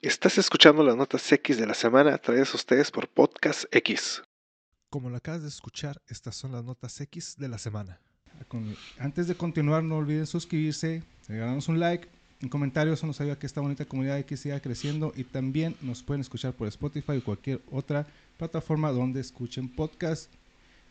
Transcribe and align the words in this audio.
Estás 0.00 0.38
escuchando 0.38 0.84
las 0.84 0.94
notas 0.94 1.32
X 1.32 1.58
de 1.58 1.66
la 1.66 1.74
semana 1.74 2.18
traídas 2.18 2.52
a 2.52 2.56
ustedes 2.56 2.92
por 2.92 3.08
Podcast 3.08 3.64
X. 3.72 4.22
Como 4.90 5.10
lo 5.10 5.16
acabas 5.16 5.42
de 5.42 5.48
escuchar, 5.48 6.00
estas 6.06 6.36
son 6.36 6.52
las 6.52 6.62
notas 6.62 7.00
X 7.00 7.34
de 7.36 7.48
la 7.48 7.58
semana. 7.58 7.98
Antes 9.00 9.26
de 9.26 9.34
continuar, 9.34 9.82
no 9.82 9.96
olviden 9.96 10.28
suscribirse, 10.28 11.02
regalarnos 11.26 11.66
un 11.66 11.80
like, 11.80 12.06
un 12.40 12.48
comentario, 12.48 12.92
eso 12.92 13.08
nos 13.08 13.20
ayuda 13.20 13.34
a 13.34 13.38
que 13.40 13.46
esta 13.46 13.60
bonita 13.60 13.86
comunidad 13.86 14.20
X 14.20 14.38
siga 14.38 14.60
creciendo 14.60 15.12
y 15.16 15.24
también 15.24 15.74
nos 15.80 16.04
pueden 16.04 16.20
escuchar 16.20 16.52
por 16.52 16.68
Spotify 16.68 17.16
o 17.16 17.24
cualquier 17.24 17.60
otra 17.68 18.06
plataforma 18.36 18.92
donde 18.92 19.20
escuchen 19.20 19.68
podcast. 19.68 20.32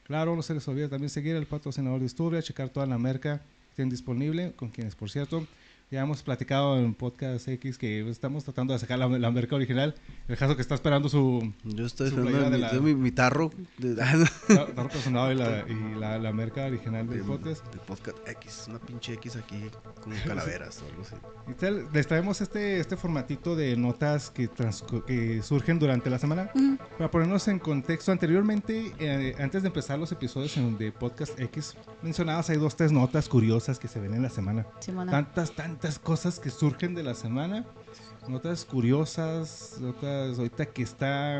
Claro, 0.03 0.35
no 0.35 0.41
se 0.41 0.53
les 0.53 0.67
olvide 0.67 0.89
también 0.89 1.09
seguir 1.09 1.37
al 1.37 1.45
patrocinador 1.47 2.01
de 2.01 2.07
Historia, 2.07 2.41
checar 2.41 2.67
toda 2.67 2.85
la 2.85 2.97
merca 2.97 3.37
que 3.69 3.75
tienen 3.77 3.89
disponible, 3.89 4.51
con 4.57 4.67
quienes, 4.67 4.95
por 4.95 5.09
cierto, 5.09 5.47
ya 5.89 6.01
hemos 6.01 6.21
platicado 6.21 6.77
en 6.77 6.93
Podcast 6.93 7.47
X 7.47 7.77
que 7.77 8.07
estamos 8.09 8.43
tratando 8.43 8.73
de 8.73 8.79
sacar 8.79 8.99
la, 8.99 9.07
la 9.07 9.31
merca 9.31 9.55
original. 9.55 9.95
El 10.27 10.35
caso 10.35 10.55
que 10.57 10.61
está 10.61 10.75
esperando 10.75 11.07
su, 11.07 11.53
Yo 11.63 11.85
estoy 11.85 12.09
Su 12.09 12.17
esperando 12.19 12.47
mi, 12.47 12.51
de 12.51 12.57
la- 12.57 12.73
yo 12.73 12.81
mi, 12.81 12.93
mi 12.93 13.11
tarro 13.11 13.51
de, 13.77 13.95
Tar- 14.47 14.73
Tarro 14.75 14.89
personado 14.89 15.31
y 15.31 15.35
la, 15.35 15.63
y 15.65 15.95
la, 15.97 16.17
la 16.19 16.33
merca 16.33 16.65
original 16.65 17.07
del 17.07 17.21
podcast. 17.21 17.65
de 17.73 17.79
podcast 17.79 18.17
X, 18.27 18.65
una 18.67 18.79
pinche 18.79 19.13
X 19.13 19.37
aquí 19.37 19.63
con 20.03 20.11
calaveras 20.27 20.81
o 20.81 20.89
algo 20.89 21.03
así. 21.03 21.15
Y 21.49 21.53
tal, 21.53 21.87
les 21.93 22.05
traemos 22.05 22.41
este, 22.41 22.81
este 22.81 22.97
formatito 22.97 23.55
de 23.55 23.77
notas 23.77 24.29
que, 24.29 24.49
transcu- 24.49 25.05
que 25.05 25.41
surgen 25.41 25.79
durante 25.79 26.09
la 26.09 26.19
semana. 26.19 26.49
Ujú. 26.53 26.77
Para 26.97 27.09
ponernos 27.09 27.47
en 27.47 27.59
contexto, 27.59 28.11
anteriormente, 28.11 28.91
eh, 28.99 29.35
antes 29.39 29.61
de 29.61 29.67
empezar 29.69 29.97
los 29.97 30.11
episodios 30.11 30.57
en, 30.57 30.77
de 30.77 30.91
Podcast 30.91 31.39
X, 31.39 31.77
mencionabas 32.01 32.49
hay 32.49 32.57
dos, 32.57 32.75
tres 32.75 32.91
notas 32.91 33.29
curiosas 33.29 33.79
que 33.79 33.87
se 33.87 34.01
ven 34.01 34.13
en 34.15 34.23
la 34.23 34.29
semana. 34.29 34.65
Simona. 34.81 35.11
Tantas, 35.11 35.51
tantas 35.55 35.76
cosas 36.01 36.39
que 36.39 36.49
surgen 36.49 36.95
de 36.95 37.03
la 37.03 37.13
semana. 37.13 37.65
Notas 38.27 38.65
curiosas, 38.65 39.75
notas 39.79 40.37
ahorita 40.37 40.65
que 40.65 40.83
está 40.83 41.39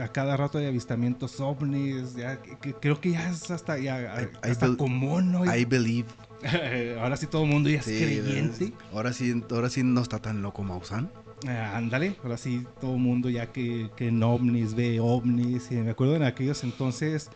a 0.00 0.08
cada 0.12 0.36
rato 0.36 0.58
hay 0.58 0.66
avistamientos 0.66 1.40
ovnis, 1.40 2.14
ya, 2.14 2.40
que- 2.42 2.74
creo 2.74 3.00
que 3.00 3.12
ya 3.12 3.28
es 3.30 3.50
hasta, 3.50 3.78
ya, 3.78 4.20
I- 4.22 4.24
I 4.46 4.50
hasta 4.50 4.66
bel- 4.68 4.76
común, 4.76 5.32
¿no? 5.32 5.54
I 5.54 5.64
believe. 5.64 6.08
Ahora 7.00 7.16
sí 7.16 7.26
todo 7.26 7.44
el 7.44 7.50
mundo 7.50 7.68
ya 7.68 7.78
es 7.80 7.84
creyente. 7.84 8.72
ahora 8.92 9.12
sí, 9.12 9.42
ahora 9.50 9.68
sí 9.70 9.82
no 9.82 10.00
está 10.02 10.18
tan 10.20 10.40
loco 10.42 10.62
Maussan. 10.62 11.10
Ah, 11.46 11.76
ándale, 11.76 12.16
ahora 12.22 12.36
sí 12.36 12.64
todo 12.80 12.94
el 12.94 13.00
mundo 13.00 13.28
ya 13.30 13.46
que, 13.52 13.90
que 13.96 14.08
en 14.08 14.22
ovnis 14.22 14.74
ve 14.74 15.00
ovnis. 15.00 15.70
Y 15.70 15.76
me 15.76 15.90
acuerdo 15.90 16.16
en 16.16 16.22
aquellos 16.22 16.62
entonces, 16.64 17.30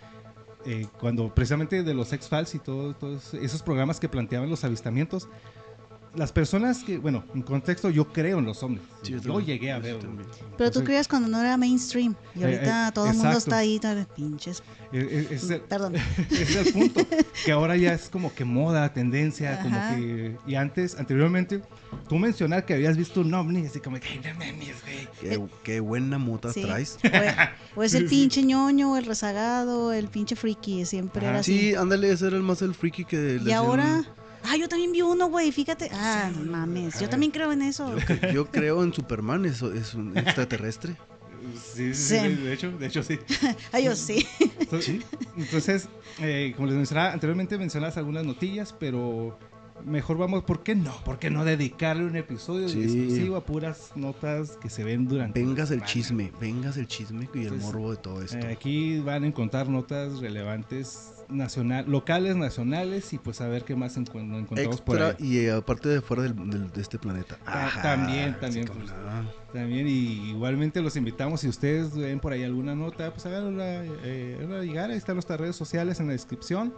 eh, 0.66 0.86
cuando 1.00 1.34
precisamente 1.34 1.82
de 1.82 1.94
los 1.94 2.12
X-Files 2.12 2.54
y 2.54 2.58
todo- 2.58 2.94
todos 2.94 3.34
esos 3.34 3.62
programas 3.62 3.98
que 3.98 4.08
planteaban 4.08 4.48
los 4.50 4.62
avistamientos, 4.64 5.28
las 6.14 6.30
personas 6.30 6.84
que, 6.84 6.98
bueno, 6.98 7.24
en 7.34 7.40
contexto 7.42 7.88
yo 7.88 8.12
creo 8.12 8.38
en 8.40 8.44
los 8.44 8.62
ovnis. 8.62 8.80
Sí, 9.02 9.12
yo 9.12 9.18
yo 9.18 9.22
también, 9.32 9.46
llegué 9.46 9.72
a 9.72 9.78
ver. 9.78 9.96
Pero 10.58 10.70
tú 10.70 10.84
creías 10.84 11.08
cuando 11.08 11.28
no 11.28 11.40
era 11.40 11.56
mainstream. 11.56 12.14
Y 12.34 12.40
Eh, 12.40 12.44
ahorita 12.44 12.88
eh, 12.88 12.92
todo 12.92 13.06
el 13.06 13.16
mundo 13.16 13.38
está 13.38 13.56
ahí, 13.58 13.78
tal, 13.78 14.06
pinches. 14.14 14.62
eh, 14.92 15.08
eh, 15.10 15.28
es 15.30 15.48
el- 15.48 15.60
Perdón. 15.62 15.96
ese 15.96 16.42
es 16.42 16.56
el 16.66 16.72
punto. 16.72 17.00
que 17.44 17.52
ahora 17.52 17.76
ya 17.76 17.94
es 17.94 18.10
como 18.10 18.34
que 18.34 18.44
moda, 18.44 18.92
tendencia, 18.92 19.58
como 19.62 19.76
Ajá. 19.76 19.96
que. 19.96 20.36
Y 20.46 20.54
antes, 20.54 20.96
anteriormente, 20.98 21.62
tú 22.08 22.16
mencionar 22.18 22.66
que 22.66 22.74
habías 22.74 22.96
visto 22.98 23.22
un 23.22 23.32
ovni, 23.32 23.66
así 23.66 23.80
como 23.80 23.98
que, 23.98 24.08
"Ay, 24.08 24.20
no 24.22 24.34
mames, 24.38 24.82
güey. 24.82 25.08
Qué, 25.18 25.42
qué 25.62 25.80
buena 25.80 26.18
mota 26.18 26.52
Sí. 26.52 26.62
traes. 26.62 26.98
O, 27.76 27.80
o 27.80 27.82
es 27.82 27.94
el 27.94 28.04
pinche 28.10 28.42
ñoño, 28.42 28.98
el 28.98 29.06
rezagado, 29.06 29.92
el 29.94 30.08
pinche 30.08 30.36
friki. 30.36 30.84
Siempre 30.84 31.22
Ajá. 31.22 31.30
era 31.30 31.40
así. 31.40 31.58
Sí, 31.58 31.74
ándale, 31.74 32.10
ese 32.12 32.26
era 32.26 32.36
el 32.36 32.42
más 32.42 32.60
el 32.60 32.74
freaky 32.74 33.06
que 33.06 33.40
Y 33.44 33.50
ahora. 33.52 34.04
Ah, 34.44 34.56
yo 34.56 34.68
también 34.68 34.92
vi 34.92 35.02
uno, 35.02 35.28
güey. 35.28 35.52
Fíjate. 35.52 35.88
Ah, 35.92 36.30
no 36.36 36.50
mames. 36.50 36.94
Yo 36.94 37.06
Ay. 37.06 37.10
también 37.10 37.32
creo 37.32 37.52
en 37.52 37.62
eso. 37.62 37.90
Yo, 37.90 37.98
cre- 37.98 38.32
yo 38.32 38.46
creo 38.50 38.82
en 38.82 38.92
Superman, 38.92 39.44
eso 39.44 39.72
es 39.72 39.94
un 39.94 40.16
extraterrestre. 40.16 40.96
Sí, 41.74 41.92
sí, 41.92 41.94
Sí. 41.94 42.18
sí, 42.20 42.28
de 42.42 42.52
hecho, 42.52 42.70
de 42.72 42.86
hecho 42.86 43.02
sí. 43.02 43.18
Ah, 43.72 43.80
yo 43.80 43.96
sí. 43.96 44.26
Entonces, 44.60 45.00
entonces, 45.36 45.88
eh, 46.20 46.52
como 46.56 46.68
les 46.68 46.76
mencionaba, 46.76 47.12
anteriormente 47.12 47.58
mencionabas 47.58 47.96
algunas 47.96 48.24
notillas, 48.24 48.72
pero 48.78 49.36
mejor 49.84 50.18
vamos, 50.18 50.44
¿por 50.44 50.62
qué 50.62 50.76
no? 50.76 50.92
¿Por 51.04 51.18
qué 51.18 51.30
no 51.30 51.44
dedicarle 51.44 52.04
un 52.04 52.14
episodio 52.14 52.68
Sí. 52.68 52.82
exclusivo 52.84 53.34
a 53.36 53.44
puras 53.44 53.90
notas 53.96 54.56
que 54.62 54.70
se 54.70 54.84
ven 54.84 55.08
durante 55.08 55.40
la 55.40 55.46
Vengas 55.46 55.70
el 55.72 55.78
semana? 55.78 55.92
chisme, 55.92 56.32
vengas 56.40 56.76
el 56.76 56.86
chisme 56.86 57.28
y 57.34 57.38
el 57.38 57.42
Entonces, 57.44 57.66
morbo 57.66 57.90
de 57.90 57.96
todo 57.96 58.22
esto. 58.22 58.38
Eh, 58.38 58.52
aquí 58.52 59.00
van 59.00 59.24
a 59.24 59.26
encontrar 59.26 59.68
notas 59.68 60.20
relevantes 60.20 61.11
nacional, 61.28 61.84
locales, 61.88 62.36
nacionales 62.36 63.12
y 63.12 63.18
pues 63.18 63.40
a 63.40 63.48
ver 63.48 63.64
qué 63.64 63.74
más 63.76 63.96
encu- 63.96 64.22
nos 64.24 64.40
encontramos 64.42 64.80
por 64.80 64.96
ahí. 65.02 65.14
Y 65.18 65.38
eh, 65.38 65.52
aparte 65.52 65.88
de 65.88 66.00
fuera 66.00 66.22
del, 66.22 66.34
del- 66.50 66.70
de 66.72 66.80
este 66.82 66.98
planeta. 66.98 67.38
Ajá, 67.46 67.82
también, 67.82 68.38
también, 68.40 68.66
pues. 68.66 68.90
También 69.52 69.86
y 69.88 70.30
igualmente 70.30 70.80
los 70.80 70.96
invitamos, 70.96 71.40
si 71.42 71.48
ustedes 71.48 71.94
ven 71.96 72.20
por 72.20 72.32
ahí 72.32 72.42
alguna 72.42 72.74
nota, 72.74 73.10
pues 73.12 73.26
háganla 73.26 73.84
eh, 74.04 74.36
háganla 74.38 74.62
llegar, 74.64 74.90
ahí 74.90 74.96
están 74.96 75.16
nuestras 75.16 75.38
redes 75.40 75.56
sociales 75.56 76.00
en 76.00 76.06
la 76.06 76.12
descripción. 76.12 76.72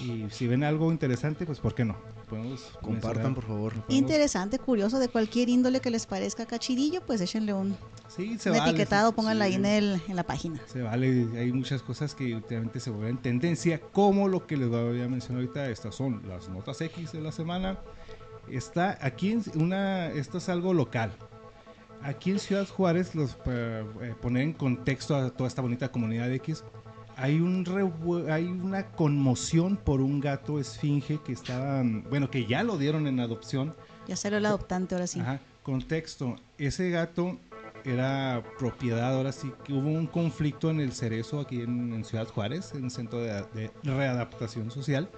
Y 0.00 0.26
si 0.30 0.46
ven 0.46 0.64
algo 0.64 0.90
interesante, 0.90 1.46
pues 1.46 1.60
¿por 1.60 1.74
qué 1.74 1.84
no? 1.84 1.96
Podemos 2.28 2.62
Compartan, 2.82 3.32
mencionar- 3.32 3.34
por 3.34 3.44
favor. 3.44 3.72
podemos- 3.74 3.94
Interesante, 3.94 4.58
curioso, 4.58 4.98
de 4.98 5.08
cualquier 5.08 5.48
índole 5.48 5.80
que 5.80 5.90
les 5.90 6.06
parezca 6.06 6.46
cachirillo, 6.46 7.00
pues 7.06 7.20
échenle 7.20 7.52
un, 7.52 7.76
Sí, 8.08 8.38
se 8.38 8.50
un 8.50 8.58
vale, 8.58 8.70
etiquetado, 8.70 9.10
sí, 9.10 9.16
pónganla 9.16 9.44
ahí 9.44 9.52
sí. 9.52 9.56
en, 9.58 9.66
el, 9.66 10.02
en 10.08 10.16
la 10.16 10.24
página. 10.24 10.60
Se 10.66 10.82
vale, 10.82 11.28
hay 11.38 11.52
muchas 11.52 11.82
cosas 11.82 12.14
que 12.14 12.34
últimamente 12.34 12.80
se 12.80 12.90
vuelven 12.90 13.18
tendencia, 13.18 13.80
como 13.80 14.26
lo 14.28 14.46
que 14.46 14.56
les 14.56 14.68
voy 14.68 15.00
a 15.02 15.08
mencionar 15.08 15.42
ahorita, 15.42 15.68
estas 15.68 15.94
son 15.94 16.22
las 16.28 16.48
notas 16.48 16.80
X 16.80 17.12
de 17.12 17.20
la 17.20 17.30
semana. 17.30 17.78
Está 18.50 18.98
aquí, 19.00 19.32
en 19.32 19.42
una, 19.60 20.08
esto 20.08 20.38
es 20.38 20.48
algo 20.48 20.74
local. 20.74 21.12
Aquí 22.02 22.32
en 22.32 22.38
Ciudad 22.38 22.66
Juárez, 22.68 23.14
los, 23.14 23.34
para 23.36 23.80
eh, 23.80 24.14
poner 24.20 24.42
en 24.42 24.52
contexto 24.54 25.14
a 25.16 25.30
toda 25.30 25.48
esta 25.48 25.62
bonita 25.62 25.90
comunidad 25.90 26.30
X, 26.32 26.62
hay, 27.16 27.40
un 27.40 27.64
revue- 27.64 28.30
hay 28.30 28.44
una 28.46 28.86
conmoción 28.92 29.76
por 29.76 30.00
un 30.00 30.20
gato 30.20 30.58
esfinge 30.58 31.18
que 31.24 31.32
estaba, 31.32 31.82
bueno, 32.10 32.30
que 32.30 32.46
ya 32.46 32.62
lo 32.62 32.76
dieron 32.78 33.06
en 33.06 33.20
adopción. 33.20 33.74
Ya 34.08 34.16
salió 34.16 34.38
el 34.38 34.46
adoptante 34.46 34.94
ahora 34.94 35.06
sí. 35.06 35.20
Ajá, 35.20 35.40
contexto. 35.62 36.36
Ese 36.58 36.90
gato 36.90 37.38
era 37.84 38.42
propiedad, 38.58 39.14
ahora 39.14 39.30
sí 39.32 39.52
que 39.64 39.72
hubo 39.74 39.88
un 39.90 40.06
conflicto 40.06 40.70
en 40.70 40.80
el 40.80 40.92
Cerezo 40.92 41.40
aquí 41.40 41.60
en, 41.60 41.92
en 41.92 42.04
Ciudad 42.04 42.26
Juárez, 42.28 42.72
en 42.74 42.84
el 42.84 42.90
Centro 42.90 43.20
de, 43.20 43.44
de 43.54 43.70
Readaptación 43.82 44.70
Social, 44.70 45.08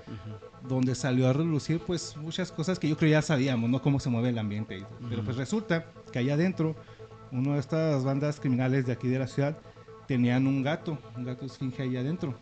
donde 0.69 0.95
salió 0.97 1.28
a 1.28 1.33
relucir 1.33 1.81
pues 1.87 2.17
muchas 2.17 2.51
cosas 2.51 2.78
que 2.78 2.89
yo 2.89 2.97
creo 2.97 3.11
ya 3.11 3.23
sabíamos, 3.23 3.71
¿no? 3.71 3.81
Cómo 3.83 4.01
se 4.01 4.09
mueve 4.11 4.31
el 4.31 4.39
ambiente. 4.39 4.75
ahí. 4.77 4.84
Pero 5.09 5.23
pues 5.25 5.37
resulta 5.37 5.87
que 6.13 6.19
allá 6.19 6.34
adentro, 6.34 6.75
una 7.31 7.55
de 7.55 7.61
estas 7.61 8.05
bandas 8.05 8.41
criminales 8.41 8.84
de 8.87 8.93
aquí 8.93 9.07
de 9.09 9.19
la 9.21 9.27
ciudad 9.28 9.59
tenían 10.06 10.47
un 10.47 10.62
gato, 10.62 10.99
un 11.17 11.25
gato 11.25 11.47
esfinge 11.47 11.83
ahí 11.83 11.97
adentro. 11.97 12.34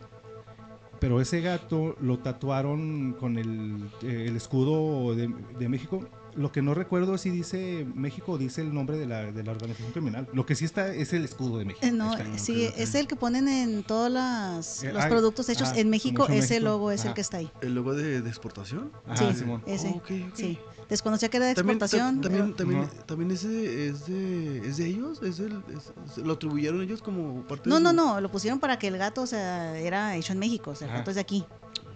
Pero 0.99 1.19
ese 1.19 1.41
gato 1.41 1.95
lo 1.99 2.19
tatuaron 2.19 3.13
con 3.19 3.37
el, 3.37 3.89
el 4.01 4.35
escudo 4.35 5.15
de, 5.15 5.33
de 5.59 5.69
México. 5.69 5.99
Lo 6.35 6.51
que 6.51 6.61
no 6.61 6.73
recuerdo 6.73 7.15
es 7.15 7.21
si 7.21 7.29
dice 7.29 7.85
México 7.95 8.33
o 8.33 8.37
dice 8.37 8.61
el 8.61 8.73
nombre 8.73 8.97
de 8.97 9.05
la, 9.05 9.31
de 9.31 9.43
la 9.43 9.51
organización 9.51 9.91
criminal. 9.93 10.27
Lo 10.33 10.45
que 10.45 10.55
sí 10.55 10.65
está 10.65 10.93
es 10.93 11.13
el 11.13 11.23
escudo 11.23 11.57
de 11.59 11.65
México. 11.65 11.85
Eh, 11.85 11.91
no, 11.91 12.13
está. 12.13 12.37
sí, 12.37 12.69
es 12.75 12.93
el 12.95 13.07
que 13.07 13.15
ponen 13.15 13.47
en 13.47 13.83
todos 13.83 14.11
las- 14.11 14.83
Eh, 14.83 14.91
los 14.91 15.03
ah, 15.03 15.07
productos 15.09 15.47
hechos 15.49 15.69
ah, 15.73 15.79
en 15.79 15.89
México. 15.89 16.25
Ese 16.27 16.35
México. 16.55 16.59
logo 16.65 16.91
es 16.91 17.05
el 17.05 17.13
que 17.13 17.21
está 17.21 17.37
ahí. 17.37 17.49
¿El 17.61 17.73
logo 17.75 17.93
de, 17.93 18.21
de 18.21 18.29
exportación? 18.29 18.91
Ajá, 19.07 19.31
sí, 19.33 19.39
Simón. 19.39 19.63
ese. 19.65 19.87
Oh, 19.87 19.97
ok, 19.97 20.11
ok. 20.29 20.35
Sí. 20.35 20.59
Desconocía 20.89 21.29
que 21.29 21.37
era 21.37 21.47
de 21.47 21.55
También, 21.55 21.77
exportación. 21.77 22.17
tam- 22.19 22.21
también, 22.23 22.43
pero- 22.53 22.55
también, 22.55 22.89
también 23.07 23.31
ese 23.31 23.87
es 23.87 24.05
de, 24.05 24.59
es 24.67 24.77
de 24.77 24.85
ellos, 24.85 25.19
es 25.23 25.39
el, 25.39 25.63
es- 25.75 26.17
lo 26.17 26.33
atribuyeron 26.33 26.81
ellos 26.81 27.01
como 27.01 27.41
parte 27.47 27.67
No, 27.69 27.77
de 27.77 27.81
no, 27.81 27.89
su- 27.89 27.95
no, 27.95 28.21
lo 28.21 28.29
pusieron 28.29 28.59
para 28.59 28.77
que 28.77 28.87
el 28.89 28.97
gato, 28.99 29.23
o 29.23 29.25
sea, 29.27 29.75
era 29.79 30.15
hecho 30.15 30.33
en 30.33 30.39
México, 30.39 30.71
o 30.71 30.75
sea, 30.75 30.85
el 30.85 30.91
Ajá. 30.91 30.99
gato 30.99 31.11
es 31.11 31.15
de 31.15 31.21
aquí. 31.21 31.43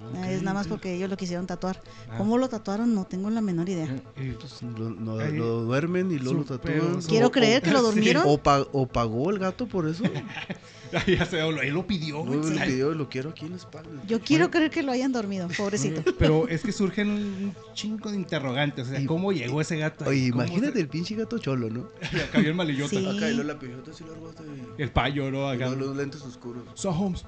Ok, 0.01 0.15
es 0.25 0.41
nada 0.41 0.53
más 0.53 0.67
porque 0.67 0.93
ellos 0.95 1.09
lo 1.09 1.17
quisieron 1.17 1.45
tatuar. 1.45 1.81
Ah. 2.09 2.17
¿Cómo 2.17 2.37
lo 2.37 2.47
tatuaron? 2.49 2.95
No 2.95 3.05
tengo 3.05 3.29
la 3.29 3.41
menor 3.41 3.67
idea. 3.69 3.85
Eh, 3.85 4.01
eh, 4.15 4.27
Entonces, 4.29 4.61
lo, 4.63 4.89
lo- 4.89 5.61
duermen 5.63 6.11
y 6.11 6.19
luego 6.19 6.39
lo 6.39 6.45
tatúan. 6.45 7.01
Quiero 7.07 7.31
creer 7.31 7.61
que 7.61 7.71
lo 7.71 7.79
sí. 7.79 7.85
durmieron. 7.85 8.23
O, 8.25 8.37
pa- 8.37 8.65
o 8.71 8.87
pagó 8.87 9.29
el 9.29 9.39
gato 9.39 9.67
por 9.67 9.87
eso. 9.87 10.03
Ya 11.07 11.27
lo- 11.49 11.61
él 11.61 11.73
lo 11.73 11.85
pidió. 11.85 12.23
güey. 12.23 12.39
Ay, 12.59 12.69
pidió, 12.71 12.93
lo 12.93 13.09
quiero 13.09 13.29
aquí 13.31 13.45
en 13.45 13.51
la 13.51 13.57
espalda. 13.57 13.89
Yo 14.07 14.19
quiero 14.21 14.49
creer 14.49 14.71
que 14.71 14.81
lo 14.83 14.91
hayan 14.91 15.11
dormido, 15.11 15.47
pobrecito. 15.57 16.01
Pero 16.19 16.47
es 16.47 16.61
que 16.63 16.71
surgen 16.71 17.09
un 17.09 17.55
chingo 17.73 18.09
de 18.09 18.15
interrogantes. 18.17 18.87
O 18.87 18.89
sea, 18.91 18.99
Y- 18.99 19.05
¿cómo 19.05 19.31
llegó 19.31 19.61
ese 19.61 19.77
gato? 19.77 20.05
Oye, 20.05 20.31
¿Cómo 20.31 20.43
imagínate 20.43 20.73
se- 20.73 20.79
el 20.81 20.87
pinche 20.87 21.15
gato 21.15 21.37
cholo, 21.37 21.69
¿no? 21.69 21.87
Cayó 22.31 22.49
el 22.49 22.55
malillota. 22.55 22.89
Sí. 22.89 23.05
Acá 23.05 23.29
y 23.29 23.35
la 23.35 23.57
pijota 23.59 23.91
así 23.91 24.03
largo 24.03 24.31
de... 24.31 24.83
El 24.83 24.91
payo, 24.91 25.29
¿no? 25.31 25.51
y 25.53 25.55
Acá. 25.55 25.69
los 25.69 25.95
lentes 25.95 26.21
oscuros. 26.21 26.63
So, 26.73 26.89
Holmes, 26.91 27.23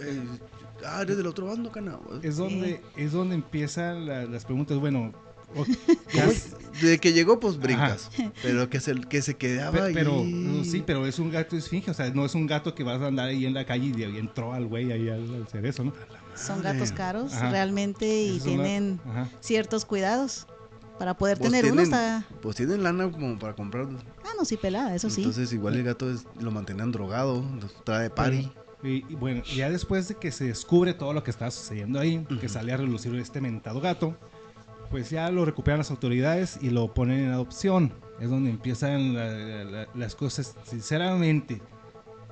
eh, 0.00 0.20
ah, 0.84 1.02
eres 1.02 1.16
del 1.16 1.26
otro 1.26 1.46
bando, 1.46 1.70
cana. 1.72 1.98
es 2.22 2.36
donde, 2.36 2.80
es 2.96 3.12
donde 3.12 3.34
empiezan 3.34 4.06
la- 4.06 4.24
las 4.24 4.44
preguntas. 4.44 4.78
Bueno, 4.78 5.12
De 6.82 6.98
que 6.98 7.12
llegó, 7.12 7.40
pues 7.40 7.58
brincas. 7.58 8.08
Pero 8.42 8.70
que 8.70 8.78
se, 8.80 8.94
que 9.00 9.20
se 9.22 9.34
quedaba 9.36 9.72
pe- 9.72 9.82
ahí. 9.82 9.94
pero 9.94 10.22
no, 10.24 10.62
sí, 10.64 10.82
pero 10.86 11.06
es 11.06 11.18
un 11.18 11.30
gato 11.30 11.56
esfinge, 11.56 11.90
o 11.90 11.94
sea, 11.94 12.08
no 12.10 12.24
es 12.24 12.34
un 12.36 12.46
gato 12.46 12.74
que 12.74 12.84
vas 12.84 13.00
a 13.02 13.06
andar 13.08 13.28
ahí 13.28 13.46
en 13.46 13.54
la 13.54 13.64
calle 13.64 13.92
y, 13.96 14.00
y 14.04 14.18
entró 14.18 14.52
al 14.52 14.66
güey 14.66 14.92
ahí 14.92 15.08
al, 15.08 15.34
al 15.34 15.48
cerezo, 15.48 15.82
¿no? 15.84 15.92
Son 16.36 16.62
gatos 16.62 16.92
caros 16.92 17.32
Ajá. 17.34 17.50
realmente 17.50 18.06
y 18.24 18.38
tienen 18.38 19.00
ciertos 19.40 19.84
cuidados. 19.84 20.46
Para 21.00 21.14
poder 21.16 21.38
Pues 21.38 21.50
tener 21.52 21.70
uno 21.72 21.80
está... 21.80 22.24
Pues 22.42 22.56
tienen 22.56 22.82
lana 22.82 23.08
como 23.10 23.38
para 23.38 23.54
comprar. 23.54 23.86
Ah, 24.24 24.30
no, 24.36 24.44
sí 24.44 24.56
pelada, 24.56 24.92
eso 24.96 25.08
sí. 25.08 25.20
Entonces 25.22 25.52
igual 25.52 25.76
el 25.76 25.84
gato 25.84 26.10
es- 26.10 26.24
lo 26.40 26.50
mantenían 26.50 26.90
drogado, 26.90 27.40
lo 27.42 27.68
trae 27.84 28.10
party. 28.10 28.50
Y, 28.82 28.88
y 29.08 29.14
bueno, 29.14 29.42
ya 29.44 29.70
después 29.70 30.08
de 30.08 30.16
que 30.16 30.30
se 30.32 30.44
descubre 30.46 30.94
todo 30.94 31.12
lo 31.12 31.22
que 31.22 31.30
está 31.30 31.50
sucediendo 31.52 32.00
ahí, 32.00 32.24
que 32.40 32.48
sale 32.48 32.72
a 32.72 32.76
relucir 32.76 33.14
este 33.16 33.40
mentado 33.40 33.80
gato, 33.80 34.16
pues 34.90 35.10
ya 35.10 35.30
lo 35.30 35.44
recuperan 35.44 35.78
las 35.78 35.90
autoridades 35.90 36.58
y 36.60 36.70
lo 36.70 36.92
ponen 36.94 37.20
en 37.26 37.30
adopción. 37.32 37.92
Es 38.20 38.30
donde 38.30 38.50
empiezan 38.50 39.14
la- 39.14 39.30
la- 39.32 39.64
la- 39.64 39.88
las 39.94 40.14
cosas. 40.14 40.54
Sinceramente, 40.64 41.60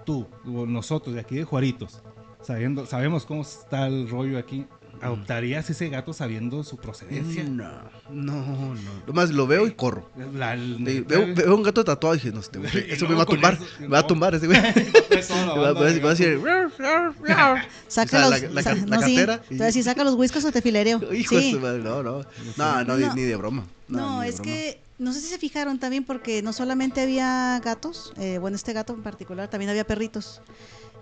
tú 0.04 0.26
nosotros 0.44 1.14
de 1.14 1.20
aquí 1.20 1.36
de 1.36 1.44
Juaritos, 1.44 2.02
sabiendo, 2.42 2.86
sabemos 2.86 3.24
cómo 3.26 3.42
está 3.42 3.86
el 3.86 4.08
rollo 4.08 4.38
aquí, 4.38 4.66
¿adoptarías 5.02 5.68
ese 5.70 5.88
gato 5.88 6.12
sabiendo 6.12 6.62
su 6.64 6.76
procedencia? 6.76 7.44
No, 7.44 7.70
no, 8.10 8.74
no. 8.74 8.76
Nomás 9.06 9.30
lo 9.30 9.46
veo 9.46 9.66
y 9.66 9.72
corro. 9.72 10.10
La- 10.34 10.56
Sí, 10.56 11.04
veo, 11.06 11.34
veo 11.34 11.54
un 11.54 11.62
gato 11.62 11.84
tatuado 11.84 12.14
y 12.14 12.18
dije, 12.18 12.32
no, 12.32 12.40
este 12.40 12.58
eso 12.92 13.08
me 13.08 13.14
va 13.14 13.22
a 13.22 13.26
tumbar. 13.26 13.54
eso, 13.54 13.64
Me 13.80 13.88
va 13.88 13.98
a 13.98 14.02
no. 14.02 14.06
tumbar 14.06 14.34
ese 14.34 14.46
güey. 14.46 14.58
La 14.60 15.72
Va, 15.72 15.80
a 15.80 15.84
decir, 15.84 16.40
Saca 17.88 18.26
o 18.26 18.30
sea, 18.30 18.30
los, 18.30 18.42
la- 18.42 18.48
la 18.50 18.62
sa- 18.62 18.74
ca- 18.74 18.86
la 18.86 18.96
no, 18.96 19.02
sí. 19.06 19.16
cartera 19.16 19.38
Te 19.42 19.54
y- 19.54 19.56
voy 19.58 19.62
a 19.62 19.66
decir, 19.66 19.84
saca 19.84 20.04
los 20.04 20.14
whiskers 20.14 20.44
o 20.44 20.52
te 20.52 20.62
filereo. 20.62 21.00
hijo 21.12 21.36
de 21.36 21.42
Sí. 21.42 21.54
madre, 21.54 21.82
no, 21.82 22.02
no. 22.02 22.24
No, 22.56 22.84
no, 22.84 22.96
ni- 22.96 23.04
No. 23.06 23.14
Ni, 23.14 23.22
de 23.22 23.36
broma. 23.36 23.64
No, 23.88 24.20
de 24.20 24.28
es 24.28 24.36
broma. 24.36 24.50
que 24.52 24.80
no 24.98 25.12
sé 25.12 25.20
si 25.20 25.28
se 25.28 25.38
fijaron 25.38 25.78
también 25.78 26.04
porque 26.04 26.42
no 26.42 26.52
solamente 26.52 27.00
había 27.02 27.60
gatos, 27.64 28.12
eh, 28.18 28.38
bueno, 28.38 28.56
este 28.56 28.72
gato 28.72 28.92
en 28.94 29.02
particular, 29.02 29.48
también 29.48 29.70
había 29.70 29.86
perritos. 29.86 30.40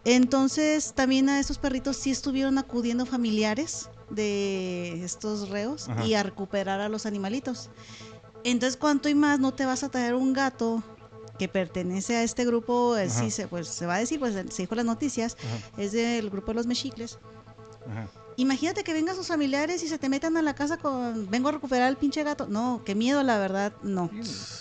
Entonces, 0.05 0.93
también 0.95 1.29
a 1.29 1.41
estos 1.41 1.59
perritos 1.59 1.97
sí 1.97 2.11
estuvieron 2.11 2.59
acudiendo 2.59 3.07
familiares 3.07 3.89
de 4.11 5.03
estos 5.05 5.49
reos 5.49 5.89
Ajá. 5.89 6.05
y 6.05 6.15
a 6.15 6.23
recuperar 6.23 6.81
a 6.81 6.89
los 6.89 7.07
animalitos. 7.07 7.71
Entonces, 8.45 8.77
cuanto 8.77 9.09
y 9.09 9.15
más 9.15 9.41
no 9.41 9.55
te 9.55 9.65
vas 9.65 9.83
a 9.83 9.89
traer 9.89 10.15
un 10.15 10.35
gato 10.35 10.83
que 11.39 11.49
pertenece 11.49 12.17
a 12.17 12.23
este 12.23 12.45
grupo, 12.45 12.97
eh, 12.97 13.09
sí 13.09 13.31
se, 13.31 13.49
pues, 13.49 13.67
se 13.67 13.87
va 13.87 13.97
a 13.97 13.99
decir, 13.99 14.21
pues 14.21 14.35
se 14.35 14.63
dijo 14.63 14.75
las 14.75 14.85
noticias, 14.85 15.37
Ajá, 15.39 15.83
es 15.83 15.93
del 15.93 16.29
grupo 16.31 16.49
de 16.49 16.55
los 16.55 16.67
mexicles. 16.67 17.19
ajá. 17.91 18.09
Imagínate 18.37 18.83
que 18.83 18.93
vengan 18.93 19.15
sus 19.15 19.29
familiares 19.29 19.83
y 19.85 19.89
se 19.89 19.97
te 19.97 20.09
metan 20.09 20.37
a 20.37 20.43
la 20.43 20.57
casa 20.57 20.77
con, 20.77 21.31
vengo 21.31 21.49
a 21.49 21.53
recuperar 21.53 21.87
al 21.87 21.97
pinche 21.97 22.25
gato. 22.25 22.49
No, 22.49 22.83
qué 22.85 22.97
miedo, 22.97 23.23
la 23.23 23.39
verdad, 23.39 23.73
no. 23.85 24.11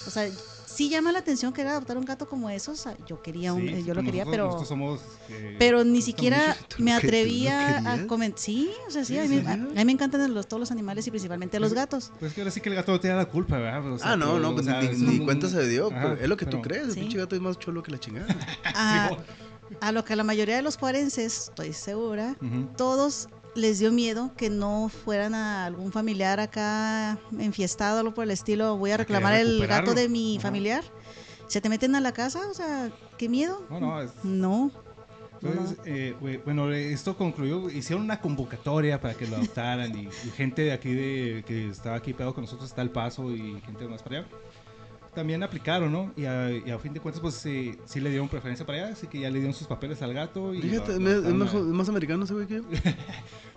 O 0.07 0.11
sea, 0.11 0.29
sí 0.75 0.89
llama 0.89 1.11
la 1.11 1.19
atención 1.19 1.53
querer 1.53 1.71
adoptar 1.71 1.97
un 1.97 2.05
gato 2.05 2.27
como 2.27 2.49
esos. 2.49 2.85
Ah, 2.87 2.95
Yo 3.07 3.21
quería 3.21 3.53
un, 3.53 3.61
Sí, 3.61 3.67
eh, 3.69 3.83
yo 3.83 3.93
lo 3.93 4.01
pues 4.01 4.05
quería, 4.05 4.25
nosotros- 4.25 4.31
pero, 4.31 4.45
nosotros 4.45 4.67
somos, 4.67 5.01
eh, 5.29 5.55
pero 5.59 5.83
ni 5.83 6.01
siquiera 6.01 6.55
¿Tú 6.67 6.77
lo 6.79 6.85
me 6.85 6.93
atrevía 6.93 7.77
a 7.93 8.07
comentar. 8.07 8.39
Sí, 8.39 8.71
o 8.87 8.91
sea, 8.91 9.03
sí, 9.05 9.13
¿Sí, 9.13 9.19
a 9.19 9.23
mí, 9.25 9.37
a, 9.45 9.55
mí 9.57 9.85
me 9.85 9.91
encantan 9.91 10.33
los, 10.33 10.47
todos 10.47 10.59
los 10.59 10.71
animales 10.71 11.05
y 11.07 11.09
principalmente 11.11 11.59
los 11.59 11.73
gatos. 11.73 12.11
Pues 12.19 12.33
que 12.33 12.41
ahora 12.41 12.51
sí 12.51 12.61
que 12.61 12.69
el 12.69 12.75
gato 12.75 12.91
no 12.91 12.99
tiene 12.99 13.15
la 13.15 13.25
culpa, 13.25 13.57
¿verdad? 13.57 13.91
O 13.91 13.97
sea, 13.99 14.13
Ah, 14.13 14.17
no, 14.17 14.39
no, 14.39 14.49
o 14.49 14.53
pues 14.53 14.65
sea, 14.65 14.81
ni, 14.81 14.87
ni 14.97 15.19
un- 15.19 15.25
cuenta 15.25 15.47
se 15.49 15.67
dio. 15.67 15.91
Ajá, 15.91 16.17
es 16.19 16.27
lo 16.27 16.37
que 16.37 16.45
tú 16.45 16.61
crees. 16.61 16.83
El 16.87 16.93
Sí. 16.93 16.99
pinche 17.01 17.17
gato 17.17 17.35
es 17.35 17.41
más 17.41 17.59
cholo 17.59 17.83
que 17.83 17.91
la 17.91 17.99
chingada. 17.99 18.27
A, 18.75 19.11
a 19.81 19.91
lo 19.91 20.03
que 20.05 20.15
la 20.15 20.23
mayoría 20.23 20.55
de 20.55 20.61
los 20.61 20.77
juarenses, 20.77 21.49
estoy 21.49 21.73
segura, 21.73 22.35
todos 22.77 23.29
les 23.55 23.79
dio 23.79 23.91
miedo 23.91 24.31
que 24.35 24.49
no 24.49 24.89
fueran 24.89 25.35
a 25.35 25.65
algún 25.65 25.91
familiar 25.91 26.39
acá 26.39 27.17
enfiestado, 27.39 27.99
algo 27.99 28.13
por 28.13 28.23
el 28.23 28.31
estilo, 28.31 28.77
voy 28.77 28.91
a 28.91 28.97
reclamar 28.97 29.33
el 29.35 29.65
gato 29.67 29.93
de 29.93 30.09
mi 30.09 30.37
Ajá. 30.37 30.43
familiar. 30.47 30.83
Se 31.47 31.61
te 31.61 31.69
meten 31.69 31.95
a 31.95 32.01
la 32.01 32.13
casa, 32.13 32.41
o 32.49 32.53
sea, 32.53 32.89
qué 33.17 33.29
miedo. 33.29 33.63
No, 33.69 33.79
no, 33.79 34.01
es- 34.01 34.11
No. 34.23 34.71
Entonces, 35.41 35.77
eh, 35.85 36.15
bueno, 36.45 36.71
esto 36.71 37.17
concluyó, 37.17 37.69
hicieron 37.69 38.05
una 38.05 38.21
convocatoria 38.21 39.01
para 39.01 39.13
que 39.13 39.27
lo 39.27 39.35
adoptaran 39.35 39.93
y, 39.97 40.03
y 40.03 40.29
gente 40.37 40.61
de 40.61 40.71
aquí 40.71 40.93
de, 40.93 41.43
que 41.45 41.67
estaba 41.69 41.97
aquí 41.97 42.13
pegado 42.13 42.33
con 42.33 42.45
nosotros 42.45 42.69
está 42.69 42.81
el 42.81 42.91
paso 42.91 43.29
y 43.29 43.59
gente 43.65 43.85
más 43.89 44.01
para 44.01 44.19
allá. 44.19 44.27
También 45.15 45.43
aplicaron, 45.43 45.91
¿no? 45.91 46.11
Y 46.15 46.25
a, 46.25 46.49
y 46.51 46.71
a 46.71 46.79
fin 46.79 46.91
de 46.93 46.99
cuentas, 46.99 47.21
pues 47.21 47.35
sí, 47.35 47.75
sí 47.85 47.99
le 47.99 48.09
dieron 48.09 48.27
preferencia 48.27 48.65
para 48.65 48.79
allá, 48.85 48.93
así 48.93 49.05
que 49.05 49.19
ya 49.19 49.29
le 49.29 49.35
dieron 49.39 49.53
sus 49.53 49.67
papeles 49.67 50.01
al 50.01 50.11
gato. 50.13 50.53
Y 50.55 50.61
Fíjate, 50.61 50.93
lo- 50.93 50.99
me- 50.99 51.13
lo 51.37 51.45
es 51.45 51.53
es 51.53 51.61
más 51.65 51.87
americano 51.89 52.23
ese 52.23 52.33
güey 52.33 52.47
que 52.47 52.55
yo. 52.55 52.61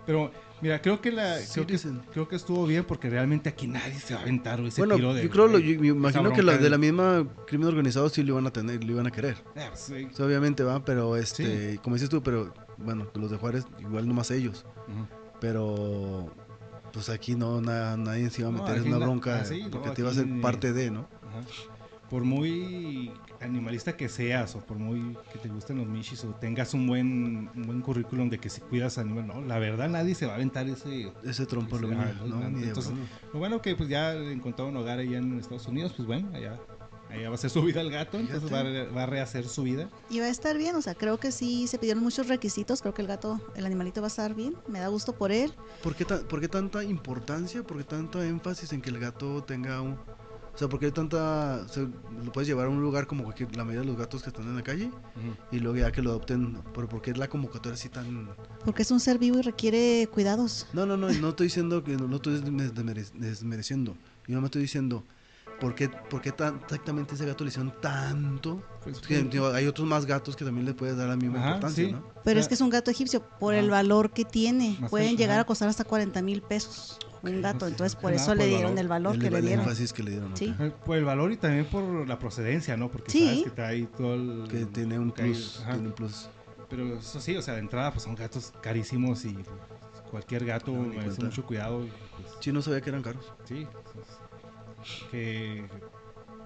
Pero 0.05 0.31
mira, 0.61 0.81
creo 0.81 1.01
que 1.01 1.11
la 1.11 1.37
creo 1.51 1.65
que, 1.67 1.77
creo 2.13 2.27
que 2.27 2.35
estuvo 2.35 2.65
bien 2.67 2.85
porque 2.85 3.09
realmente 3.09 3.49
aquí 3.49 3.67
nadie 3.67 3.95
se 3.99 4.13
va 4.13 4.19
a 4.19 4.23
aventar 4.23 4.59
ese 4.61 4.79
Bueno, 4.81 4.95
tiro 4.95 5.13
de. 5.13 5.23
yo 5.23 5.29
creo, 5.31 5.47
lo- 5.47 5.57
de- 5.57 5.73
yo 5.73 5.81
me 5.81 5.87
imagino 5.87 6.31
que 6.31 6.41
bronca 6.43 6.61
de 6.63 6.69
la 6.69 6.77
misma 6.77 7.27
crimen 7.47 7.67
organizado 7.67 8.07
sí 8.09 8.21
lo 8.23 8.33
iban 8.33 8.45
a 8.47 8.51
tener, 8.51 8.83
lo 8.83 8.91
iban 8.91 9.07
a 9.07 9.11
querer. 9.11 9.35
Eh, 9.55 9.65
pues, 9.69 9.79
sí. 9.79 10.07
O 10.11 10.15
sea, 10.15 10.25
obviamente 10.27 10.63
va, 10.63 10.85
pero 10.85 11.17
este, 11.17 11.79
como 11.83 11.95
dices 11.95 12.09
tú, 12.09 12.21
pero 12.23 12.53
bueno, 12.77 13.07
los 13.15 13.31
de 13.31 13.37
Juárez 13.37 13.65
igual 13.79 14.07
nomás 14.07 14.29
ellos. 14.31 14.63
Pero 15.39 16.31
pues 16.93 17.09
aquí 17.09 17.35
no 17.35 17.61
na- 17.61 17.95
nadie 17.97 18.29
se 18.29 18.41
iba 18.41 18.49
a 18.49 18.51
No, 18.53 18.59
meter 18.59 18.75
en 18.75 18.79
aquí 18.81 18.89
una 18.89 18.99
na- 18.99 19.05
bronca 19.05 19.43
ah, 19.45 19.53
no, 19.65 19.69
porque 19.71 19.89
te 19.91 20.01
iba 20.01 20.09
a 20.09 20.13
ser 20.13 20.25
parte 20.41 20.73
de, 20.73 20.89
¿no? 20.89 21.07
Ajá. 21.39 21.73
Por 22.09 22.23
muy 22.23 23.11
animalista 23.41 23.97
que 23.97 24.07
seas 24.07 24.55
o 24.55 24.59
por 24.61 24.77
muy 24.77 25.17
que 25.33 25.39
te 25.39 25.49
gusten 25.49 25.77
los 25.77 25.87
michis 25.87 26.23
o 26.23 26.29
tengas 26.29 26.73
un 26.73 26.87
buen 26.87 27.49
un 27.53 27.63
buen 27.67 27.81
currículum 27.81 28.29
de 28.29 28.39
que 28.39 28.49
si 28.49 28.61
cuidas 28.61 28.97
animal, 28.97 29.27
no, 29.27 29.41
la 29.41 29.59
verdad 29.59 29.89
nadie 29.89 30.15
se 30.15 30.25
va 30.25 30.31
a 30.31 30.35
aventar 30.35 30.67
ese 30.69 31.11
Ese 31.25 31.45
trompo 31.45 31.77
lo 31.77 31.89
ah, 31.99 32.13
no, 32.25 32.41
entonces-. 32.47 32.93
Lo 33.33 33.39
bueno 33.39 33.61
que 33.61 33.75
pues 33.75 33.89
ya 33.89 34.13
encontró 34.13 34.67
un 34.67 34.77
hogar 34.77 34.99
allá 34.99 35.17
en 35.17 35.37
Estados 35.37 35.67
Unidos, 35.67 35.93
pues 35.97 36.07
bueno, 36.07 36.29
allá, 36.33 36.57
allá 37.09 37.27
va 37.29 37.35
a 37.35 37.37
ser 37.37 37.49
su 37.49 37.61
vida 37.61 37.81
el 37.81 37.91
gato, 37.91 38.17
entonces 38.17 38.51
va 38.53 38.61
a, 38.61 38.93
va 38.95 39.03
a 39.03 39.05
rehacer 39.05 39.45
su 39.45 39.63
vida. 39.63 39.89
Y 40.09 40.19
va 40.21 40.27
a 40.27 40.29
estar 40.29 40.57
bien, 40.57 40.77
o 40.77 40.81
sea, 40.81 40.95
creo 40.95 41.19
que 41.19 41.33
sí 41.33 41.67
se 41.67 41.77
pidieron 41.77 42.01
muchos 42.01 42.29
requisitos, 42.29 42.81
creo 42.81 42.93
que 42.93 43.01
el 43.01 43.09
gato, 43.09 43.41
el 43.55 43.65
animalito 43.65 43.99
va 43.99 44.07
a 44.07 44.15
estar 44.15 44.33
bien, 44.33 44.55
me 44.69 44.79
da 44.79 44.87
gusto 44.87 45.13
por 45.13 45.33
él. 45.33 45.51
¿Por 45.83 45.93
qué, 45.93 46.05
ta- 46.05 46.21
por 46.25 46.39
qué 46.39 46.47
tanta 46.47 46.85
importancia? 46.85 47.63
¿Por 47.63 47.77
qué 47.79 47.83
tanta 47.83 48.25
énfasis 48.25 48.71
en 48.71 48.81
que 48.81 48.89
el 48.91 48.99
gato 48.99 49.43
tenga 49.43 49.81
un... 49.81 49.97
O 50.57 50.59
sea, 50.59 50.67
¿por 50.69 50.79
qué 50.79 50.89
tanta... 50.91 51.61
o 51.63 51.69
sea, 51.71 51.83
lo 52.25 52.31
puedes 52.31 52.47
llevar 52.47 52.65
a 52.65 52.69
un 52.69 52.81
lugar 52.81 53.05
como 53.05 53.23
cualquier, 53.23 53.55
la 53.55 53.63
mayoría 53.63 53.81
de 53.81 53.85
los 53.87 53.95
gatos 53.95 54.23
que 54.23 54.29
están 54.31 54.45
en 54.47 54.55
la 54.55 54.63
calle 54.63 54.89
y 55.51 55.59
luego 55.59 55.77
ya 55.77 55.91
que 55.91 56.01
lo 56.01 56.09
adopten, 56.09 56.57
pero 56.73 56.89
¿por 56.89 56.99
qué 57.03 57.11
es 57.11 57.17
la 57.19 57.27
convocatoria 57.27 57.75
así 57.75 57.89
tan... 57.89 58.27
Porque 58.65 58.81
es 58.81 58.89
un 58.89 58.99
ser 58.99 59.19
vivo 59.19 59.37
y 59.37 59.43
requiere 59.43 60.09
cuidados. 60.11 60.65
No, 60.73 60.87
no, 60.87 60.97
no, 60.97 61.09
no 61.11 61.29
estoy 61.29 61.45
diciendo 61.45 61.83
que 61.83 61.95
no 61.95 62.15
estoy 62.15 62.41
desme- 62.41 62.71
desmere- 62.73 63.11
desmereciendo. 63.13 63.95
Yo 64.27 64.41
me 64.41 64.45
estoy 64.47 64.63
diciendo, 64.63 65.03
¿por 65.59 65.75
qué, 65.75 65.89
por 65.89 66.21
qué 66.23 66.31
tan, 66.31 66.55
exactamente 66.63 67.13
ese 67.13 67.27
gato 67.27 67.43
le 67.43 67.49
hicieron 67.49 67.71
tanto? 67.79 68.63
Pues, 68.83 68.99
Que, 68.99 69.21
digo, 69.21 69.49
hay 69.49 69.67
otros 69.67 69.87
más 69.87 70.07
gatos 70.07 70.35
que 70.35 70.43
también 70.43 70.65
le 70.65 70.73
puedes 70.73 70.97
dar 70.97 71.07
la 71.07 71.15
misma 71.17 71.37
Ajá, 71.37 71.47
importancia, 71.49 71.85
sí. 71.85 71.91
¿no? 71.91 72.03
Pero 72.23 72.39
O 72.39 72.41
es 72.41 72.47
que 72.47 72.55
es 72.55 72.61
un 72.61 72.71
gato 72.71 72.89
egipcio, 72.89 73.21
por 73.39 73.53
el 73.53 73.69
valor 73.69 74.09
que 74.11 74.25
tiene. 74.25 74.75
Más 74.79 74.89
Pueden 74.89 75.17
llegar 75.17 75.35
ajá. 75.35 75.41
a 75.41 75.45
costar 75.45 75.69
hasta 75.69 75.83
40 75.83 76.19
mil 76.23 76.41
pesos 76.41 76.97
un 77.23 77.41
gato, 77.41 77.65
sí, 77.65 77.71
entonces 77.71 77.95
por 77.95 78.13
eso 78.13 78.33
le 78.35 78.39
por 78.39 78.43
el 78.45 78.49
dieron 78.49 78.63
valor. 78.75 78.79
el 78.79 78.87
valor 78.87 79.15
El- 79.15 79.21
que 79.21 79.29
le 79.31 79.37
el 79.39 79.45
dieron. 79.45 79.63
énfasis 79.65 79.93
que 79.93 80.03
le 80.03 80.11
dieron. 80.11 80.37
Sí. 80.37 80.55
Por 80.85 80.97
el 80.97 81.05
valor 81.05 81.31
y 81.31 81.37
también 81.37 81.65
por 81.65 82.07
la 82.07 82.19
procedencia, 82.19 82.77
¿no? 82.77 82.89
Porque 82.91 83.11
Sí. 83.11 83.25
sabes 83.25 83.43
que 83.43 83.49
trae 83.51 83.83
todo 83.87 84.13
el... 84.15 84.47
Que 84.49 84.65
tiene 84.65 84.99
un 84.99 85.11
plus, 85.11 85.59
ajá. 85.61 85.73
tiene 85.73 85.87
un 85.87 85.93
plus. 85.93 86.29
Pero 86.69 86.97
eso 86.99 87.19
sí, 87.21 87.35
o 87.37 87.41
sea, 87.41 87.53
de 87.55 87.61
entrada 87.61 87.91
pues 87.91 88.03
son 88.03 88.15
gatos 88.15 88.53
carísimos 88.61 89.23
y 89.25 89.29
pues, 89.33 89.47
cualquier 90.11 90.45
gato 90.45 90.71
No, 90.71 90.81
merece 90.83 91.23
mucho 91.23 91.45
cuidado. 91.45 91.83
y, 91.85 91.87
pues, 91.87 92.33
Sí, 92.41 92.51
no 92.51 92.61
sabía 92.61 92.81
que 92.81 92.89
eran 92.89 93.01
caros. 93.03 93.31
Sí, 93.45 93.65
pues, 93.93 94.05
que, 95.11 95.65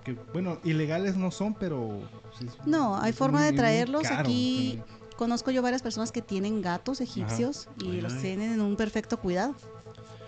que, 0.04 0.14
bueno, 0.34 0.60
ilegales 0.64 1.16
no 1.16 1.32
son, 1.32 1.54
pero... 1.54 2.02
sí, 2.40 2.46
es- 2.48 2.68
No, 2.68 2.98
hay 2.98 3.14
forma 3.14 3.40
muy- 3.40 3.52
de 3.52 3.58
traerlos 3.58 4.04
caro, 4.04 4.20
aquí. 4.22 4.80
Conozco 5.18 5.52
yo 5.52 5.62
varias 5.62 5.84
personas 5.84 6.12
que 6.12 6.22
tienen 6.24 6.62
gatos 6.64 7.00
egipcios 7.02 7.68
y 7.84 7.90
Ay, 7.92 8.02
los 8.02 8.14
ay. 8.14 8.22
tienen 8.22 8.54
en 8.54 8.62
un 8.62 8.76
perfecto 8.76 9.20
cuidado, 9.20 9.54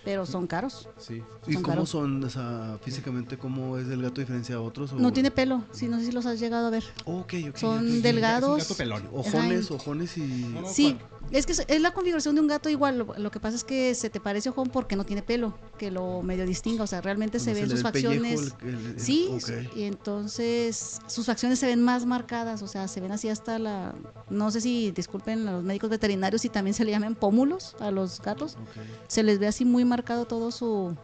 pero 0.03 0.25
son 0.25 0.47
caros. 0.47 0.87
Sí, 0.97 1.21
¿Y 1.47 1.53
Son 1.53 1.61
cómo 1.63 1.75
caros. 1.75 1.89
son, 1.89 2.23
o 2.23 2.29
sea, 2.29 2.77
físicamente, 2.83 3.37
cómo 3.37 3.77
es 3.77 3.87
el 3.87 4.01
gato 4.01 4.21
diferencia 4.21 4.55
a 4.55 4.61
otros? 4.61 4.91
o- 4.93 4.95
No 4.97 5.13
tiene 5.13 5.31
pelo, 5.31 5.63
sí, 5.71 5.87
no 5.87 5.99
sé 5.99 6.05
si 6.07 6.11
los 6.11 6.25
has 6.25 6.39
llegado 6.39 6.67
a 6.67 6.69
ver. 6.69 6.83
Ok, 7.05 7.33
ok, 7.49 7.57
Son 7.57 7.77
ok. 7.79 7.83
Es 7.85 7.91
un 7.95 8.01
delgados. 8.01 8.57
gato 8.57 8.75
pelón. 8.75 9.07
Ojones, 9.13 9.71
ojones 9.71 10.17
y... 10.17 10.21
No, 10.53 10.61
no, 10.61 10.67
Sí. 10.67 10.97
Es 11.31 11.45
que 11.45 11.53
es- 11.53 11.65
es 11.67 11.81
la 11.81 11.91
configuración 11.93 12.35
de 12.35 12.41
un 12.41 12.47
gato 12.47 12.69
igual. 12.69 12.97
Lo, 12.99 13.13
lo 13.17 13.31
que 13.31 13.39
pasa 13.39 13.55
es 13.55 13.63
que 13.63 13.95
se 13.95 14.09
te 14.09 14.19
parece 14.19 14.49
ojón 14.49 14.69
porque 14.69 14.95
no 14.95 15.05
tiene 15.05 15.21
pelo, 15.23 15.57
que 15.77 15.89
lo 15.91 16.21
medio 16.21 16.45
distinga. 16.45 16.83
O 16.83 16.87
sea, 16.87 17.01
realmente 17.01 17.39
se 17.39 17.53
ven 17.53 17.69
sus 17.69 17.81
pellejo, 17.83 18.13
facciones. 18.13 18.53
el- 18.61 18.69
el- 18.69 18.85
el- 18.93 18.99
Sí, 18.99 19.29
y 19.75 19.83
entonces 19.83 20.99
sus 21.07 21.25
facciones 21.25 21.59
se 21.59 21.65
ven 21.67 21.81
más 21.81 22.05
marcadas, 22.05 22.61
o 22.61 22.67
sea, 22.67 22.87
se 22.87 23.01
ven 23.01 23.11
así 23.11 23.29
hasta 23.29 23.57
la... 23.59 23.95
No 24.29 24.51
sé 24.51 24.61
si, 24.61 24.91
disculpen 24.91 25.47
a 25.47 25.51
los 25.53 25.63
médicos 25.63 25.89
veterinarios, 25.89 26.41
si 26.41 26.49
también 26.49 26.73
se 26.73 26.85
le 26.85 26.91
llaman 26.91 27.15
pómulos 27.15 27.75
a 27.79 27.89
los 27.91 28.21
gatos. 28.21 28.53
Ok, 28.55 28.83
Se 29.07 29.23
les 29.23 29.39
ve 29.39 29.47
así 29.47 29.65
muy 29.65 29.85
marcado 29.85 30.25
todo 30.25 30.51
su, 30.51 30.95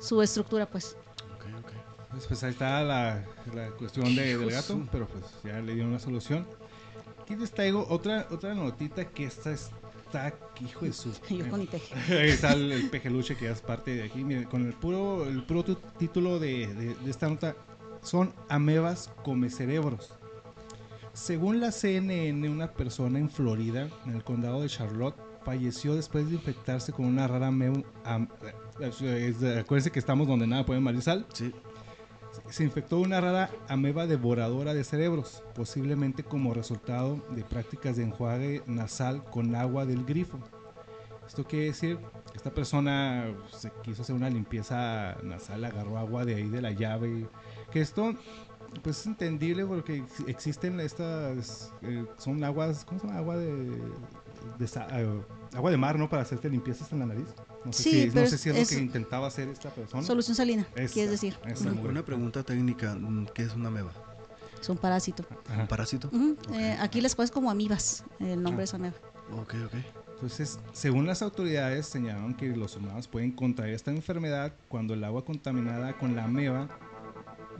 su 0.00 0.22
estructura, 0.22 0.66
pues. 0.66 0.96
ok, 1.34 1.44
ok. 1.58 1.72
Pues, 2.10 2.26
pues 2.26 2.42
ahí 2.44 2.50
está 2.52 2.82
la, 2.82 3.24
la 3.54 3.70
cuestión 3.72 4.14
de- 4.14 4.38
del 4.38 4.50
gato, 4.50 4.86
pero 4.92 5.06
pues 5.08 5.24
ya 5.44 5.60
le 5.60 5.72
dieron 5.74 5.90
una 5.90 5.98
solución. 5.98 6.46
Aquí 7.28 7.36
les 7.36 7.50
traigo 7.50 7.86
otra, 7.90 8.26
otra 8.30 8.54
notita 8.54 9.04
que 9.04 9.24
esta 9.24 9.52
está, 9.52 10.32
hijo 10.64 10.86
de 10.86 10.94
su... 10.94 11.12
Yo 11.28 11.46
con 11.50 11.60
mi 11.60 11.66
peje. 11.66 11.94
Ahí 12.18 12.30
está 12.30 12.54
el, 12.54 12.72
el 12.72 12.88
pejeluche 12.88 13.36
que 13.36 13.50
es 13.50 13.60
parte 13.60 13.94
de 13.96 14.04
aquí. 14.04 14.24
Miren, 14.24 14.44
con 14.44 14.66
el 14.66 14.72
puro, 14.72 15.26
el 15.26 15.42
puro 15.44 15.62
tu- 15.62 15.74
título 15.98 16.38
de, 16.38 16.68
de- 16.68 16.94
de 16.94 17.10
esta 17.10 17.28
nota 17.28 17.54
son 18.00 18.32
amebas 18.48 19.10
come 19.24 19.50
cerebros. 19.50 20.14
Según 21.12 21.60
la 21.60 21.70
CNN, 21.70 22.48
una 22.48 22.72
persona 22.72 23.18
en 23.18 23.28
Florida, 23.28 23.90
en 24.06 24.14
el 24.14 24.24
condado 24.24 24.62
de 24.62 24.68
Charlotte, 24.70 25.16
falleció 25.44 25.94
después 25.96 26.28
de 26.30 26.36
infectarse 26.36 26.92
con 26.94 27.04
una 27.04 27.28
rara 27.28 27.48
ameba. 27.48 27.82
am- 28.04 28.28
eh, 29.02 29.34
es- 29.36 29.42
acuérdense 29.58 29.90
que 29.90 29.98
estamos 29.98 30.26
donde 30.26 30.46
nada 30.46 30.64
puede 30.64 30.80
malir 30.80 31.02
sal. 31.02 31.26
Sí, 31.34 31.52
se 32.48 32.64
infectó 32.64 32.98
una 32.98 33.20
rara 33.20 33.50
ameba 33.68 34.06
devoradora 34.06 34.74
de 34.74 34.84
cerebros, 34.84 35.42
posiblemente 35.54 36.22
como 36.24 36.54
resultado 36.54 37.24
de 37.30 37.44
prácticas 37.44 37.96
de 37.96 38.04
enjuague 38.04 38.62
nasal 38.66 39.24
con 39.24 39.54
agua 39.54 39.86
del 39.86 40.04
grifo. 40.04 40.38
Esto 41.26 41.44
quiere 41.44 41.66
decir, 41.66 41.98
esta 42.34 42.50
persona 42.50 43.26
se 43.50 43.70
quiso 43.82 44.02
hacer 44.02 44.14
una 44.14 44.30
limpieza 44.30 45.16
nasal, 45.22 45.64
agarró 45.64 45.98
agua 45.98 46.24
de 46.24 46.36
ahí 46.36 46.48
de 46.48 46.62
la 46.62 46.70
llave, 46.72 47.28
que 47.70 47.80
esto 47.80 48.14
pues 48.82 49.00
es 49.00 49.06
entendible 49.06 49.64
porque 49.66 49.96
ex- 49.96 50.24
existen 50.26 50.80
estas 50.80 51.72
eh, 51.82 52.04
son 52.18 52.42
aguas, 52.44 52.84
¿cómo 52.84 53.00
se 53.00 53.06
llama? 53.06 53.18
Agua 53.18 53.36
de, 53.36 53.50
eh, 54.60 55.22
agua 55.54 55.70
de 55.70 55.76
mar, 55.76 55.98
¿no? 55.98 56.08
Para 56.08 56.22
hacerte 56.22 56.48
limpiezas 56.48 56.92
en 56.92 57.00
la 57.00 57.06
nariz. 57.06 57.28
No 57.64 57.72
sé 57.72 57.82
Sí, 57.82 57.90
si, 57.90 58.06
no 58.14 58.26
sé 58.26 58.38
si 58.38 58.50
es, 58.50 58.56
es- 58.56 58.70
lo 58.72 58.76
que 58.78 58.82
intentaba 58.84 59.26
hacer 59.26 59.48
esta 59.48 59.70
persona. 59.70 60.02
Solución 60.02 60.34
salina, 60.36 60.66
Esa, 60.74 60.92
quieres 60.94 61.10
decir. 61.12 61.36
esa. 61.46 61.70
Una 61.72 62.04
pregunta 62.04 62.42
técnica, 62.42 62.94
mm, 62.94 63.26
¿qué 63.34 63.42
es 63.42 63.54
una 63.54 63.68
ameba? 63.68 63.90
Es 64.60 64.68
un 64.68 64.76
parásito. 64.76 65.24
Ajá. 65.48 65.62
¿Un 65.62 65.68
parásito? 65.68 66.10
Eh, 66.52 66.76
aquí 66.80 67.00
les 67.00 67.14
puedes 67.14 67.30
como 67.30 67.50
amibas, 67.50 68.04
el 68.20 68.42
nombre 68.42 68.62
Ah. 68.62 68.64
es 68.64 68.74
ameba. 68.74 68.94
Ok, 69.40 69.54
ok. 69.66 69.74
Entonces, 70.14 70.58
según 70.72 71.06
las 71.06 71.22
autoridades, 71.22 71.86
señalaron 71.86 72.34
que 72.34 72.48
los 72.56 72.74
humanos 72.76 73.06
pueden 73.06 73.30
contraer 73.32 73.74
esta 73.74 73.90
enfermedad 73.92 74.52
cuando 74.68 74.94
el 74.94 75.04
agua 75.04 75.24
contaminada 75.24 75.96
con 75.96 76.16
la 76.16 76.24
ameba 76.24 76.68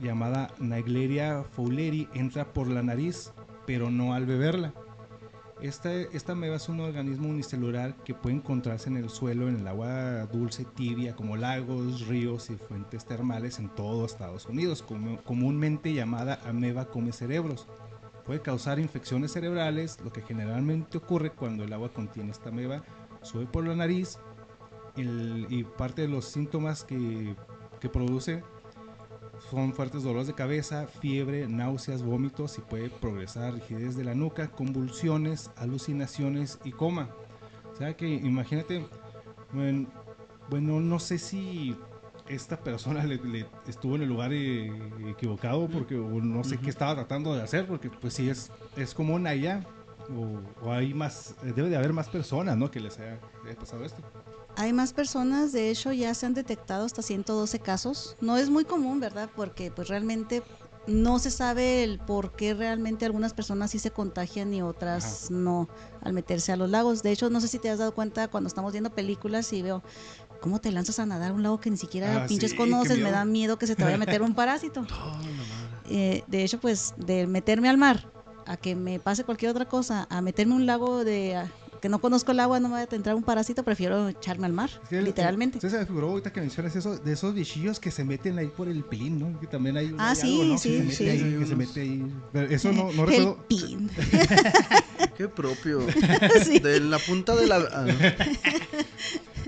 llamada 0.01 0.49
Naegleria 0.59 1.43
fowleri 1.51 2.09
entra 2.13 2.51
por 2.53 2.67
la 2.67 2.81
nariz, 2.83 3.31
pero 3.65 3.89
no 3.91 4.13
al 4.13 4.25
beberla. 4.25 4.73
Esta, 5.61 5.93
esta 5.93 6.31
ameba 6.31 6.55
es 6.55 6.69
un 6.69 6.79
organismo 6.79 7.27
unicelular 7.27 7.93
que 8.05 8.13
puede 8.13 8.37
encontrarse 8.37 8.89
en 8.89 8.95
el 8.95 9.09
suelo, 9.09 9.49
en 9.49 9.57
el 9.57 9.67
agua 9.67 10.25
dulce, 10.27 10.63
tibia, 10.63 11.15
como 11.17 11.35
lagos, 11.35 12.07
ríos 12.07 12.49
y 12.49 12.55
fuentes 12.55 13.03
termales 13.05 13.59
en 13.59 13.67
todo 13.75 14.05
Estados 14.05 14.45
Unidos, 14.45 14.81
como- 14.81 15.21
comúnmente 15.23 15.93
llamada 15.93 16.39
ameba 16.45 16.85
come 16.85 17.11
cerebros. 17.11 17.67
Puede 18.25 18.41
causar 18.41 18.79
infecciones 18.79 19.33
cerebrales, 19.33 19.97
lo 20.01 20.13
que 20.13 20.21
generalmente 20.21 20.97
ocurre 20.97 21.31
cuando 21.31 21.65
el 21.65 21.73
agua 21.73 21.91
contiene 21.91 22.31
esta 22.31 22.49
ameba, 22.49 22.81
sube 23.21 23.45
por 23.45 23.67
la 23.67 23.75
nariz 23.75 24.17
el- 24.95 25.45
y 25.49 25.65
parte 25.65 26.03
de 26.03 26.07
los 26.07 26.23
síntomas 26.23 26.85
que, 26.85 27.35
que 27.81 27.89
produce 27.89 28.43
son 29.49 29.73
fuertes 29.73 30.03
dolores 30.03 30.27
de 30.27 30.33
cabeza, 30.33 30.87
fiebre, 30.87 31.47
náuseas, 31.47 32.03
vómitos 32.03 32.57
y 32.57 32.61
puede 32.61 32.89
progresar 32.89 33.53
rigidez 33.53 33.95
de 33.95 34.03
la 34.03 34.15
nuca, 34.15 34.49
convulsiones, 34.49 35.51
alucinaciones 35.55 36.59
y 36.63 36.71
coma. 36.71 37.09
O 37.71 37.75
sea 37.75 37.95
que 37.95 38.07
imagínate, 38.07 38.85
bueno, 39.53 39.87
bueno, 40.49 40.79
no 40.81 40.99
sé 40.99 41.17
si 41.17 41.75
esta 42.27 42.57
persona 42.57 43.03
le, 43.03 43.17
le 43.17 43.45
estuvo 43.67 43.95
en 43.95 44.03
el 44.03 44.09
lugar 44.09 44.31
eh, 44.33 44.71
equivocado 45.07 45.67
porque 45.67 45.95
o 45.97 46.21
no 46.21 46.43
sé 46.43 46.57
qué 46.57 46.69
estaba 46.69 46.93
tratando 46.93 47.33
de 47.33 47.41
hacer 47.41 47.65
porque 47.65 47.89
pues 47.89 48.13
sí 48.13 48.29
es, 48.29 48.51
es 48.77 48.93
común 48.93 49.25
allá 49.25 49.65
o, 50.15 50.65
o 50.65 50.71
hay 50.71 50.93
más, 50.93 51.35
debe 51.43 51.69
de 51.69 51.77
haber 51.77 51.93
más 51.93 52.09
personas, 52.09 52.57
¿no? 52.57 52.69
Que 52.69 52.79
les 52.79 52.99
haya, 52.99 53.19
haya 53.45 53.55
pasado 53.55 53.83
esto. 53.83 54.01
Hay 54.59 54.73
más 54.73 54.91
personas, 54.91 55.53
de 55.53 55.69
hecho 55.69 55.93
ya 55.93 56.13
se 56.13 56.25
han 56.25 56.33
detectado 56.33 56.85
hasta 56.85 57.01
112 57.01 57.59
casos. 57.59 58.17
No 58.19 58.35
es 58.35 58.49
muy 58.49 58.65
común, 58.65 58.99
¿verdad? 58.99 59.29
Porque 59.33 59.71
pues 59.71 59.87
realmente 59.87 60.43
no 60.85 61.17
se 61.19 61.31
sabe 61.31 61.81
el 61.85 61.97
por 61.97 62.33
qué 62.35 62.53
realmente 62.53 63.05
algunas 63.05 63.33
personas 63.33 63.71
sí 63.71 63.79
se 63.79 63.91
contagian 63.91 64.53
y 64.53 64.61
otras 64.61 65.31
no 65.31 65.69
al 66.01 66.11
meterse 66.11 66.51
a 66.51 66.57
los 66.57 66.69
lagos. 66.69 67.03
De 67.03 67.13
hecho, 67.13 67.29
no 67.29 67.39
sé 67.39 67.47
si 67.47 67.57
te 67.57 67.69
has 67.69 67.79
dado 67.79 67.93
cuenta 67.93 68.27
cuando 68.27 68.49
estamos 68.49 68.73
viendo 68.73 68.89
películas 68.89 69.53
y 69.53 69.61
veo 69.61 69.81
cómo 70.41 70.59
te 70.59 70.73
lanzas 70.73 70.99
a 70.99 71.05
nadar 71.05 71.31
a 71.31 71.33
un 71.33 71.41
lago 71.41 71.61
que 71.61 71.69
ni 71.71 71.77
siquiera 71.77 72.17
Ah, 72.17 72.27
pinches 72.27 72.51
sí, 72.51 72.57
conoces, 72.57 72.97
me 72.99 73.11
da 73.11 73.23
miedo 73.23 73.57
que 73.57 73.65
se 73.65 73.77
te 73.77 73.85
vaya 73.85 73.95
a 73.95 73.99
meter 74.05 74.21
un 74.21 74.35
parásito. 74.35 74.85
Eh, 75.89 76.25
de 76.27 76.43
hecho, 76.43 76.59
pues 76.59 76.93
de 76.97 77.27
meterme 77.27 77.69
al 77.69 77.77
mar 77.77 78.11
a 78.45 78.57
que 78.57 78.75
me 78.75 78.99
pase 78.99 79.23
cualquier 79.23 79.51
otra 79.51 79.69
cosa, 79.69 80.05
a 80.09 80.21
meterme 80.21 80.55
un 80.55 80.65
lago 80.65 81.05
de 81.05 81.37
que 81.81 81.89
no 81.89 81.99
conozco 81.99 82.31
el 82.31 82.39
agua, 82.39 82.59
no 82.59 82.67
me 82.69 82.75
va 82.75 82.79
a 82.91 82.95
entrar 82.95 83.15
un 83.15 83.23
parásito, 83.23 83.63
prefiero 83.63 84.09
echarme 84.09 84.45
al 84.45 84.53
mar, 84.53 84.69
Es 84.83 84.89
que 84.89 84.97
el- 84.99 85.05
literalmente. 85.05 85.57
Entonces 85.57 85.71
se 85.77 85.79
me 85.79 85.85
figuró 85.85 86.09
ahorita 86.09 86.31
que 86.33 86.41
mencionas 86.41 86.75
eso, 86.75 86.97
de 86.97 87.13
esos 87.13 87.33
bichillos 87.33 87.79
que 87.79 87.91
se 87.91 88.03
meten 88.03 88.37
ahí 88.39 88.47
por 88.47 88.67
el 88.67 88.83
pilín, 88.83 89.19
¿no? 89.19 89.39
Que 89.39 89.47
también 89.47 89.77
hay, 89.77 89.93
Ah, 89.97 90.11
hay 90.11 90.15
sí, 90.15 90.41
algo, 90.41 90.53
¿no? 90.53 90.57
sí, 90.59 90.69
que 90.69 90.77
se 90.77 90.83
mete 90.83 90.95
sí. 90.95 91.03
ahí, 91.09 91.33
Hay 91.33 91.39
que 91.39 91.45
se 91.45 91.55
mete 91.55 91.81
ahí. 91.81 92.13
Pero 92.33 92.47
eso 92.49 92.71
no, 92.71 92.91
no 92.91 93.03
el 93.03 93.09
recuerdo. 93.09 93.45
pin. 93.47 93.89
Qué 95.17 95.27
propio. 95.27 95.81
Sí. 96.45 96.59
De 96.59 96.79
la 96.79 96.97
punta 96.99 97.35
de 97.35 97.47
la. 97.47 97.57
ah, 97.71 97.85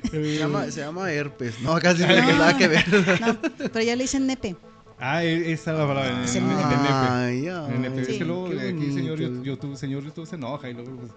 se, 0.09 0.37
llama, 0.37 0.69
se 0.71 0.81
llama 0.81 1.11
herpes. 1.11 1.59
No, 1.61 1.79
casi 1.79 2.01
no 2.01 2.07
No. 2.07 2.13
tiene 2.15 2.33
nada 2.33 2.57
que 2.57 2.67
ver. 2.67 2.85
No, 3.21 3.37
pero 3.71 3.81
ya 3.85 3.95
le 3.95 4.03
dicen 4.03 4.27
nepe. 4.27 4.55
Ah, 4.99 5.23
e- 5.23 5.51
esa 5.51 5.71
es 5.71 5.77
la 5.79 5.87
palabra. 5.87 6.23
Es 6.23 6.35
el 6.35 6.47
nepe. 6.47 6.61
Ay, 6.63 7.47
ay, 7.47 7.93
Es 7.97 8.07
que 8.07 8.13
Sí. 8.17 8.23
luego 8.23 8.47
aquí 8.47 8.91
señor. 8.93 9.19
YouTube, 9.43 9.75
señor 9.77 10.03
YouTube 10.03 10.27
se 10.27 10.35
enoja 10.35 10.69
y 10.69 10.73
luego 10.73 10.91
pues, 10.97 11.11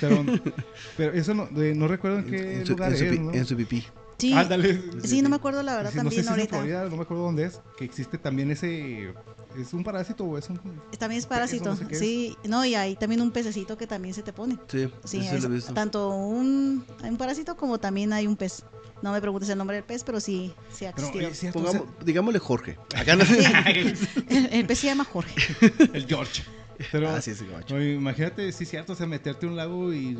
pero, 0.00 0.24
pero 0.96 1.12
eso 1.12 1.34
no, 1.34 1.46
de- 1.46 1.74
no 1.74 1.88
recuerdo 1.88 2.18
en 2.18 2.24
qué 2.26 2.54
En 2.60 2.66
su, 2.66 2.72
lugar 2.72 2.92
en 2.92 2.98
su 2.98 3.04
es, 3.04 3.20
¿no? 3.20 3.32
en 3.32 3.46
su 3.46 3.56
pipí. 3.56 3.84
Sí, 4.18 4.32
Ándale. 4.32 4.80
sí, 5.04 5.20
no 5.20 5.28
me 5.28 5.36
acuerdo 5.36 5.62
la 5.62 5.76
verdad 5.76 5.90
Sí, 5.92 5.98
no 5.98 6.04
sé 6.04 6.04
también 6.04 6.12
si 6.14 6.20
es 6.20 6.26
en 6.26 6.32
ahorita. 6.32 6.56
Florida, 6.56 6.84
no 6.88 6.96
me 6.96 7.02
acuerdo 7.02 7.22
dónde 7.24 7.44
es, 7.44 7.60
que 7.76 7.84
existe 7.84 8.16
también 8.16 8.50
ese, 8.50 9.10
¿es 9.58 9.74
un 9.74 9.84
parásito 9.84 10.24
o 10.24 10.38
es 10.38 10.48
un...? 10.48 10.58
También 10.98 11.18
es 11.18 11.26
parásito, 11.26 11.68
no 11.68 11.76
sé 11.76 11.86
qué 11.86 11.94
es. 11.94 12.00
sí. 12.00 12.36
No, 12.44 12.64
y 12.64 12.74
hay 12.74 12.96
también 12.96 13.20
un 13.20 13.30
pececito 13.30 13.76
que 13.76 13.86
también 13.86 14.14
se 14.14 14.22
te 14.22 14.32
pone. 14.32 14.56
Sí, 14.68 14.88
Sí, 15.04 15.18
es 15.18 15.42
lo 15.42 15.50
he 15.50 15.52
visto. 15.56 15.74
tanto 15.74 16.08
un, 16.08 16.82
hay 17.02 17.10
un 17.10 17.18
parásito 17.18 17.58
como 17.58 17.78
también 17.78 18.14
hay 18.14 18.26
un 18.26 18.36
pez. 18.36 18.64
No 19.02 19.12
me 19.12 19.20
preguntes 19.20 19.50
el 19.50 19.58
nombre 19.58 19.76
del 19.76 19.84
pez, 19.84 20.02
pero 20.02 20.18
sí, 20.18 20.54
sí 20.72 20.86
ha 20.86 20.90
existido. 20.90 21.52
Pongamos- 21.52 21.84
digámosle 22.02 22.38
Jorge. 22.38 22.78
Acá 22.96 23.16
no. 23.16 23.24
El, 23.24 23.94
el 24.50 24.64
pez 24.66 24.78
se 24.78 24.86
llama 24.86 25.04
Jorge. 25.04 25.34
el 25.92 26.06
George. 26.06 26.42
Pero, 26.92 27.08
Ah, 27.10 27.20
sí, 27.20 27.32
gabacho. 27.48 27.80
Imagínate, 27.80 28.50
sí 28.52 28.64
es 28.64 28.70
cierto, 28.70 28.92
o 28.92 28.96
sea, 28.96 29.06
meterte 29.06 29.46
a 29.46 29.48
un 29.48 29.56
lago 29.56 29.92
y 29.92 30.18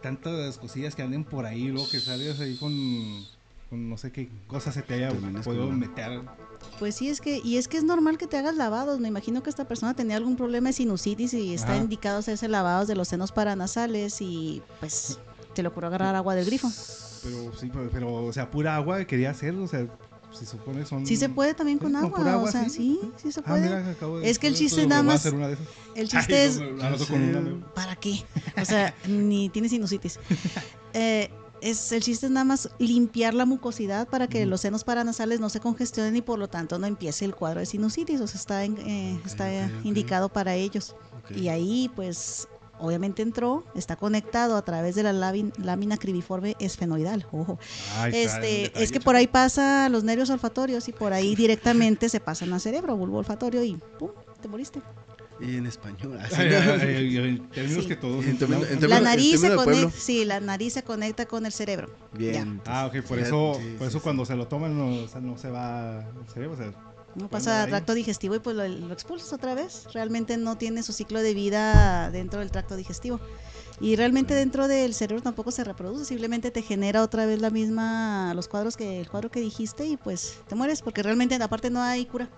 tantas 0.00 0.58
cosillas 0.58 0.94
que 0.94 1.02
anden 1.02 1.24
por 1.24 1.46
ahí, 1.46 1.68
luego 1.68 1.88
que 1.88 2.00
sales 2.00 2.40
ahí 2.40 2.56
con, 2.56 2.72
con 3.70 3.88
no 3.88 3.96
sé 3.96 4.10
qué 4.10 4.28
cosas 4.48 4.74
se 4.74 4.82
te 4.82 4.94
haya 4.94 5.10
podido 5.44 5.70
meter. 5.70 6.22
Pues 6.78 6.96
sí, 6.96 7.08
es 7.08 7.20
que, 7.20 7.40
y 7.44 7.56
es 7.56 7.68
que 7.68 7.76
es 7.76 7.84
normal 7.84 8.18
que 8.18 8.26
te 8.26 8.36
hagas 8.36 8.56
lavados. 8.56 8.98
Me 8.98 9.08
imagino 9.08 9.42
que 9.42 9.50
esta 9.50 9.66
persona 9.68 9.94
tenía 9.94 10.16
algún 10.16 10.36
problema 10.36 10.70
de 10.70 10.72
sinusitis 10.72 11.34
y 11.34 11.54
está 11.54 11.74
Ajá. 11.74 11.82
indicado 11.82 12.18
hacerse 12.18 12.48
lavados 12.48 12.88
de 12.88 12.96
los 12.96 13.08
senos 13.08 13.30
paranasales 13.30 14.20
y 14.20 14.62
pues 14.80 15.18
se 15.54 15.62
le 15.62 15.68
ocurrió 15.68 15.88
agarrar 15.88 16.14
agua 16.16 16.34
del 16.34 16.46
grifo. 16.46 16.68
Pero 17.22 17.56
sí, 17.56 17.70
pero, 17.72 17.88
pero, 17.92 18.14
o 18.14 18.32
sea, 18.32 18.50
pura 18.50 18.74
agua 18.74 19.04
quería 19.04 19.30
hacer, 19.30 19.54
o 19.54 19.68
sea, 19.68 19.86
se 20.32 20.46
supone 20.46 20.84
son... 20.86 21.06
Sí 21.06 21.16
se 21.16 21.28
puede 21.28 21.54
también 21.54 21.78
con 21.78 21.90
¿Sí? 21.90 22.10
¿Con 22.10 22.26
agua, 22.26 22.48
o 22.48 22.52
sea, 22.52 22.68
sí? 22.68 22.98
sí, 23.00 23.12
sí 23.16 23.32
se 23.32 23.40
Ah, 23.40 23.44
puede. 23.44 23.62
mira, 23.62 23.90
acabo 23.90 24.18
de 24.18 24.30
Es 24.30 24.38
que 24.38 24.48
el 24.48 24.54
chiste 24.54 24.82
entonces 24.82 24.88
nada 24.88 25.02
más-. 25.02 25.24
El 25.94 26.08
chiste 26.08 26.34
Ay, 26.36 26.48
es, 26.48 26.58
no, 26.58 27.06
con 27.06 27.22
una, 27.22 27.64
¿para 27.74 27.96
qué? 27.96 28.24
O 28.60 28.64
sea, 28.64 28.94
ni 29.08 29.48
tiene 29.48 29.68
sinusitis. 29.68 30.18
Eh, 30.94 31.30
es, 31.62 31.90
el 31.92 32.02
chiste 32.02 32.26
es 32.26 32.32
nada 32.32 32.44
más 32.44 32.68
limpiar 32.78 33.32
la 33.32 33.46
mucosidad 33.46 34.06
para 34.08 34.26
que 34.28 34.44
los 34.44 34.60
senos 34.60 34.84
paranasales 34.84 35.40
no 35.40 35.48
se 35.48 35.58
congestionen 35.58 36.14
y 36.16 36.20
por 36.20 36.38
lo 36.38 36.48
tanto 36.48 36.78
no 36.78 36.86
empiece 36.86 37.24
el 37.24 37.34
cuadro 37.34 37.60
de 37.60 37.66
sinusitis. 37.66 38.20
O 38.20 38.26
sea, 38.26 38.38
está, 38.38 38.64
en- 38.64 38.76
eh, 38.78 39.22
está 39.24 39.70
indicado 39.82 40.28
para 40.28 40.54
ellos. 40.54 40.94
Y 41.34 41.48
ahí, 41.48 41.90
pues, 41.96 42.46
obviamente 42.82 43.22
entró, 43.22 43.64
está 43.74 43.96
conectado 43.96 44.56
a 44.56 44.62
través 44.64 44.94
de 44.94 45.02
la 45.04 45.12
lámin- 45.12 45.52
lámina 45.56 45.96
cribiforme 45.96 46.56
esfenoidal. 46.58 47.26
Ojo. 47.32 47.58
El 48.04 48.14
Este, 48.14 48.82
es 48.82 48.92
que 48.92 49.00
por 49.00 49.16
ahí 49.16 49.26
pasa 49.26 49.88
los 49.88 50.04
nervios 50.04 50.28
olfatorios 50.30 50.88
y 50.88 50.92
por 50.92 51.12
ahí 51.12 51.34
directamente 51.36 52.08
se 52.08 52.20
pasan 52.20 52.52
al 52.52 52.60
cerebro, 52.60 52.96
bulbo 52.96 53.18
olfatorio 53.18 53.62
y 53.64 53.76
¡pum! 53.98 54.10
te 54.40 54.48
moriste. 54.48 54.80
Y 55.40 55.56
en 55.56 55.66
español. 55.66 56.18
así, 56.20 56.34
Ay, 56.36 56.50
¿no? 56.50 56.56
ay, 56.56 56.80
ay, 56.82 56.88
ay, 56.96 57.16
en 57.28 57.48
términos 57.48 57.82
Sí. 57.84 57.88
que 57.88 57.96
todos 57.96 58.24
En 58.24 58.38
términos- 58.38 58.66
en 58.68 58.74
entendamos. 58.74 58.78
términos- 58.78 58.90
La 58.90 59.00
nariz 59.00 59.40
se 59.40 59.54
conecta, 59.56 59.90
sí, 59.98 60.24
la 60.24 60.40
nariz 60.40 60.72
se 60.74 60.82
conecta 60.84 61.26
con 61.26 61.46
el 61.46 61.52
cerebro. 61.52 61.90
Bien. 62.12 62.60
Ah, 62.66 62.86
ok, 62.86 63.02
por 63.06 63.18
Ya, 63.18 63.24
eso, 63.26 63.54
sí, 63.58 63.62
por 63.78 63.78
sí, 63.78 63.84
eso 63.88 63.98
sí. 63.98 64.02
cuando 64.02 64.24
se 64.24 64.36
lo 64.36 64.46
toman 64.46 64.76
no, 64.78 65.02
o 65.04 65.08
sea, 65.08 65.20
no 65.20 65.36
se 65.38 65.50
va 65.50 65.98
al 66.00 66.28
cerebro, 66.32 66.54
o 66.54 66.56
sea, 66.58 66.72
No 67.14 67.28
Pueden 67.28 67.30
pasa 67.30 67.62
al 67.64 67.68
tracto 67.68 67.94
digestivo 67.94 68.34
y 68.34 68.38
pues 68.38 68.56
lo, 68.56 68.66
lo 68.66 68.92
expulsas 68.92 69.32
otra 69.32 69.54
vez. 69.54 69.86
Realmente 69.92 70.36
no 70.36 70.56
tiene 70.56 70.82
su 70.82 70.92
ciclo 70.92 71.20
de 71.20 71.34
vida 71.34 72.10
dentro 72.10 72.40
del 72.40 72.50
tracto 72.50 72.76
digestivo. 72.76 73.20
Y 73.80 73.96
realmente 73.96 74.32
dentro 74.34 74.68
del 74.68 74.94
cerebro 74.94 75.22
tampoco 75.22 75.50
se 75.50 75.64
reproduce, 75.64 76.04
simplemente 76.04 76.52
te 76.52 76.62
genera 76.62 77.02
otra 77.02 77.26
vez 77.26 77.40
la 77.40 77.50
misma, 77.50 78.32
los 78.32 78.46
cuadros 78.46 78.76
que, 78.76 79.00
el 79.00 79.08
cuadro 79.08 79.28
que 79.30 79.40
dijiste 79.40 79.84
y 79.86 79.96
pues 79.96 80.40
te 80.48 80.54
mueres, 80.54 80.82
porque 80.82 81.02
realmente 81.02 81.34
aparte 81.34 81.68
no 81.68 81.82
hay 81.82 82.06
cura. 82.06 82.28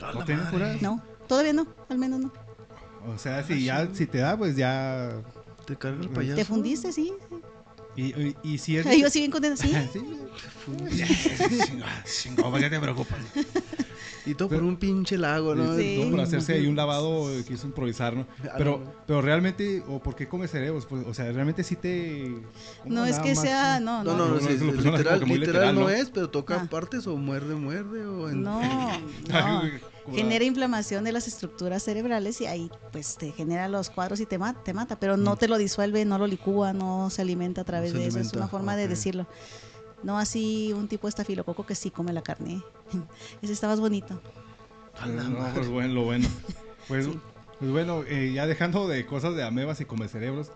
A 0.00 0.12
¿No 0.12 0.24
tiene 0.24 0.42
cura? 0.48 0.76
No, 0.80 1.02
todavía 1.26 1.52
no, 1.52 1.66
al 1.88 1.98
menos 1.98 2.20
no. 2.20 2.32
o 3.04 3.18
sea, 3.18 3.42
si 3.42 3.64
ya, 3.64 3.88
si 3.92 4.06
te 4.06 4.18
da, 4.18 4.36
pues 4.36 4.54
ya, 4.54 5.22
Te 5.66 5.76
carga 5.76 6.02
el 6.02 6.10
payaso. 6.10 6.36
Te 6.36 6.44
fundiste, 6.44 6.92
sí. 6.92 7.12
y, 7.96 8.04
y, 8.04 8.36
y 8.44 8.58
si 8.58 8.76
es... 8.76 8.86
Yo 9.00 9.08
así 9.08 9.18
bien 9.18 9.32
contenta, 9.32 9.60
sí. 9.60 9.72
Sí. 10.90 11.58
Chingado, 11.64 11.92
chingado, 12.04 12.50
¿para 12.52 12.64
qué 12.64 12.70
te 12.70 12.80
preocupas? 12.80 13.18
Y 14.26 14.34
todo 14.34 14.48
Pero- 14.48 14.60
por 14.62 14.68
un 14.68 14.76
pinche 14.76 15.16
lago, 15.16 15.54
¿no? 15.54 15.76
Sí. 15.76 15.98
Todo 16.00 16.10
por 16.10 16.20
hacerse 16.20 16.54
ahí 16.54 16.66
un 16.66 16.74
lavado, 16.76 17.30
eh, 17.32 17.44
quiso 17.46 17.66
improvisar, 17.66 18.14
¿no? 18.16 18.26
Ah, 18.44 18.54
Pero, 18.58 18.82
pero 19.06 19.22
realmente, 19.22 19.82
¿o 19.88 20.02
por 20.02 20.14
qué 20.16 20.26
come 20.28 20.48
cerebros? 20.48 20.84
Pues, 20.86 21.06
o 21.06 21.14
sea, 21.14 21.30
realmente 21.32 21.62
sí 21.62 21.76
te... 21.76 22.34
¿cómo 22.82 22.94
No 22.94 23.04
es 23.06 23.18
que 23.20 23.34
más? 23.34 23.40
sea, 23.42 23.80
no, 23.80 24.02
No, 24.02 24.12
no. 24.12 24.18
no, 24.18 24.28
no, 24.28 24.34
No, 24.34 24.40
sí, 24.40 24.46
no, 24.46 24.58
sí, 24.58 24.64
lo 24.66 24.72
pusieron 24.72 24.94
así 24.94 24.98
literal, 25.04 25.18
que 25.20 25.26
literal 25.26 25.40
literal, 25.40 25.74
no 25.76 25.80
¿no? 25.82 25.88
es, 25.90 26.10
pero 26.10 26.28
toca 26.30 26.60
Ah. 26.60 26.68
partes 26.68 27.06
o 27.06 27.16
muerde, 27.16 27.54
muerde 27.54 28.04
o 28.06 28.28
en... 28.28 28.42
No, 28.42 28.60
no. 29.30 29.62
Genera 30.12 30.44
inflamación 30.44 31.02
de 31.04 31.10
las 31.12 31.26
estructuras 31.26 31.82
cerebrales 31.82 32.40
y 32.40 32.46
ahí 32.46 32.70
pues 32.92 33.16
te 33.16 33.32
genera 33.32 33.68
los 33.68 33.90
cuadros 33.90 34.20
y 34.20 34.26
te, 34.26 34.38
ma- 34.38 34.54
te 34.62 34.72
mata, 34.72 34.98
pero 35.00 35.16
no 35.16 35.34
Mm. 35.34 35.38
te 35.38 35.48
lo 35.48 35.58
disuelve, 35.58 36.04
no 36.04 36.16
lo 36.18 36.26
licúa, 36.28 36.72
no 36.72 37.10
se 37.10 37.22
alimenta 37.22 37.62
a 37.62 37.64
través 37.64 37.90
se 37.92 37.98
de 37.98 38.06
eso, 38.06 38.20
es 38.20 38.32
una 38.32 38.46
forma 38.48 38.76
de 38.76 38.86
decirlo. 38.88 39.26
No 40.02 40.18
así 40.18 40.72
un 40.74 40.88
tipo 40.88 41.06
de 41.06 41.10
estafilococo 41.10 41.64
que 41.66 41.74
sí 41.74 41.90
come 41.90 42.12
la 42.12 42.22
carne. 42.22 42.62
Ese 43.42 43.52
está 43.52 43.66
más 43.68 43.80
bonito. 43.80 44.20
La 45.00 45.06
No, 45.06 45.54
pues 45.54 45.68
bueno, 45.68 45.94
lo 45.94 46.04
bueno. 46.04 46.28
Pues, 46.88 47.06
Sí. 47.06 47.18
pues 47.58 47.70
bueno, 47.72 48.04
eh, 48.06 48.32
ya 48.32 48.46
dejando 48.46 48.86
de 48.86 49.04
cosas 49.06 49.34
de 49.34 49.42
amebas 49.42 49.80
y 49.80 49.84
come 49.86 50.06
cerebros, 50.06 50.52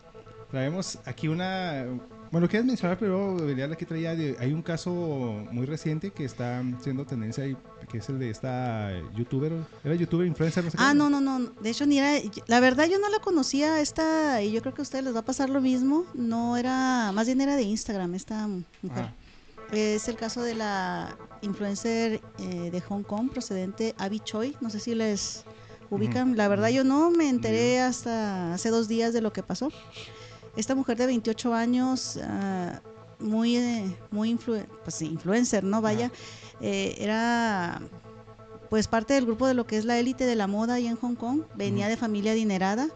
traemos 0.49 0.99
aquí 1.05 1.27
una... 1.27 1.85
Bueno, 2.31 2.47
¿quieres 2.49 2.65
mencionar 2.65 2.97
primero, 2.97 3.35
Belial, 3.35 3.73
aquí 3.73 3.85
traía, 3.85 4.15
de- 4.15 4.37
hay 4.39 4.53
un 4.53 4.63
caso 4.63 5.45
muy 5.51 5.67
reciente 5.67 6.13
que 6.13 6.25
está 6.25 6.63
siendo 6.81 7.05
tendencia 7.05 7.45
y 7.49 7.57
que 7.91 7.99
es 7.99 8.09
el 8.09 8.21
de 8.21 8.31
esta 8.31 8.93
youtuber, 9.17 9.53
era 9.83 9.97
youtuber, 9.97 10.25
influencer, 10.29 10.63
no 10.63 10.71
sé 10.71 10.77
Ah, 10.79 10.91
qué? 10.93 10.99
no, 10.99 11.11
no, 11.11 11.21
no. 11.21 11.41
De 11.61 11.71
hecho, 11.71 11.85
ni 11.87 11.99
era. 11.99 12.13
La 12.47 12.61
verdad, 12.61 12.87
yo 12.89 13.01
no 13.01 13.09
la 13.09 13.19
conocía 13.19 13.81
esta. 13.81 14.41
Y 14.45 14.53
yo 14.53 14.61
creo 14.63 14.73
que 14.73 14.83
a 14.83 14.85
ustedes 14.85 15.05
les 15.05 15.13
va 15.17 15.19
a 15.21 15.25
pasar 15.25 15.51
lo 15.51 15.61
mismo. 15.61 16.05
No 16.15 16.57
era. 16.57 17.11
Más 17.13 17.27
bien 17.27 17.41
era 17.41 17.57
de 17.57 17.63
Instagram, 17.63 18.15
esta 18.15 18.47
mujer. 18.47 19.07
Ajá. 19.07 19.15
Es 19.73 20.09
el 20.09 20.17
caso 20.17 20.43
de 20.43 20.55
la 20.55 21.17
influencer 21.43 22.21
eh, 22.39 22.71
de 22.71 22.81
Hong 22.83 23.03
Kong 23.03 23.31
procedente 23.31 23.95
Abby 23.99 24.21
Choi. 24.21 24.57
No 24.61 24.69
sé 24.71 24.81
si 24.81 24.95
les 24.95 25.45
ubican. 25.91 26.37
La 26.37 26.49
verdad, 26.49 26.69
yo 26.69 26.83
no 26.85 27.11
me 27.11 27.29
enteré 27.29 27.81
hasta 27.81 28.55
hace 28.55 28.71
dos 28.71 28.89
días 28.89 29.13
de 29.13 29.21
lo 29.21 29.33
que 29.33 29.43
pasó. 29.43 29.71
Esta 30.57 30.75
mujer 30.75 30.97
de 30.99 31.07
28 31.07 31.55
años, 31.55 32.19
ah, 32.23 32.81
muy, 33.21 33.57
eh, 33.57 33.97
muy 34.11 34.35
influ- 34.37 34.67
pues, 34.83 35.01
influencer, 35.03 35.63
¿no? 35.63 35.81
Vaya, 35.81 36.11
eh, 36.61 36.97
era 36.99 37.81
pues 38.71 38.87
parte 38.89 39.15
del 39.15 39.27
grupo 39.27 39.47
de 39.49 39.55
lo 39.55 39.67
que 39.67 39.77
es 39.77 39.85
la 39.85 39.99
élite 39.99 40.25
de 40.25 40.37
la 40.37 40.47
moda 40.47 40.75
ahí 40.75 40.87
en 40.87 40.97
Hong 40.97 41.17
Kong. 41.17 41.43
Venía 41.57 41.89
de 41.89 41.97
familia 41.97 42.33
adinerada. 42.33 42.89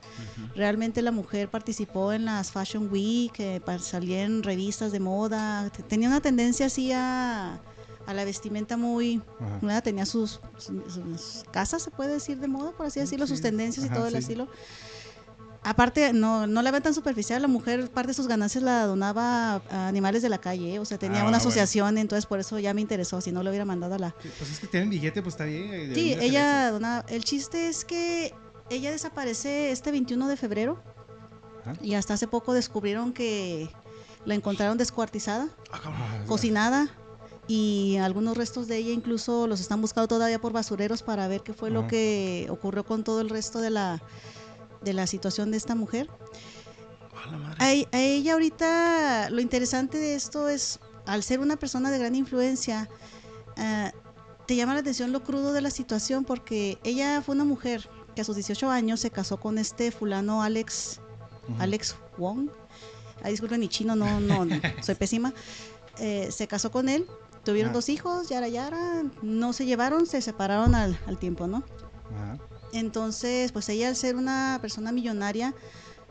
Realmente 0.54 1.02
la 1.02 1.10
mujer 1.10 1.50
participó 1.50 2.12
en 2.12 2.24
las 2.24 2.52
Fashion 2.52 2.88
Week, 2.90 3.32
eh, 3.38 3.60
salía 3.80 4.22
en 4.22 4.42
revistas 4.44 4.92
de 4.92 5.00
moda. 5.00 5.68
Tenía 5.88 6.08
una 6.08 6.20
tendencia 6.20 6.66
así 6.66 6.92
a, 6.92 7.60
a 8.06 8.14
la 8.14 8.24
vestimenta 8.24 8.76
muy... 8.76 9.20
Tenía 9.82 10.06
sus, 10.06 10.40
sus- 10.58 10.94
sus 10.94 11.44
casas, 11.50 11.82
se 11.82 11.90
puede 11.90 12.12
decir, 12.14 12.38
de 12.38 12.46
moda, 12.48 12.70
por 12.70 12.86
así 12.86 13.00
decirlo, 13.00 13.26
sus 13.26 13.40
tendencias 13.42 13.84
y 13.84 13.88
todo 13.88 14.06
el 14.06 14.12
estilo. 14.20 14.48
Aparte, 15.64 16.12
no, 16.12 16.47
no 16.47 16.61
la 16.62 16.71
ven 16.71 16.83
tan 16.83 16.92
superficial, 16.94 17.40
la 17.40 17.49
mujer 17.49 17.90
parte 17.90 18.09
de 18.09 18.14
sus 18.14 18.28
ganancias 18.28 18.62
la 18.62 18.85
donaba 18.87 19.62
a 19.71 19.88
animales 19.88 20.21
de 20.23 20.28
la 20.28 20.38
calle, 20.38 20.78
o 20.78 20.85
sea, 20.85 20.99
tenía 20.99 21.18
Ah, 21.21 21.23
una 21.23 21.30
bueno. 21.30 21.37
asociación, 21.38 21.97
entonces 21.97 22.26
por 22.26 22.38
eso 22.38 22.59
ya 22.59 22.75
me 22.75 22.83
interesó, 22.83 23.21
si 23.23 23.33
no 23.33 23.42
lo 23.42 23.49
hubiera 23.50 23.64
mandado 23.64 23.94
a 23.94 23.99
la... 23.99 24.14
Pues 24.38 24.50
es 24.50 24.59
que 24.61 24.66
tienen 24.66 24.90
billete, 24.90 25.23
pues 25.23 25.35
está 25.35 25.44
bien. 25.47 25.94
Sí, 25.94 26.14
ella 26.21 26.71
donaba... 26.71 27.04
El 27.09 27.25
chiste 27.25 27.68
es 27.68 27.85
que 27.87 28.35
ella 28.68 28.90
desaparece 28.90 29.71
este 29.73 29.90
21 29.90 30.28
de 30.28 30.37
febrero 30.37 30.83
y 31.83 31.94
hasta 31.94 32.12
hace 32.14 32.26
poco 32.28 32.52
descubrieron 32.52 33.14
que 33.14 33.71
la 34.26 34.35
encontraron 34.35 34.76
descuartizada, 34.76 35.49
Ah, 35.73 36.25
cocinada 36.26 36.88
y 37.49 37.97
algunos 38.02 38.37
restos 38.37 38.68
de 38.68 38.76
ella 38.78 38.90
incluso 38.92 39.47
los 39.47 39.61
están 39.61 39.80
buscando 39.80 40.09
todavía 40.09 40.38
por 40.40 40.52
basureros 40.52 41.02
para 41.02 41.26
ver 41.28 41.42
qué 41.42 41.52
fue 41.54 41.71
lo 41.71 41.87
que 41.87 42.47
ocurrió 42.50 42.85
con 42.85 43.02
todo 43.04 43.21
el 43.23 43.28
resto 43.30 43.61
de 43.61 43.71
la 43.71 44.02
de 44.84 44.92
la 44.92 45.06
situación 45.06 45.50
de 45.50 45.56
esta 45.56 45.74
mujer. 45.74 46.08
A 47.26 47.30
la 47.30 47.38
madre. 47.38 47.86
A, 47.92 47.96
a 47.96 48.00
ella 48.00 48.32
ahorita 48.34 49.30
lo 49.30 49.40
interesante 49.40 49.98
de 49.98 50.14
esto 50.14 50.48
es, 50.48 50.78
al 51.06 51.22
ser 51.22 51.40
una 51.40 51.56
persona 51.56 51.90
de 51.90 51.98
gran 51.98 52.14
influencia, 52.14 52.88
ah, 53.56 53.92
te 54.46 54.56
llama 54.56 54.74
la 54.74 54.80
atención 54.80 55.10
lo 55.12 55.22
crudo 55.22 55.52
de 55.52 55.60
la 55.62 55.70
situación 55.70 56.24
porque 56.24 56.78
ella 56.84 57.22
fue 57.22 57.34
una 57.34 57.44
mujer 57.44 57.88
que 58.14 58.20
a 58.20 58.24
sus 58.24 58.36
18 58.36 58.70
años 58.70 59.00
se 59.00 59.10
casó 59.10 59.38
con 59.40 59.58
este 59.58 59.90
fulano 59.90 60.42
Alex. 60.42 61.00
Alex 61.58 61.96
Wong. 62.18 62.48
Ay, 63.22 63.32
disculpen 63.32 63.61
mi 63.61 63.68
chino, 63.68 63.96
no, 63.96 64.20
no, 64.20 64.44
no, 64.44 64.56
soy 64.82 64.94
pésima. 64.94 65.32
Eh, 65.98 66.28
se 66.30 66.46
casó 66.46 66.70
con 66.70 66.88
él, 66.88 67.06
tuvieron 67.44 67.70
Ah. 67.70 67.74
dos 67.74 67.88
hijos, 67.88 68.28
yara 68.28 68.48
yara, 68.48 69.04
no 69.22 69.52
se 69.52 69.64
llevaron, 69.66 70.06
se 70.06 70.20
separaron 70.20 70.74
al, 70.74 70.98
al 71.06 71.18
tiempo, 71.18 71.46
¿no? 71.46 71.62
Ajá. 72.14 72.38
Entonces, 72.74 73.52
pues 73.52 73.68
ella 73.68 73.88
al 73.88 73.96
ser 73.96 74.16
una 74.16 74.58
persona 74.60 74.92
millonaria, 74.92 75.54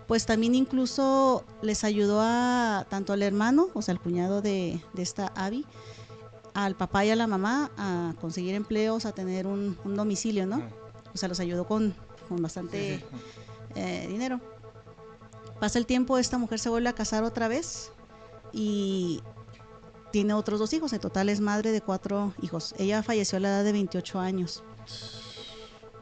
pues 0.08 0.26
también 0.26 0.56
incluso 0.56 1.46
les 1.62 1.84
ayudó 1.84 2.20
a 2.22 2.86
tanto 2.90 3.14
al 3.14 3.22
hermano, 3.22 3.68
o 3.74 3.82
sea, 3.82 3.94
al 3.94 4.00
cuñado 4.02 4.42
de, 4.42 4.82
de 4.94 5.02
esta 5.02 5.28
Abby, 5.36 5.66
al 6.54 6.76
papá 6.76 7.06
y 7.06 7.10
a 7.10 7.16
la 7.16 7.28
mamá 7.28 7.72
a 7.78 8.14
conseguir 8.22 8.56
empleos, 8.56 9.06
a 9.06 9.12
tener 9.12 9.46
un, 9.48 9.78
un 9.84 9.96
domicilio, 9.96 10.46
¿no? 10.46 10.56
Ajá. 10.58 10.70
O 11.14 11.18
sea, 11.18 11.30
los 11.30 11.40
ayudó 11.40 11.68
con, 11.68 11.94
con 12.30 12.42
bastante 12.42 12.98
Sí, 13.00 13.06
sí. 13.76 13.80
eh, 13.80 14.08
dinero. 14.10 14.40
Pasa 15.60 15.80
el 15.80 15.86
tiempo, 15.86 16.18
esta 16.18 16.38
mujer 16.38 16.60
se 16.60 16.70
vuelve 16.70 16.90
a 16.90 16.94
casar 16.94 17.24
otra 17.24 17.48
vez 17.48 17.92
y 18.52 19.22
tiene 20.12 20.34
otros 20.34 20.60
dos 20.60 20.74
hijos. 20.74 20.94
En 20.94 21.00
total 21.00 21.30
es 21.30 21.40
madre 21.40 21.72
de 21.72 21.82
cuatro 21.82 22.34
hijos. 22.42 22.74
Ella 22.78 23.04
falleció 23.04 23.38
a 23.38 23.42
la 23.42 23.50
edad 23.50 23.64
de 23.64 23.72
28 23.72 24.20
años. 24.20 24.64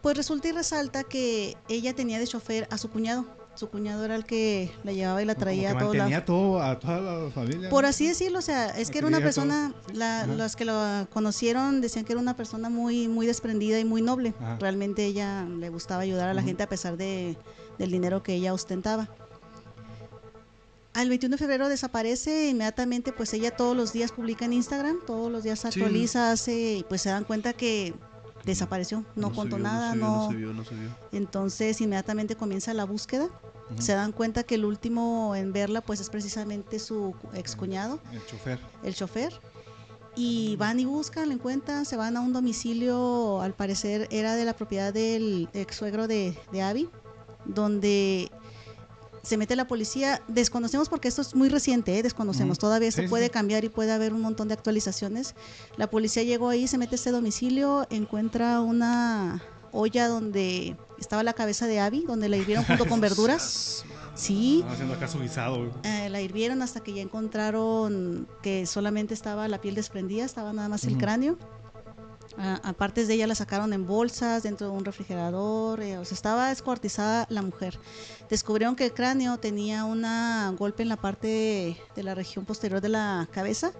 Pues 0.02 0.18
resulta 0.18 0.48
y 0.48 0.52
resalta 0.52 1.04
que 1.04 1.56
ella 1.70 1.94
tenía 1.94 2.18
de 2.20 2.28
chofer 2.28 2.68
a 2.72 2.78
su 2.78 2.90
cuñado. 2.90 3.26
Su 3.54 3.70
cuñado 3.70 4.06
era 4.06 4.16
el 4.16 4.24
que 4.26 4.72
la 4.84 4.94
llevaba 4.94 5.22
y 5.22 5.26
la 5.26 5.36
Como 5.36 5.44
traía 5.44 5.72
que 5.72 5.76
a 5.76 5.80
todos 5.80 5.96
mantenía 5.98 6.18
lados. 6.20 6.26
todo, 6.26 6.62
a 6.64 6.80
toda 6.80 7.02
la 7.26 7.32
familia. 7.32 7.70
Por 7.70 7.86
así 7.86 8.08
decirlo, 8.08 8.40
o 8.40 8.42
sea, 8.42 8.70
es 8.70 8.90
que 8.90 8.98
era 9.00 9.08
una 9.08 9.20
persona, 9.20 9.74
la- 9.94 10.26
las 10.26 10.56
que 10.56 10.64
la 10.64 11.06
conocieron 11.12 11.82
decían 11.82 12.06
que 12.06 12.14
era 12.14 12.22
una 12.22 12.36
persona 12.38 12.70
muy, 12.70 13.10
muy 13.10 13.28
desprendida 13.28 13.78
y 13.78 13.84
muy 13.86 14.02
noble. 14.02 14.34
Ajá. 14.40 14.58
Realmente 14.60 15.06
ella 15.06 15.44
le 15.44 15.70
gustaba 15.70 16.02
ayudar 16.04 16.30
a 16.30 16.34
la 16.34 16.42
gente 16.42 16.64
a 16.64 16.70
pesar 16.70 16.96
de, 16.96 17.38
del 17.78 17.92
dinero 17.92 18.24
que 18.24 18.34
ella 18.34 18.54
ostentaba. 18.54 19.10
Al 20.94 21.08
21 21.10 21.34
de 21.36 21.38
febrero 21.38 21.70
desaparece, 21.70 22.50
inmediatamente 22.50 23.14
pues 23.14 23.34
ella 23.34 23.52
todos 23.56 23.76
los 23.78 23.94
días 23.94 24.12
publica 24.12 24.46
en 24.46 24.54
Instagram, 24.54 25.00
todos 25.06 25.32
los 25.32 25.44
días 25.44 25.64
actualiza, 25.66 26.32
hace, 26.32 26.78
y 26.80 26.84
pues 26.88 27.02
se 27.02 27.10
dan 27.10 27.24
cuenta 27.24 27.54
que 27.54 27.94
desapareció, 28.46 29.06
no, 29.16 29.34
contó 29.34 29.58
vio, 29.58 29.64
nada, 29.64 29.92
se 29.92 29.98
vio, 29.98 30.06
no, 30.06 30.28
se 30.30 30.36
vio, 30.36 30.54
no 30.54 30.66
se 30.66 30.76
vio. 30.76 30.90
entonces 31.12 31.80
inmediatamente 31.82 32.36
comienza 32.36 32.74
la 32.74 32.86
búsqueda. 32.86 33.30
Se 33.80 33.94
dan 33.94 34.12
cuenta 34.12 34.44
que 34.44 34.56
el 34.56 34.66
último 34.66 35.34
en 35.34 35.54
verla 35.54 35.80
pues 35.80 36.02
es 36.02 36.10
precisamente 36.10 36.78
su 36.78 37.16
excuñado, 37.34 38.02
El 38.12 38.26
chofer. 38.26 38.60
el 38.84 38.94
chofer. 38.94 39.40
Y 40.14 40.58
van 40.58 40.78
y 40.82 40.84
buscan, 40.84 41.30
la 41.30 41.36
encuentran, 41.36 41.86
se 41.86 41.96
van 41.96 42.18
a 42.18 42.22
un 42.22 42.34
domicilio, 42.34 43.40
al 43.40 43.54
parecer 43.54 44.10
era 44.12 44.36
de 44.36 44.44
la 44.44 44.54
propiedad 44.54 44.94
del 44.94 45.48
ex 45.54 45.78
suegro 45.78 46.10
de, 46.10 46.38
de 46.52 46.62
Abby, 46.62 46.90
donde 47.46 48.30
se 49.24 49.38
mete 49.38 49.56
la 49.56 49.68
policía. 49.68 50.22
Desconocemos 50.28 50.90
porque 50.90 51.08
esto 51.08 51.22
es 51.22 51.36
muy 51.36 51.50
reciente, 51.50 51.98
¿eh? 51.98 52.04
desconocemos, 52.04 52.58
todavía 52.60 52.92
Sí, 52.92 53.04
se 53.04 53.10
puede 53.10 53.26
sí. 53.26 53.30
cambiar 53.32 53.64
y 53.64 53.70
puede 53.70 53.92
haber 53.92 54.14
un 54.14 54.22
montón 54.22 54.48
de 54.48 54.54
actualizaciones. 54.56 55.36
La 55.78 55.90
policía 55.90 56.24
llegó 56.24 56.50
ahí, 56.50 56.68
se 56.68 56.78
mete 56.78 56.96
a 56.96 56.98
este 56.98 57.12
domicilio, 57.12 57.86
encuentra 57.90 58.62
una 58.62 59.44
olla 59.72 60.08
donde 60.08 60.76
estaba 61.00 61.24
la 61.24 61.34
cabeza 61.34 61.66
de 61.68 61.80
Abby, 61.80 62.04
donde 62.08 62.28
la 62.30 62.38
hirvieron 62.38 62.66
junto 62.66 62.86
con 62.88 63.00
verduras. 63.02 63.86
Sí, 64.14 64.56
Estaba 64.58 64.74
haciendo 64.74 64.94
acá 64.96 65.08
su 65.08 65.20
guisado. 65.20 65.72
eh, 65.84 66.10
la 66.10 66.20
hirvieron 66.22 66.62
hasta 66.62 66.82
que 66.82 66.94
ya 66.94 67.02
encontraron 67.02 68.28
que 68.44 68.66
solamente 68.66 69.14
estaba 69.14 69.48
la 69.48 69.62
piel 69.62 69.74
desprendida, 69.76 70.26
estaba 70.26 70.52
nada 70.52 70.68
más 70.68 70.84
el 70.84 70.98
cráneo. 70.98 71.38
Aparte 72.38 73.06
de 73.06 73.14
ella 73.14 73.28
la 73.28 73.36
sacaron 73.36 73.74
en 73.74 73.86
bolsas 73.86 74.44
dentro 74.44 74.68
de 74.70 74.74
un 74.78 74.86
refrigerador, 74.86 75.82
eh, 75.82 75.98
o 75.98 76.06
sea, 76.06 76.16
estaba 76.16 76.50
descuartizada 76.50 77.26
la 77.30 77.42
mujer. 77.42 77.78
Descubrieron 78.30 78.76
que 78.76 78.86
el 78.86 78.94
cráneo 78.94 79.38
tenía 79.38 79.84
un 79.86 80.04
golpe 80.58 80.84
en 80.84 80.90
la 80.90 80.98
parte 80.98 81.28
de, 81.28 81.78
de 81.96 82.04
la 82.04 82.16
región 82.16 82.46
posterior 82.46 82.80
de 82.82 82.90
la 82.90 83.28
cabeza. 83.32 83.72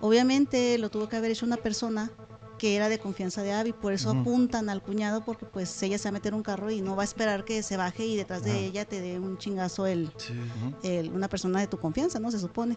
Obviamente 0.00 0.78
lo 0.78 0.90
tuvo 0.90 1.08
que 1.08 1.16
haber 1.16 1.30
hecho 1.32 1.44
una 1.46 1.56
persona 1.56 2.10
que 2.58 2.74
era 2.74 2.88
de 2.88 2.98
confianza 2.98 3.42
de 3.42 3.52
Abby, 3.52 3.72
por 3.72 3.92
eso 3.92 4.10
apuntan 4.10 4.68
al 4.68 4.82
cuñado 4.82 5.24
porque 5.24 5.46
pues 5.46 5.80
ella 5.84 5.96
se 5.96 6.04
va 6.04 6.10
a 6.10 6.12
meter 6.12 6.34
un 6.34 6.42
carro 6.42 6.72
y 6.72 6.80
no 6.80 6.96
va 6.96 7.02
a 7.02 7.04
esperar 7.04 7.44
que 7.44 7.62
se 7.62 7.76
baje 7.76 8.04
y 8.04 8.16
detrás 8.16 8.42
de 8.42 8.64
ella 8.66 8.84
te 8.84 9.00
dé 9.00 9.18
un 9.20 9.38
chingazo 9.38 9.86
el, 9.86 10.10
Sí. 10.16 10.34
El- 10.82 11.10
una 11.12 11.28
persona 11.28 11.60
de 11.60 11.68
tu 11.68 11.78
confianza, 11.78 12.18
¿no? 12.18 12.32
Se 12.32 12.38
supone. 12.40 12.76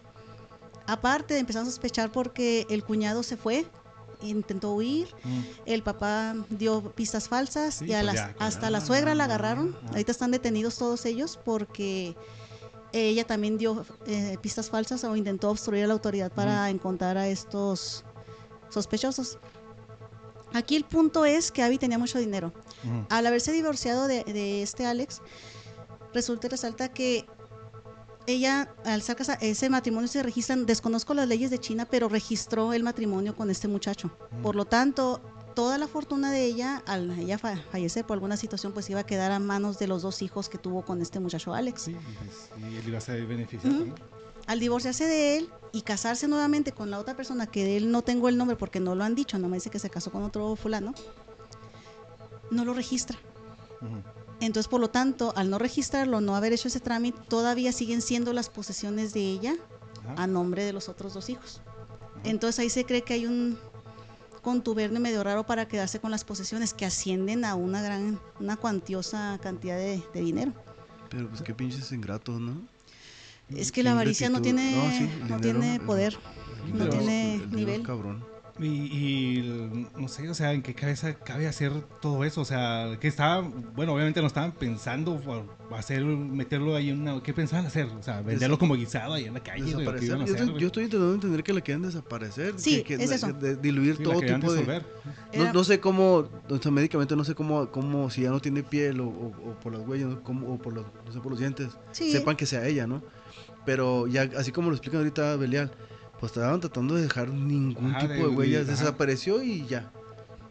Aparte, 0.86 1.38
empezaron 1.38 1.66
a 1.66 1.70
sospechar 1.70 2.12
porque 2.12 2.64
el 2.70 2.84
cuñado 2.84 3.22
se 3.24 3.36
fue, 3.36 3.66
intentó 4.22 4.72
huir, 4.72 5.08
Ujú. 5.24 5.44
el 5.66 5.82
papá 5.82 6.34
dio 6.50 6.82
pistas 6.92 7.28
falsas 7.28 7.74
Sí, 7.76 7.86
y 7.86 7.92
a 7.92 8.00
pues 8.02 8.06
las- 8.06 8.14
ya, 8.14 8.34
que 8.34 8.44
hasta 8.44 8.70
la 8.70 8.80
suegra 8.80 9.14
la 9.14 9.24
agarraron. 9.24 9.76
ajá. 9.78 9.88
Ahorita 9.90 10.12
están 10.12 10.30
detenidos 10.30 10.76
todos 10.78 11.04
ellos 11.06 11.38
porque 11.44 12.14
ella 12.92 13.26
también 13.26 13.56
dio 13.58 13.84
eh, 14.06 14.36
pistas 14.42 14.68
falsas 14.70 15.02
o 15.04 15.16
intentó 15.16 15.50
obstruir 15.50 15.84
a 15.84 15.86
la 15.86 15.94
autoridad 15.94 16.30
para 16.32 16.68
encontrar 16.70 17.16
a 17.16 17.26
estos 17.28 18.04
sospechosos. 18.68 19.38
Aquí 20.54 20.76
el 20.76 20.84
punto 20.84 21.24
es 21.24 21.50
que 21.50 21.62
Abby 21.62 21.78
tenía 21.78 21.96
mucho 21.98 22.18
dinero. 22.18 22.52
Ujú. 22.84 23.06
Al 23.08 23.26
haberse 23.26 23.52
divorciado 23.52 24.06
de, 24.08 24.24
de 24.24 24.62
este 24.62 24.84
Alex, 24.84 25.22
resulta 26.12 26.46
y 26.46 26.50
resalta 26.50 26.90
que 26.92 27.24
ella, 28.26 28.68
al 28.84 29.02
ser 29.02 29.16
casa- 29.16 29.34
ese 29.40 29.68
matrimonio 29.70 30.08
se 30.08 30.22
registran, 30.22 30.66
desconozco 30.66 31.14
las 31.14 31.28
leyes 31.28 31.50
de 31.50 31.58
China, 31.58 31.86
pero 31.90 32.08
registró 32.08 32.72
el 32.72 32.82
matrimonio 32.82 33.34
con 33.36 33.50
este 33.50 33.68
muchacho. 33.68 34.10
Por 34.42 34.54
lo 34.56 34.64
tanto, 34.64 35.20
toda 35.54 35.76
la 35.78 35.86
fortuna 35.88 36.30
de 36.30 36.44
ella, 36.44 36.82
al 36.86 37.10
ella 37.18 37.38
fa- 37.38 37.56
fallecer 37.70 38.06
por 38.06 38.14
alguna 38.14 38.36
situación, 38.36 38.72
pues 38.72 38.88
iba 38.90 39.00
a 39.00 39.06
quedar 39.06 39.32
a 39.32 39.38
manos 39.38 39.78
de 39.78 39.86
los 39.86 40.02
dos 40.02 40.22
hijos 40.22 40.48
que 40.48 40.58
tuvo 40.58 40.82
con 40.82 41.02
este 41.02 41.20
muchacho 41.20 41.52
Alex. 41.54 41.82
Sí, 41.82 41.96
y, 42.58 42.76
él 42.76 42.88
iba 42.88 42.98
a 42.98 43.00
ser 43.00 43.26
beneficiado. 43.26 43.84
¿no? 43.86 43.94
Al 44.46 44.58
divorciarse 44.60 45.04
de 45.06 45.36
él 45.36 45.48
y 45.72 45.82
casarse 45.82 46.26
nuevamente 46.26 46.72
con 46.72 46.90
la 46.90 46.98
otra 46.98 47.14
persona, 47.16 47.46
que 47.46 47.64
de 47.64 47.76
él 47.76 47.90
no 47.92 48.02
tengo 48.02 48.28
el 48.28 48.36
nombre 48.36 48.56
porque 48.56 48.80
no 48.80 48.94
lo 48.94 49.04
han 49.04 49.14
dicho, 49.14 49.38
no 49.38 49.48
me 49.48 49.56
dice 49.58 49.70
que 49.70 49.78
se 49.78 49.90
casó 49.90 50.10
con 50.10 50.22
otro 50.24 50.56
fulano, 50.56 50.94
no 52.50 52.64
lo 52.64 52.74
registra. 52.74 53.18
Ujú. 53.80 54.02
Entonces, 54.42 54.68
por 54.68 54.80
lo 54.80 54.90
tanto, 54.90 55.32
al 55.36 55.48
no 55.50 55.58
registrarlo, 55.58 56.20
no 56.20 56.34
haber 56.36 56.52
hecho 56.52 56.68
ese 56.68 56.80
trámite, 56.80 57.18
todavía 57.28 57.72
siguen 57.72 58.02
siendo 58.02 58.32
las 58.32 58.50
posesiones 58.50 59.14
de 59.14 59.20
ella 59.20 59.54
Ajá. 60.04 60.24
a 60.24 60.26
nombre 60.26 60.64
de 60.64 60.72
los 60.72 60.88
otros 60.88 61.14
dos 61.14 61.30
hijos. 61.30 61.60
Entonces 62.24 62.58
ahí 62.58 62.68
se 62.68 62.84
cree 62.84 63.02
que 63.02 63.14
hay 63.14 63.26
un 63.26 63.56
contubernio 64.42 64.98
medio 65.00 65.22
raro 65.22 65.46
para 65.46 65.68
quedarse 65.68 66.00
con 66.00 66.10
las 66.10 66.24
posesiones 66.24 66.74
que 66.74 66.84
ascienden 66.84 67.44
a 67.44 67.54
una 67.54 67.80
gran, 67.82 68.20
una 68.40 68.56
cuantiosa 68.56 69.38
cantidad 69.40 69.76
de, 69.76 70.02
de 70.12 70.20
dinero. 70.20 70.52
Pero 71.08 71.28
pues 71.28 71.42
qué 71.42 71.54
pinches 71.54 71.92
ingratos, 71.92 72.40
¿no? 72.40 72.60
Es 73.48 73.70
que 73.70 73.82
la 73.84 73.92
avaricia 73.92 74.28
no 74.30 74.40
tiene, 74.42 74.72
No, 74.74 74.90
sí, 74.90 75.04
no 75.28 75.38
dinero, 75.38 75.40
tiene 75.40 75.80
poder, 75.80 76.18
el 76.66 76.72
no 76.78 76.84
dinero- 76.86 76.90
tiene 76.98 77.46
nivel. 77.52 77.82
cabrón. 77.82 78.24
Y, 78.60 78.66
y 78.66 79.88
no 79.96 80.08
sé, 80.08 80.28
o 80.28 80.34
sea, 80.34 80.52
en 80.52 80.60
qué 80.62 80.74
cabeza 80.74 81.14
cabe 81.14 81.48
hacer 81.48 81.72
todo 82.02 82.22
eso, 82.22 82.42
o 82.42 82.44
sea, 82.44 82.98
que 83.00 83.08
estaba, 83.08 83.40
bueno, 83.40 83.94
obviamente 83.94 84.20
no 84.20 84.26
estaban 84.26 84.52
pensando 84.52 85.20
hacer, 85.74 86.04
meterlo 86.04 86.76
ahí 86.76 86.90
en 86.90 87.00
una, 87.00 87.22
¿qué 87.22 87.32
pensaban 87.32 87.64
hacer? 87.64 87.86
O 87.86 88.02
sea, 88.02 88.20
venderlo 88.20 88.58
como 88.58 88.74
guisado 88.74 89.14
ahí 89.14 89.24
en 89.24 89.34
la 89.34 89.40
calle, 89.40 89.62
güey, 89.72 89.72
¿qué 89.72 89.78
Desaparecer. 89.78 90.08
iban 90.08 90.20
a 90.20 90.24
Yo, 90.26 90.32
hacer, 90.34 90.36
estoy, 90.36 90.50
güey? 90.50 90.60
yo 90.60 90.66
estoy 90.66 90.84
intentando 90.84 91.14
entender 91.14 91.42
que 91.42 91.52
la 91.54 91.60
quieren 91.62 91.82
desaparecer. 91.82 92.54
Sí, 92.58 92.82
que, 92.82 92.98
que 92.98 93.04
es 93.04 93.08
la- 93.10 93.16
eso. 93.16 93.32
de- 93.32 93.56
diluir 93.56 93.96
Sí, 93.96 94.02
la 94.04 94.10
todo 94.10 94.20
querían 94.20 94.40
tipo 94.40 94.52
de. 94.52 94.58
disolver. 94.60 94.86
No, 95.34 95.42
Era- 95.44 95.52
no 95.54 95.64
sé 95.64 95.80
cómo, 95.80 96.28
o 96.50 96.58
sea, 96.62 96.70
médicamente 96.70 97.16
no 97.16 97.24
sé 97.24 97.34
cómo, 97.34 97.70
cómo 97.70 98.10
si 98.10 98.20
ya 98.22 98.30
no 98.30 98.40
tiene 98.40 98.62
piel 98.62 99.00
o, 99.00 99.06
o- 99.08 99.50
o 99.50 99.60
por 99.60 99.72
las 99.72 99.86
huellas 99.88 100.08
¿no? 100.10 100.22
Cómo- 100.22 100.52
o 100.52 100.58
por 100.58 100.74
los, 100.74 100.84
no 101.06 101.10
sé, 101.12 101.20
por 101.20 101.32
los 101.32 101.40
dientes, 101.40 101.68
Sí. 101.92 102.12
sepan 102.12 102.36
que 102.36 102.44
sea 102.44 102.66
ella, 102.66 102.86
¿no? 102.86 103.02
Pero 103.64 104.06
ya, 104.08 104.28
así 104.36 104.52
como 104.52 104.68
lo 104.68 104.76
explican 104.76 104.98
ahorita 104.98 105.36
Belial, 105.36 105.72
pues 106.22 106.30
estaban 106.36 106.60
tratando 106.60 106.94
de 106.94 107.02
dejar 107.02 107.30
ningún 107.30 107.90
Ajá, 107.90 107.98
tipo 108.02 108.12
de- 108.12 108.20
de, 108.20 108.26
huellas, 108.28 108.62
ajá. 108.68 108.70
desapareció 108.70 109.42
y 109.42 109.66
ya. 109.66 109.90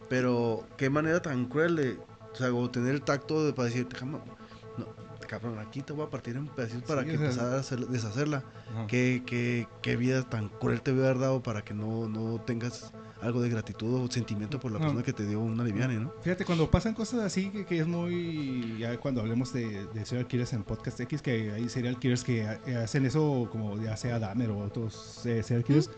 Pero 0.09 0.67
qué 0.75 0.89
manera 0.89 1.21
tan 1.21 1.45
cruel 1.45 1.77
de, 1.77 1.97
o 2.33 2.35
sea, 2.35 2.53
o 2.53 2.69
tener 2.69 2.93
el 2.93 3.01
tacto 3.03 3.45
de 3.45 3.53
para 3.53 3.69
decir, 3.69 3.87
déjame, 3.87 4.19
no, 4.77 4.85
cabrón, 5.29 5.59
aquí 5.59 5.81
te 5.81 5.93
voy 5.93 6.05
a 6.05 6.09
partir 6.09 6.35
en 6.35 6.47
pedacitos 6.47 6.83
para 6.83 7.03
Sí, 7.03 7.07
que 7.11 7.15
o 7.15 7.19
sea- 7.19 7.27
empezar 7.29 7.53
a 7.53 7.59
hacer- 7.59 7.87
deshacerla. 7.87 8.43
¿Qué, 8.89 9.23
qué, 9.25 9.65
qué 9.81 9.95
vida 9.95 10.23
tan 10.29 10.49
cruel 10.49 10.81
te 10.81 10.91
voy 10.91 11.03
a 11.03 11.05
haber 11.05 11.19
dado 11.19 11.41
para 11.41 11.61
que 11.61 11.73
no, 11.73 12.09
no 12.09 12.41
tengas 12.41 12.91
algo 13.21 13.41
de 13.41 13.49
gratitud 13.49 13.93
o 14.03 14.11
sentimiento 14.11 14.59
por 14.59 14.71
la 14.71 14.79
No. 14.79 14.85
persona 14.85 15.03
que 15.03 15.13
te 15.13 15.25
dio 15.27 15.39
una 15.39 15.63
liviana, 15.63 15.93
¿no? 15.93 16.11
Fíjate, 16.23 16.43
cuando 16.45 16.69
pasan 16.71 16.93
cosas 16.93 17.19
así, 17.21 17.49
que, 17.49 17.65
que 17.65 17.79
es 17.79 17.87
muy. 17.87 18.77
Ya 18.79 18.97
cuando 18.97 19.21
hablemos 19.21 19.53
de, 19.53 19.85
de 19.93 20.05
serial 20.05 20.27
killers 20.27 20.53
en 20.53 20.63
Podcast 20.63 20.99
X, 20.99 21.21
que 21.21 21.51
hay 21.51 21.69
serial 21.69 21.97
killers 21.99 22.23
que 22.23 22.43
ha- 22.47 22.59
hacen 22.83 23.05
eso, 23.05 23.47
como 23.51 23.81
ya 23.81 23.95
sea 23.97 24.19
Dahmer 24.19 24.49
o 24.49 24.59
otros 24.59 25.25
eh, 25.25 25.43
serial 25.43 25.63
killers, 25.63 25.89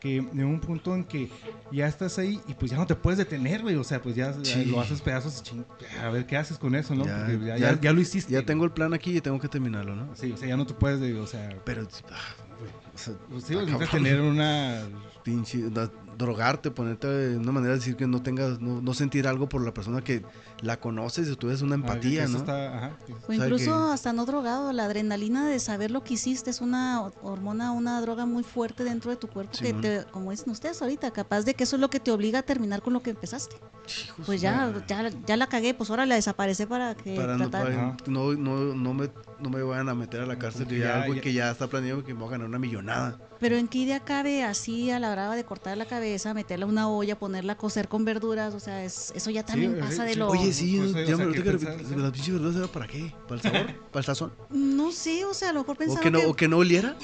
que 0.00 0.16
en 0.18 0.44
un 0.44 0.60
punto 0.60 0.94
en 0.94 1.02
que 1.04 1.28
ya 1.72 1.88
estás 1.88 2.18
ahí 2.20 2.40
y 2.46 2.54
pues 2.54 2.70
ya 2.70 2.76
no 2.76 2.86
te 2.86 2.94
puedes 2.94 3.18
detener, 3.18 3.62
güey. 3.62 3.74
O 3.76 3.82
sea, 3.84 4.00
pues 4.00 4.14
ya 4.14 4.32
Sí. 4.44 4.64
lo 4.66 4.80
haces 4.80 5.00
pedazos 5.00 5.40
y 5.40 5.42
ching, 5.42 5.64
a 6.02 6.08
ver 6.10 6.24
qué 6.26 6.36
haces 6.36 6.56
con 6.58 6.74
eso, 6.76 6.94
¿no? 6.94 7.04
Ya- 7.04 7.26
Porque 7.26 7.46
ya, 7.46 7.56
ya- 7.56 7.80
ya- 7.80 7.92
lo 7.92 8.00
hiciste. 8.00 8.32
Ya 8.32 8.38
güey. 8.38 8.46
tengo 8.46 8.64
el 8.64 8.70
plan 8.72 8.94
aquí 8.94 9.16
y 9.16 9.20
tengo 9.20 9.38
que 9.40 9.48
terminarlo, 9.48 9.96
¿no? 9.96 10.14
Sí, 10.16 10.30
o 10.32 10.36
sea, 10.36 10.48
ya 10.48 10.56
no 10.56 10.66
te 10.66 10.74
puedes, 10.74 11.00
de- 11.00 11.18
o 11.18 11.26
sea. 11.26 11.48
Pero, 11.64 11.82
ah, 12.12 12.44
güey, 12.60 12.70
o 12.94 12.98
sea, 12.98 13.14
Pues 13.28 13.44
sí, 13.44 13.54
necesitas 13.56 13.90
tener 13.90 14.20
una. 14.20 14.82
pinche, 15.24 15.68
da- 15.70 15.90
drogarte, 16.18 16.70
ponerte 16.72 17.06
de 17.06 17.36
una 17.38 17.52
manera 17.52 17.74
de 17.74 17.78
decir 17.78 17.96
que 17.96 18.06
no 18.06 18.20
tengas, 18.22 18.60
no, 18.60 18.82
no 18.82 18.92
sentir 18.94 19.28
algo 19.28 19.48
por 19.48 19.64
la 19.64 19.72
persona 19.72 20.02
que 20.02 20.24
la 20.62 20.78
conoces 20.80 21.28
y 21.28 21.36
tú 21.36 21.46
ves 21.46 21.62
una 21.62 21.76
empatía, 21.76 22.24
eso 22.24 22.32
¿no? 22.32 22.38
está- 22.38 22.76
ajá, 22.76 22.90
O 23.28 23.32
incluso 23.32 23.64
que- 23.86 23.92
hasta 23.94 24.12
no 24.12 24.26
drogado, 24.26 24.72
la 24.72 24.84
adrenalina 24.86 25.46
de 25.46 25.60
saber 25.60 25.92
lo 25.92 26.02
que 26.02 26.14
hiciste 26.14 26.50
es 26.50 26.60
una 26.60 27.02
ho- 27.02 27.12
hormona, 27.22 27.70
una 27.70 28.00
droga 28.00 28.26
muy 28.26 28.42
fuerte 28.42 28.82
dentro 28.82 29.10
de 29.12 29.16
tu 29.16 29.28
cuerpo 29.28 29.52
que 29.58 29.72
te, 29.72 30.04
como 30.10 30.32
dicen 30.32 30.50
ustedes 30.50 30.82
ahorita, 30.82 31.12
capaz 31.12 31.42
de 31.42 31.54
que 31.54 31.62
eso 31.64 31.76
es 31.76 31.80
lo 31.80 31.88
que 31.88 32.00
te 32.00 32.10
obliga 32.10 32.40
a 32.40 32.42
terminar 32.42 32.82
con 32.82 32.92
lo 32.92 33.02
que 33.02 33.10
empezaste. 33.10 33.54
Hijos 33.86 34.26
Pues 34.26 34.40
ya, 34.40 34.70
ya, 34.86 35.08
ya 35.26 35.36
la 35.36 35.46
cagué, 35.46 35.72
pues 35.72 35.88
ahora 35.88 36.04
la 36.04 36.16
desaparece 36.16 36.66
para 36.66 36.94
que 36.94 37.14
para 37.16 37.38
no, 37.38 37.50
para 37.50 37.96
no, 38.06 38.34
no, 38.34 38.74
no 38.74 38.92
me, 38.94 39.08
no 39.40 39.48
me 39.50 39.62
vayan 39.62 39.88
a 39.88 39.94
meter 39.94 40.20
a 40.20 40.26
la 40.26 40.36
cárcel 40.38 40.66
algo 40.84 41.14
ya- 41.14 41.20
que 41.22 41.32
ya 41.32 41.50
está 41.50 41.68
planeado 41.68 42.04
que 42.04 42.12
me 42.12 42.20
voy 42.20 42.28
a 42.28 42.32
ganar 42.32 42.48
una 42.48 42.58
millonada. 42.58 43.16
Pero 43.40 43.56
en 43.56 43.68
qué 43.68 43.78
idea 43.78 44.00
cabe 44.00 44.42
así 44.42 44.90
a 44.90 44.98
la 44.98 45.12
brava 45.12 45.36
de 45.36 45.44
cortar 45.44 45.76
la 45.76 45.86
cabeza, 45.86 46.34
meterla 46.34 46.66
a 46.66 46.68
una 46.68 46.88
olla, 46.88 47.16
ponerla 47.18 47.52
a 47.52 47.56
cocer 47.56 47.88
con 47.88 48.04
verduras, 48.04 48.52
o 48.54 48.60
sea, 48.60 48.84
es, 48.84 49.12
eso 49.14 49.30
ya 49.30 49.44
también 49.44 49.74
Sí, 49.74 49.80
pasa 49.80 49.94
sí, 50.02 50.02
de 50.02 50.12
sí. 50.14 50.18
lo... 50.18 50.28
Oye, 50.28 50.52
sí, 50.52 50.76
pues, 50.78 50.94
o 50.94 50.98
ya 50.98 51.06
sea, 51.06 51.16
me 51.18 51.24
lo 51.26 51.32
¿qué 51.32 51.40
tengo 51.42 51.58
que 51.58 51.66
o? 51.66 51.98
¿Las 51.98 52.12
pinches 52.12 52.32
verduras 52.34 52.56
era 52.56 52.66
para 52.66 52.86
qué? 52.88 53.14
¿Para 53.28 53.34
el 53.36 53.42
sabor? 53.42 53.66
¿Para 53.92 54.00
el 54.00 54.04
sazón? 54.04 54.32
No 54.50 54.90
sé, 54.90 55.24
o 55.24 55.34
sea, 55.34 55.50
a 55.50 55.52
lo 55.52 55.60
mejor 55.60 55.76
¿O 55.76 55.78
pensaron 55.78 56.02
que, 56.02 56.10
no, 56.10 56.18
que- 56.20 56.26
¿O 56.26 56.34
que 56.34 56.48
no 56.48 56.58
oliera? 56.58 56.96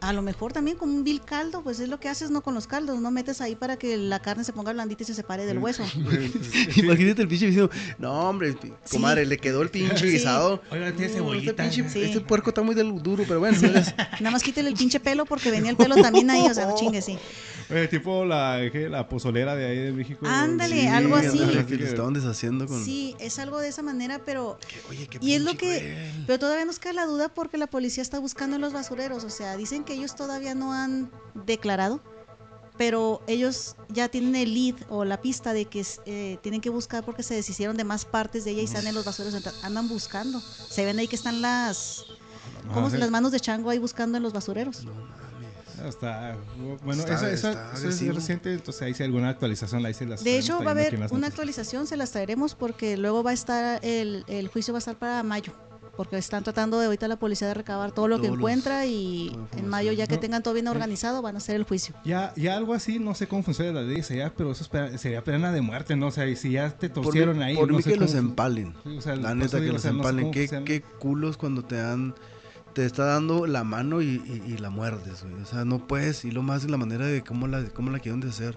A 0.00 0.14
lo 0.14 0.22
mejor 0.22 0.52
también 0.52 0.78
con 0.78 0.88
un 0.88 1.04
vil 1.04 1.20
caldo, 1.20 1.62
pues 1.62 1.78
es 1.78 1.88
lo 1.90 2.00
que 2.00 2.08
haces 2.08 2.30
no 2.30 2.40
con 2.42 2.54
los 2.54 2.66
caldos, 2.66 2.98
no 3.00 3.10
metes 3.10 3.40
ahí 3.42 3.54
para 3.54 3.76
que 3.78 3.98
la 3.98 4.20
carne 4.22 4.44
se 4.44 4.52
ponga 4.54 4.72
blandita 4.72 5.02
y 5.02 5.06
se 5.06 5.14
separe 5.14 5.44
del 5.44 5.58
hueso. 5.58 5.84
Imagínate 6.76 7.22
el 7.22 7.28
pinche 7.28 7.46
diciendo, 7.46 7.70
no 7.98 8.28
hombre, 8.28 8.56
Sí. 8.62 8.72
comadre, 8.92 9.26
le 9.26 9.36
quedó 9.38 9.60
el 9.62 9.68
pinche 9.70 9.98
Sí. 9.98 10.10
guisado. 10.12 10.62
Oiga, 10.70 10.92
tiene 10.92 11.12
cebollita. 11.12 11.50
Este, 11.64 11.82
pinche- 11.82 11.90
Sí. 11.90 12.02
este 12.02 12.20
puerco 12.20 12.50
está 12.50 12.62
muy 12.62 12.74
duro, 12.74 13.24
pero 13.26 13.40
bueno. 13.40 13.58
Nada 13.60 14.30
más 14.30 14.42
quítale 14.42 14.68
el 14.70 14.74
pinche 14.74 15.00
pelo 15.00 15.26
porque 15.26 15.50
venía 15.50 15.70
el 15.70 15.76
pelo 15.76 15.96
también 15.96 16.30
ahí, 16.30 16.46
o 16.48 16.54
sea, 16.54 16.66
no 16.66 16.74
chingue, 16.76 17.02
sí. 17.02 17.18
Oye, 17.70 17.86
tipo 17.88 18.24
la, 18.24 18.60
¿qué? 18.72 18.88
la 18.88 19.08
pozolera 19.08 19.54
de 19.54 19.66
ahí 19.66 19.78
de 19.78 19.92
México. 19.92 20.26
Ándale, 20.26 20.80
Sí, 20.80 20.86
algo 20.88 21.14
así. 21.16 21.38
ándale, 21.40 21.66
que 21.66 21.76
le 21.76 21.84
estaban 21.86 22.12
deshaciendo 22.14 22.66
con... 22.66 22.84
Sí, 22.84 23.14
es 23.20 23.38
algo 23.38 23.58
de 23.60 23.68
esa 23.68 23.82
manera, 23.82 24.20
pero 24.24 24.58
Que, 24.66 24.80
Oye, 24.90 25.06
qué 25.06 25.18
Y 25.20 25.34
es 25.34 25.42
lo 25.42 25.52
que- 25.52 25.56
cruel. 25.78 26.24
pero 26.26 26.38
todavía 26.40 26.64
nos 26.64 26.78
queda 26.80 26.94
la 26.94 27.06
duda 27.06 27.28
porque 27.28 27.58
la 27.58 27.68
policía 27.68 28.02
está 28.02 28.18
buscando 28.18 28.56
en 28.56 28.62
los 28.62 28.72
basureros, 28.72 29.22
o 29.24 29.30
sea, 29.30 29.56
dicen 29.56 29.84
que 29.84 29.94
ellos 29.94 30.16
todavía 30.16 30.54
no 30.54 30.72
han 30.72 31.10
declarado, 31.46 32.00
pero 32.76 33.22
ellos 33.28 33.76
ya 33.88 34.08
tienen 34.08 34.34
el 34.36 34.52
lead 34.54 34.74
o 34.88 35.04
la 35.04 35.20
pista 35.20 35.52
de 35.52 35.66
que 35.66 35.84
eh, 36.06 36.38
tienen 36.42 36.60
que 36.60 36.70
buscar 36.70 37.04
porque 37.04 37.22
se 37.22 37.34
deshicieron 37.34 37.76
de 37.76 37.84
más 37.84 38.04
partes 38.04 38.44
de 38.44 38.52
ella 38.52 38.62
y 38.62 38.64
están 38.64 38.86
en 38.86 38.94
los 38.94 39.04
basureros, 39.04 39.42
andan 39.62 39.86
buscando. 39.88 40.40
Se 40.40 40.84
ven 40.84 40.98
ahí 40.98 41.06
que 41.06 41.14
están 41.16 41.40
las, 41.42 42.04
¿cómo 42.72 42.86
Ah, 42.86 42.90
sí. 42.90 42.96
las 42.96 43.10
manos 43.10 43.32
de 43.32 43.38
chango 43.40 43.70
ahí 43.70 43.78
buscando 43.78 44.16
en 44.16 44.22
los 44.22 44.32
basureros. 44.32 44.82
No 44.84 45.19
Está, 45.88 46.36
bueno, 46.84 47.02
Está- 47.02 47.14
esa, 47.14 47.32
está 47.32 47.72
esa 47.74 47.88
es 47.88 48.14
reciente, 48.14 48.52
entonces 48.52 48.82
ahí 48.82 48.94
si 48.94 49.02
hay 49.02 49.06
alguna 49.08 49.28
actualización, 49.30 49.84
ahí 49.86 49.94
se 49.94 50.06
las 50.06 50.22
De 50.24 50.38
hecho, 50.38 50.58
va 50.62 50.68
a 50.68 50.70
haber 50.72 50.94
una 50.94 51.06
noticias. 51.06 51.28
actualización, 51.30 51.86
se 51.86 51.96
las 51.96 52.10
traeremos 52.12 52.54
porque 52.54 52.96
luego 52.96 53.22
va 53.22 53.30
a 53.30 53.34
estar, 53.34 53.80
el, 53.84 54.24
el 54.28 54.48
juicio 54.48 54.72
va 54.74 54.78
a 54.78 54.80
estar 54.80 54.96
para 54.96 55.22
mayo. 55.22 55.52
Porque 55.96 56.16
están 56.16 56.42
tratando 56.44 56.78
de 56.78 56.86
ahorita 56.86 57.08
la 57.08 57.16
policía 57.16 57.48
de 57.48 57.52
recabar 57.52 57.92
todo 57.92 58.08
lo 58.08 58.16
que 58.16 58.28
Todos 58.28 58.30
los- 58.30 58.38
encuentra 58.38 58.86
y 58.86 59.36
la 59.52 59.58
en 59.58 59.68
mayo 59.68 59.92
ya 59.92 60.06
que 60.06 60.14
No. 60.14 60.20
tengan 60.20 60.42
todo 60.42 60.54
bien 60.54 60.66
organizado 60.68 61.20
van 61.20 61.34
a 61.34 61.38
hacer 61.38 61.56
el 61.56 61.64
juicio. 61.64 61.94
Ya, 62.06 62.32
ya 62.36 62.56
algo 62.56 62.72
así, 62.72 62.98
no 62.98 63.14
sé 63.14 63.26
cómo 63.26 63.42
funciona 63.42 63.72
la 63.72 63.82
ley 63.82 64.02
pero 64.34 64.52
eso 64.52 64.64
es 64.64 65.00
sería 65.00 65.22
pena 65.22 65.52
de 65.52 65.60
muerte, 65.60 65.96
¿no? 65.96 66.06
O 66.06 66.10
sea, 66.10 66.26
y 66.26 66.36
si 66.36 66.52
ya 66.52 66.70
te 66.70 66.88
Por 66.88 67.04
torcieron 67.04 67.36
mí, 67.38 67.44
ahí, 67.44 67.54
por 67.56 67.68
no 67.70 67.76
mí 67.76 67.82
sé 67.82 67.92
que 67.92 67.96
los 67.98 68.12
cómo- 68.12 68.28
empalen. 68.28 68.72
Sí, 68.82 68.96
o 68.96 69.00
sea, 69.02 69.16
La 69.16 69.28
por 69.28 69.36
neta 69.36 69.56
que 69.58 69.62
digo, 69.64 69.72
o 69.72 69.74
los 69.74 69.82
sea, 69.82 69.92
no 69.92 70.02
sé 70.04 70.08
empalen. 70.08 70.30
qué, 70.30 70.48
qué 70.64 70.80
culos 70.80 71.36
cuando 71.36 71.64
te 71.64 71.74
dan. 71.76 72.14
Te 72.74 72.84
está 72.86 73.04
dando 73.06 73.46
la 73.46 73.64
mano 73.64 74.00
y, 74.00 74.22
y- 74.26 74.52
y 74.52 74.58
la 74.58 74.70
muerdes, 74.70 75.22
güey. 75.24 75.42
O 75.42 75.46
sea, 75.46 75.64
no 75.64 75.86
puedes. 75.86 76.24
Y 76.24 76.30
lo 76.30 76.42
más 76.42 76.68
la 76.70 76.76
manera 76.76 77.06
de 77.06 77.22
cómo 77.22 77.46
la, 77.48 77.64
cómo 77.70 77.90
la 77.90 77.98
quieren 77.98 78.20
de 78.20 78.28
hacer. 78.28 78.56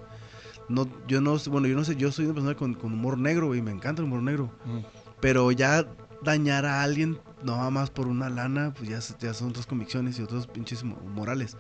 No, 0.70 0.88
yo 1.08 1.20
no, 1.20 1.36
bueno, 1.50 1.68
yo 1.68 1.76
no 1.76 1.84
sé, 1.84 1.96
yo 1.96 2.12
soy 2.12 2.26
una 2.26 2.34
persona 2.36 2.56
con, 2.56 2.74
con 2.76 2.94
humor 2.94 3.18
negro, 3.18 3.48
güey. 3.48 3.62
Me 3.62 3.72
encanta 3.72 4.02
el 4.02 4.06
humor 4.08 4.22
negro. 4.22 4.52
Mm. 4.66 4.80
Pero 5.20 5.52
ya 5.52 5.86
dañar 6.22 6.66
a 6.66 6.84
alguien, 6.84 7.20
nada 7.44 7.70
más 7.70 7.90
por 7.90 8.08
una 8.08 8.30
lana, 8.30 8.74
pues 8.78 8.90
ya, 8.90 9.00
ya 9.20 9.34
son 9.34 9.50
otras 9.50 9.66
convicciones 9.66 10.18
y 10.20 10.22
otros 10.22 10.48
pinches 10.48 10.84
mo- 10.84 10.98
morales. 11.14 11.58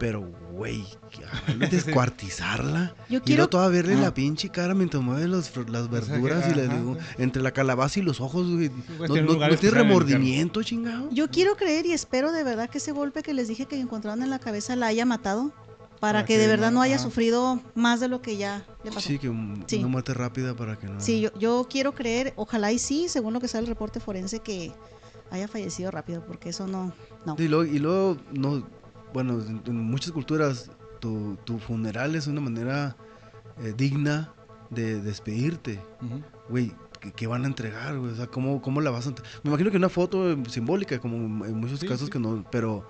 Pero, 0.00 0.22
güey, 0.52 0.82
descuartizarla. 1.70 2.94
Yo 3.08 3.18
Y 3.18 3.20
quiero, 3.20 3.44
no 3.44 3.48
toda 3.50 3.68
verle 3.68 3.94
Ah. 3.94 4.00
la 4.00 4.14
pinche 4.14 4.48
cara 4.48 4.74
mientras 4.74 5.02
mueve 5.02 5.28
los 5.28 5.54
las 5.68 5.82
O 5.86 5.88
sea, 5.90 6.00
que- 6.00 6.10
verduras 6.10 6.50
y 6.50 6.54
le 6.54 6.64
ajá. 6.66 6.76
digo, 6.76 6.96
entre 7.18 7.42
la 7.42 7.50
calabaza 7.52 8.00
y 8.00 8.02
los 8.02 8.20
ojos, 8.20 8.48
güey. 8.50 8.70
Pues 8.98 9.10
No, 9.10 9.16
no- 9.16 9.34
no 9.48 9.56
tiene 9.56 9.76
remordimiento, 9.76 10.62
chingado. 10.62 11.08
yo 11.12 11.28
quiero 11.28 11.56
creer 11.56 11.86
y 11.86 11.92
espero 11.92 12.32
de 12.32 12.42
verdad 12.44 12.68
que 12.70 12.78
ese 12.78 12.92
golpe 12.92 13.22
que 13.22 13.34
les 13.34 13.48
dije 13.48 13.66
que 13.66 13.78
encontraron 13.78 14.22
en 14.22 14.30
la 14.30 14.38
cabeza 14.38 14.74
la 14.76 14.86
haya 14.86 15.04
matado 15.04 15.52
para 16.00 16.20
Para 16.20 16.24
que 16.24 16.34
que 16.34 16.38
de 16.38 16.46
verdad 16.46 16.70
no- 16.70 16.76
no 16.76 16.82
haya 16.82 16.98
sufrido 16.98 17.60
más 17.74 18.00
de 18.00 18.08
lo 18.08 18.22
que 18.22 18.38
ya 18.38 18.64
le 18.84 18.90
pasó. 18.90 19.06
Sí, 19.06 19.18
que 19.18 19.28
un- 19.28 19.64
Sí. 19.66 19.76
una 19.80 19.88
muerte 19.88 20.14
rápida 20.14 20.56
para 20.56 20.78
que 20.78 20.86
no. 20.86 20.98
Sí, 20.98 21.20
yo, 21.20 21.30
yo 21.38 21.66
quiero 21.68 21.94
creer, 21.94 22.32
ojalá 22.36 22.72
y 22.72 22.78
sí, 22.78 23.06
según 23.10 23.34
lo 23.34 23.40
que 23.40 23.48
sale 23.48 23.64
el 23.64 23.68
reporte 23.68 24.00
forense, 24.00 24.38
que 24.38 24.72
haya 25.30 25.46
fallecido 25.46 25.90
rápido, 25.90 26.24
porque 26.26 26.48
eso 26.48 26.66
no, 26.66 26.92
no. 27.26 27.36
Y 27.38 27.48
luego, 27.48 27.64
y 27.70 27.78
luego, 27.78 28.16
no, 28.32 28.66
bueno, 29.12 29.40
en, 29.40 29.62
en 29.66 29.76
muchas 29.76 30.12
culturas 30.12 30.70
tu, 31.00 31.36
tu 31.44 31.58
funeral 31.58 32.14
es 32.14 32.26
una 32.26 32.40
manera 32.40 32.96
eh, 33.62 33.72
digna 33.76 34.32
de 34.70 35.00
despedirte. 35.00 35.80
Güey, 36.48 36.72
¿qué, 37.00 37.12
qué 37.12 37.26
van 37.26 37.44
a 37.44 37.46
entregar, 37.46 37.98
güey? 37.98 38.12
O 38.12 38.16
sea, 38.16 38.26
¿cómo, 38.26 38.60
cómo 38.62 38.80
la 38.80 38.90
vas 38.90 39.06
a... 39.06 39.10
Me 39.42 39.48
imagino 39.50 39.70
que 39.70 39.76
una 39.76 39.88
foto 39.88 40.30
eh, 40.32 40.36
simbólica, 40.48 40.98
como 40.98 41.44
en 41.44 41.54
muchos 41.56 41.80
Sí, 41.80 41.86
casos 41.86 42.06
sí. 42.06 42.12
que 42.12 42.18
no... 42.18 42.44
Pero 42.50 42.86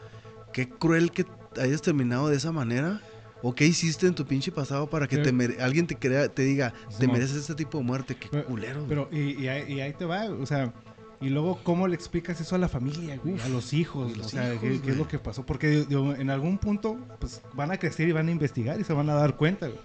qué 0.52 0.68
cruel 0.68 1.10
que 1.12 1.24
hayas 1.60 1.82
terminado 1.82 2.28
de 2.28 2.36
esa 2.36 2.52
manera. 2.52 3.00
¿O 3.42 3.54
qué 3.54 3.64
hiciste 3.66 4.06
en 4.06 4.14
tu 4.14 4.26
pinche 4.26 4.52
pasado 4.52 4.90
para 4.90 5.08
que 5.08 5.16
Pero- 5.16 5.30
te 5.54 5.62
alguien 5.62 5.86
te 5.86 5.96
crea, 5.96 6.28
te 6.28 6.42
diga, 6.42 6.74
te 6.98 7.08
mereces 7.08 7.36
este 7.38 7.54
tipo 7.54 7.78
de 7.78 7.84
muerte? 7.84 8.14
Qué 8.14 8.28
culero. 8.44 8.84
Pero, 8.86 9.08
y, 9.10 9.42
y 9.42 9.48
ahí, 9.48 9.72
y 9.72 9.80
ahí 9.80 9.94
te 9.94 10.04
va, 10.04 10.26
o 10.26 10.44
sea, 10.44 10.74
y 11.20 11.28
luego, 11.28 11.60
¿cómo 11.62 11.86
le 11.86 11.94
explicas 11.94 12.40
eso 12.40 12.54
a 12.54 12.58
la 12.58 12.68
familia, 12.68 13.18
güey? 13.22 13.38
a 13.40 13.48
los 13.48 13.74
hijos, 13.74 14.16
los 14.16 14.26
o 14.26 14.30
sea, 14.30 14.54
hijos, 14.54 14.60
¿qué, 14.60 14.80
qué 14.80 14.90
es 14.92 14.96
lo 14.96 15.06
que 15.06 15.18
pasó? 15.18 15.44
Porque 15.44 15.84
digo, 15.86 16.14
en 16.14 16.30
algún 16.30 16.56
punto, 16.56 16.98
pues, 17.18 17.42
van 17.52 17.70
a 17.70 17.76
crecer 17.76 18.08
y 18.08 18.12
van 18.12 18.28
a 18.28 18.30
investigar 18.30 18.80
y 18.80 18.84
se 18.84 18.94
van 18.94 19.10
a 19.10 19.14
dar 19.14 19.36
cuenta, 19.36 19.68
güey. 19.68 19.78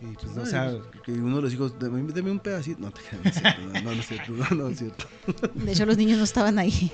Y, 0.00 0.14
pues, 0.14 0.34
o 0.34 0.46
sea, 0.46 0.72
que 1.04 1.12
uno 1.12 1.36
de 1.36 1.42
los 1.42 1.52
hijos, 1.52 1.78
deme, 1.78 2.02
deme 2.10 2.30
un 2.30 2.40
pedacito. 2.40 2.80
No, 2.80 2.90
no 2.90 3.30
es 3.30 3.34
cierto, 3.34 3.60
no, 3.60 3.72
no, 3.72 3.94
no 3.94 4.00
es 4.00 4.06
cierto, 4.06 4.32
no, 4.32 4.56
no 4.56 4.68
es 4.68 4.78
cierto. 4.78 5.04
De 5.54 5.72
hecho, 5.72 5.84
los 5.84 5.98
niños 5.98 6.16
no 6.16 6.24
estaban 6.24 6.58
ahí. 6.58 6.90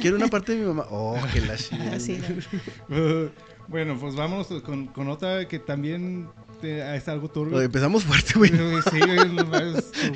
Quiero 0.00 0.16
una 0.16 0.28
parte 0.28 0.52
de 0.52 0.60
mi 0.60 0.66
mamá. 0.66 0.86
Oh, 0.90 1.18
que 1.34 1.42
la 1.42 1.56
bueno, 3.68 3.98
pues 4.00 4.14
vámonos 4.14 4.46
con, 4.62 4.86
con 4.86 5.08
otra 5.08 5.46
que 5.46 5.58
también 5.58 6.28
es 6.62 7.08
algo 7.08 7.28
turbio. 7.28 7.60
Empezamos 7.60 8.04
fuerte, 8.04 8.34
güey. 8.36 8.50
Sí, 8.50 9.00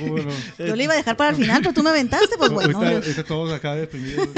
güey. 0.09 0.27
Yo 0.59 0.77
le 0.77 0.85
iba 0.85 0.95
a 0.95 0.97
dejar 0.97 1.17
para 1.17 1.31
el 1.31 1.37
final, 1.37 1.61
pero 1.63 1.75
tú 1.75 1.83
me 1.83 1.91
aventaste, 1.91 2.37
pues 2.39 2.51
bueno. 2.51 2.79
ahorita, 2.79 2.97
ahorita 2.97 3.25
todos 3.25 3.53
acá 3.53 3.75
deprimidos. 3.75 4.29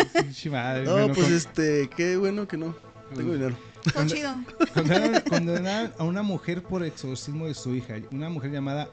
madre, 0.50 0.84
No, 0.84 0.92
bueno, 0.92 1.14
pues 1.14 1.26
con- 1.26 1.34
este, 1.34 1.90
qué 1.96 2.16
bueno 2.16 2.46
que 2.48 2.56
no. 2.56 2.74
Tengo 3.14 3.32
dinero. 3.32 3.56
Todo 3.92 4.06
chido. 4.06 4.34
Condenaron, 4.72 5.20
condenaron 5.28 5.92
a 5.98 6.04
una 6.04 6.22
mujer 6.22 6.62
por 6.62 6.82
exorcismo 6.84 7.46
de 7.46 7.54
su 7.54 7.74
hija. 7.74 7.94
Una 8.10 8.28
mujer 8.30 8.50
llamada 8.50 8.88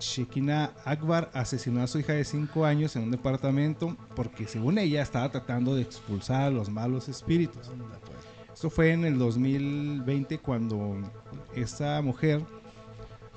Shekina 0.00 0.72
Akbar 0.84 1.30
asesinó 1.32 1.82
a 1.82 1.86
su 1.86 1.98
hija 2.00 2.12
de 2.12 2.24
5 2.24 2.64
años 2.66 2.96
en 2.96 3.04
un 3.04 3.10
departamento 3.12 3.96
porque 4.14 4.46
según 4.46 4.78
ella 4.78 5.00
estaba 5.02 5.30
tratando 5.30 5.74
de 5.74 5.82
expulsar 5.82 6.42
a 6.42 6.50
los 6.50 6.68
malos 6.68 7.08
espíritus. 7.08 7.70
Esto 8.56 8.70
fue 8.70 8.90
en 8.90 9.04
el 9.04 9.18
2020 9.18 10.38
cuando 10.38 10.96
esta 11.54 12.00
mujer 12.00 12.40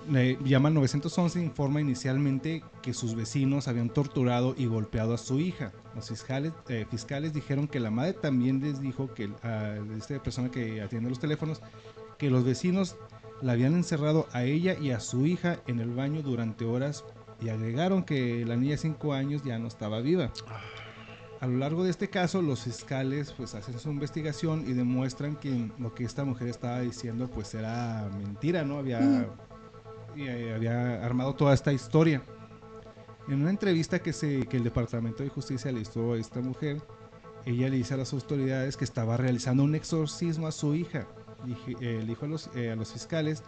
le 0.09 0.37
llama 0.45 0.69
al 0.69 0.75
911 0.75 1.43
informa 1.43 1.81
inicialmente 1.81 2.63
que 2.81 2.93
sus 2.93 3.15
vecinos 3.15 3.67
habían 3.67 3.89
torturado 3.89 4.55
y 4.57 4.67
golpeado 4.67 5.13
a 5.13 5.17
su 5.17 5.41
hija. 5.41 5.73
Los 5.93 6.07
fiscales, 6.07 6.53
eh, 6.69 6.85
fiscales 6.89 7.33
dijeron 7.33 7.67
que 7.67 7.81
la 7.81 7.91
madre 7.91 8.13
también 8.13 8.61
les 8.61 8.79
dijo 8.79 9.13
que 9.13 9.29
a 9.43 9.75
esta 9.97 10.23
persona 10.23 10.51
que 10.51 10.81
atiende 10.81 11.09
los 11.09 11.19
teléfonos 11.19 11.61
que 12.17 12.29
los 12.29 12.45
vecinos 12.45 12.95
la 13.41 13.51
habían 13.51 13.73
encerrado 13.73 14.25
a 14.31 14.45
ella 14.45 14.77
y 14.79 14.91
a 14.91 15.01
su 15.01 15.25
hija 15.25 15.59
en 15.67 15.81
el 15.81 15.89
baño 15.89 16.21
durante 16.21 16.63
horas 16.63 17.03
y 17.41 17.49
agregaron 17.49 18.03
que 18.03 18.45
la 18.45 18.55
niña 18.55 18.71
de 18.71 18.77
5 18.77 19.11
años 19.11 19.43
ya 19.43 19.59
no 19.59 19.67
estaba 19.67 19.99
viva. 19.99 20.31
A 21.41 21.47
lo 21.47 21.57
largo 21.57 21.83
de 21.85 21.89
este 21.89 22.09
caso, 22.09 22.41
los 22.41 22.63
fiscales 22.63 23.31
pues 23.31 23.55
hacen 23.55 23.79
su 23.79 23.89
investigación 23.89 24.65
y 24.67 24.73
demuestran 24.73 25.37
que 25.37 25.71
lo 25.79 25.93
que 25.95 26.03
esta 26.03 26.25
mujer 26.25 26.49
estaba 26.49 26.81
diciendo 26.81 27.29
pues 27.29 27.53
era 27.53 28.09
mentira, 28.21 28.63
¿no? 28.65 28.77
Había, 28.79 29.27
y, 30.15 30.23
eh, 30.23 30.53
había 30.53 31.03
armado 31.05 31.33
toda 31.35 31.53
esta 31.53 31.71
historia. 31.71 32.21
En 33.29 33.41
una 33.41 33.51
entrevista 33.51 33.99
que, 33.99 34.11
se, 34.11 34.47
que 34.47 34.57
el 34.57 34.63
Departamento 34.65 35.23
de 35.23 35.29
Justicia 35.29 35.71
le 35.71 35.81
hizo 35.81 36.13
a 36.13 36.17
esta 36.17 36.41
mujer, 36.41 36.81
ella 37.45 37.69
le 37.69 37.77
dice 37.77 37.93
a 37.93 37.97
las 37.97 38.11
autoridades 38.11 38.75
que 38.75 38.83
estaba 38.83 39.15
realizando 39.15 39.63
un 39.63 39.75
exorcismo 39.75 40.45
a 40.47 40.51
su 40.51 40.75
hija. 40.75 41.07
Dije- 41.45 41.77
eh, 41.79 41.99
le 42.01 42.05
dijo 42.05 42.25
a 42.25 42.27
los, 42.27 42.49
eh, 42.55 42.71
a 42.71 42.75
los 42.75 42.91
fiscales 42.91 43.43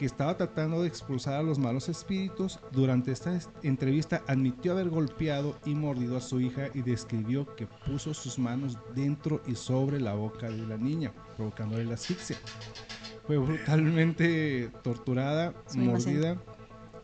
que 0.00 0.06
estaba 0.06 0.34
tratando 0.34 0.80
de 0.80 0.88
expulsar 0.88 1.34
a 1.34 1.42
los 1.42 1.58
malos 1.58 1.90
espíritus. 1.90 2.58
Durante 2.72 3.12
esta 3.12 3.36
es- 3.36 3.50
entrevista 3.62 4.22
admitió 4.26 4.72
haber 4.72 4.88
golpeado 4.88 5.58
y 5.66 5.74
mordido 5.74 6.16
a 6.16 6.22
su 6.22 6.40
hija 6.40 6.68
y 6.72 6.80
describió 6.80 7.54
que 7.54 7.66
puso 7.66 8.14
sus 8.14 8.38
manos 8.38 8.78
dentro 8.94 9.42
y 9.46 9.56
sobre 9.56 10.00
la 10.00 10.14
boca 10.14 10.48
de 10.48 10.66
la 10.66 10.78
niña, 10.78 11.12
provocándole 11.36 11.84
la 11.84 11.94
asfixia. 11.94 12.38
Fue 13.26 13.36
brutalmente 13.36 14.70
torturada, 14.82 15.52
Soy 15.66 15.82
inocente. 15.84 16.18
mordida 16.28 16.42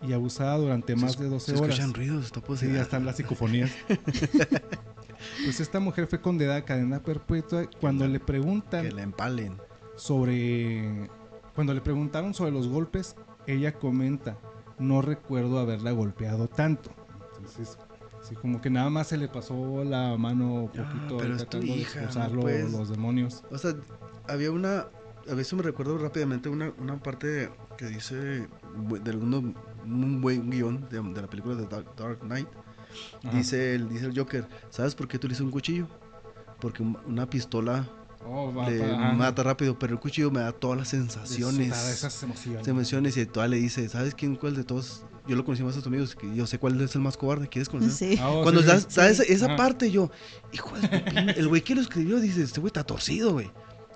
y 0.09 0.15
abusada 0.15 0.57
durante 0.57 0.97
más 0.97 1.19
de 1.19 1.29
12 1.29 1.53
Se 1.53 1.59
horas. 1.59 1.69
escuchan 1.79 1.93
ruidos, 1.93 2.25
está 2.25 2.41
Sí, 2.57 2.73
ya 2.73 2.81
están 2.81 3.05
las 3.05 3.17
psicofonías. 3.17 3.73
pues 5.45 5.61
esta 5.61 5.81
mujer 5.81 6.07
fue 6.07 6.19
condenada 6.23 6.61
a 6.61 6.65
cadena 6.65 7.03
perpetua 7.03 7.69
cuando 7.79 8.09
le 8.09 8.21
preguntan 8.21 8.85
Que 8.87 8.93
la 8.93 9.03
empalen. 9.03 9.59
sobre 9.97 11.11
cuando 11.57 11.75
le 11.75 11.81
preguntaron 11.81 12.33
sobre 12.35 12.53
los 12.53 12.69
golpes, 12.69 13.17
ella 13.49 13.73
comenta, 13.73 14.39
no 14.79 15.03
recuerdo 15.03 15.59
haberla 15.59 15.91
golpeado 15.91 16.47
tanto. 16.49 16.91
Entonces, 17.39 17.77
sí, 18.23 18.35
como 18.37 18.61
que 18.61 18.71
nada 18.71 18.91
más 18.91 19.09
se 19.09 19.17
le 19.17 19.27
pasó 19.29 19.83
la 19.83 20.17
mano 20.17 20.71
Ah, 20.79 20.83
poquito 20.89 21.17
pero 21.17 21.35
es 21.35 21.43
tu 21.43 21.49
tratando 21.49 21.73
de 21.75 21.81
hija, 21.81 22.01
no 22.01 22.05
expulsarlo 22.07 22.41
puedes- 22.43 22.73
los 22.73 22.89
demonios. 22.91 23.43
O 23.51 23.59
sea, 23.59 23.75
había 24.29 24.53
una. 24.53 24.87
A 25.29 25.35
veces 25.35 25.55
me 25.55 25.63
recuerdo 25.63 25.99
rápidamente 25.99 26.49
una, 26.49 26.73
una 26.79 26.99
parte 27.03 27.51
que 27.77 27.87
dice 27.87 28.15
de 28.17 29.11
alguno, 29.11 29.55
un 29.85 30.21
buen 30.21 30.49
guion 30.51 30.87
de, 30.89 31.01
de 31.03 31.21
la 31.23 31.27
película 31.29 31.57
de 31.57 31.67
Dark, 31.67 31.97
Dark 31.97 32.21
Knight. 32.21 32.47
Ajá. 33.25 33.37
Dice 33.37 33.75
el, 33.75 33.89
dice 33.89 34.07
el 34.07 34.17
Joker: 34.19 34.47
¿Sabes 34.71 34.95
por 34.95 35.09
qué 35.09 35.17
utilizo 35.17 35.43
un 35.43 35.51
cuchillo? 35.51 35.89
Porque 36.61 36.83
un- 36.83 36.97
una 37.07 37.29
pistola 37.29 37.89
Oh, 38.29 38.53
va- 38.55 38.69
le 38.69 38.79
va- 38.79 38.95
ajá. 39.07 39.13
mata 39.15 39.43
rápido, 39.43 39.79
pero 39.79 39.95
el 39.95 40.01
cuchillo 40.01 40.31
me 40.31 40.41
da 40.41 40.53
todas 40.53 40.77
las 40.79 40.89
sensaciones. 40.89 41.59
Disfrutar 41.59 41.93
esas 41.93 42.23
emociones. 42.23 42.69
Emociones 42.69 43.17
y 43.17 43.27
toda 43.27 43.49
le 43.49 43.57
dice: 43.59 43.89
¿Sabes 43.89 44.15
quién, 44.15 44.37
cuál 44.37 44.57
de 44.57 44.65
todos? 44.65 45.05
Yo 45.27 45.35
lo 45.37 45.45
conocí 45.45 45.63
más 45.65 45.75
a 45.75 45.79
tus 45.79 45.87
amigos, 45.89 46.15
que 46.15 46.33
yo 46.35 46.47
sé 46.47 46.59
cuál 46.59 46.81
es 46.81 46.95
el 46.95 47.01
más 47.01 47.17
cobarde. 47.17 47.49
¿Quieres 47.49 47.69
conocer? 47.69 47.91
Sí. 47.93 48.19
Ah, 48.21 48.31
oh, 48.31 48.43
Cuando 48.43 48.61
sí, 48.63 48.67
da, 48.69 48.81
sí. 48.81 48.87
da 48.95 49.09
esa, 49.09 49.25
Sí. 49.25 49.33
esa 49.33 49.47
Ajá. 49.47 49.57
parte, 49.57 49.91
yo, 49.91 50.11
hijo 50.53 50.77
de 50.79 51.35
el 51.37 51.49
güey 51.49 51.63
que 51.63 51.75
lo 51.75 51.81
escribió 51.81 52.21
dice, 52.21 52.43
este 52.43 52.61
güey 52.61 52.69
está 52.69 52.85
torcido, 52.85 53.33
güey. 53.33 53.51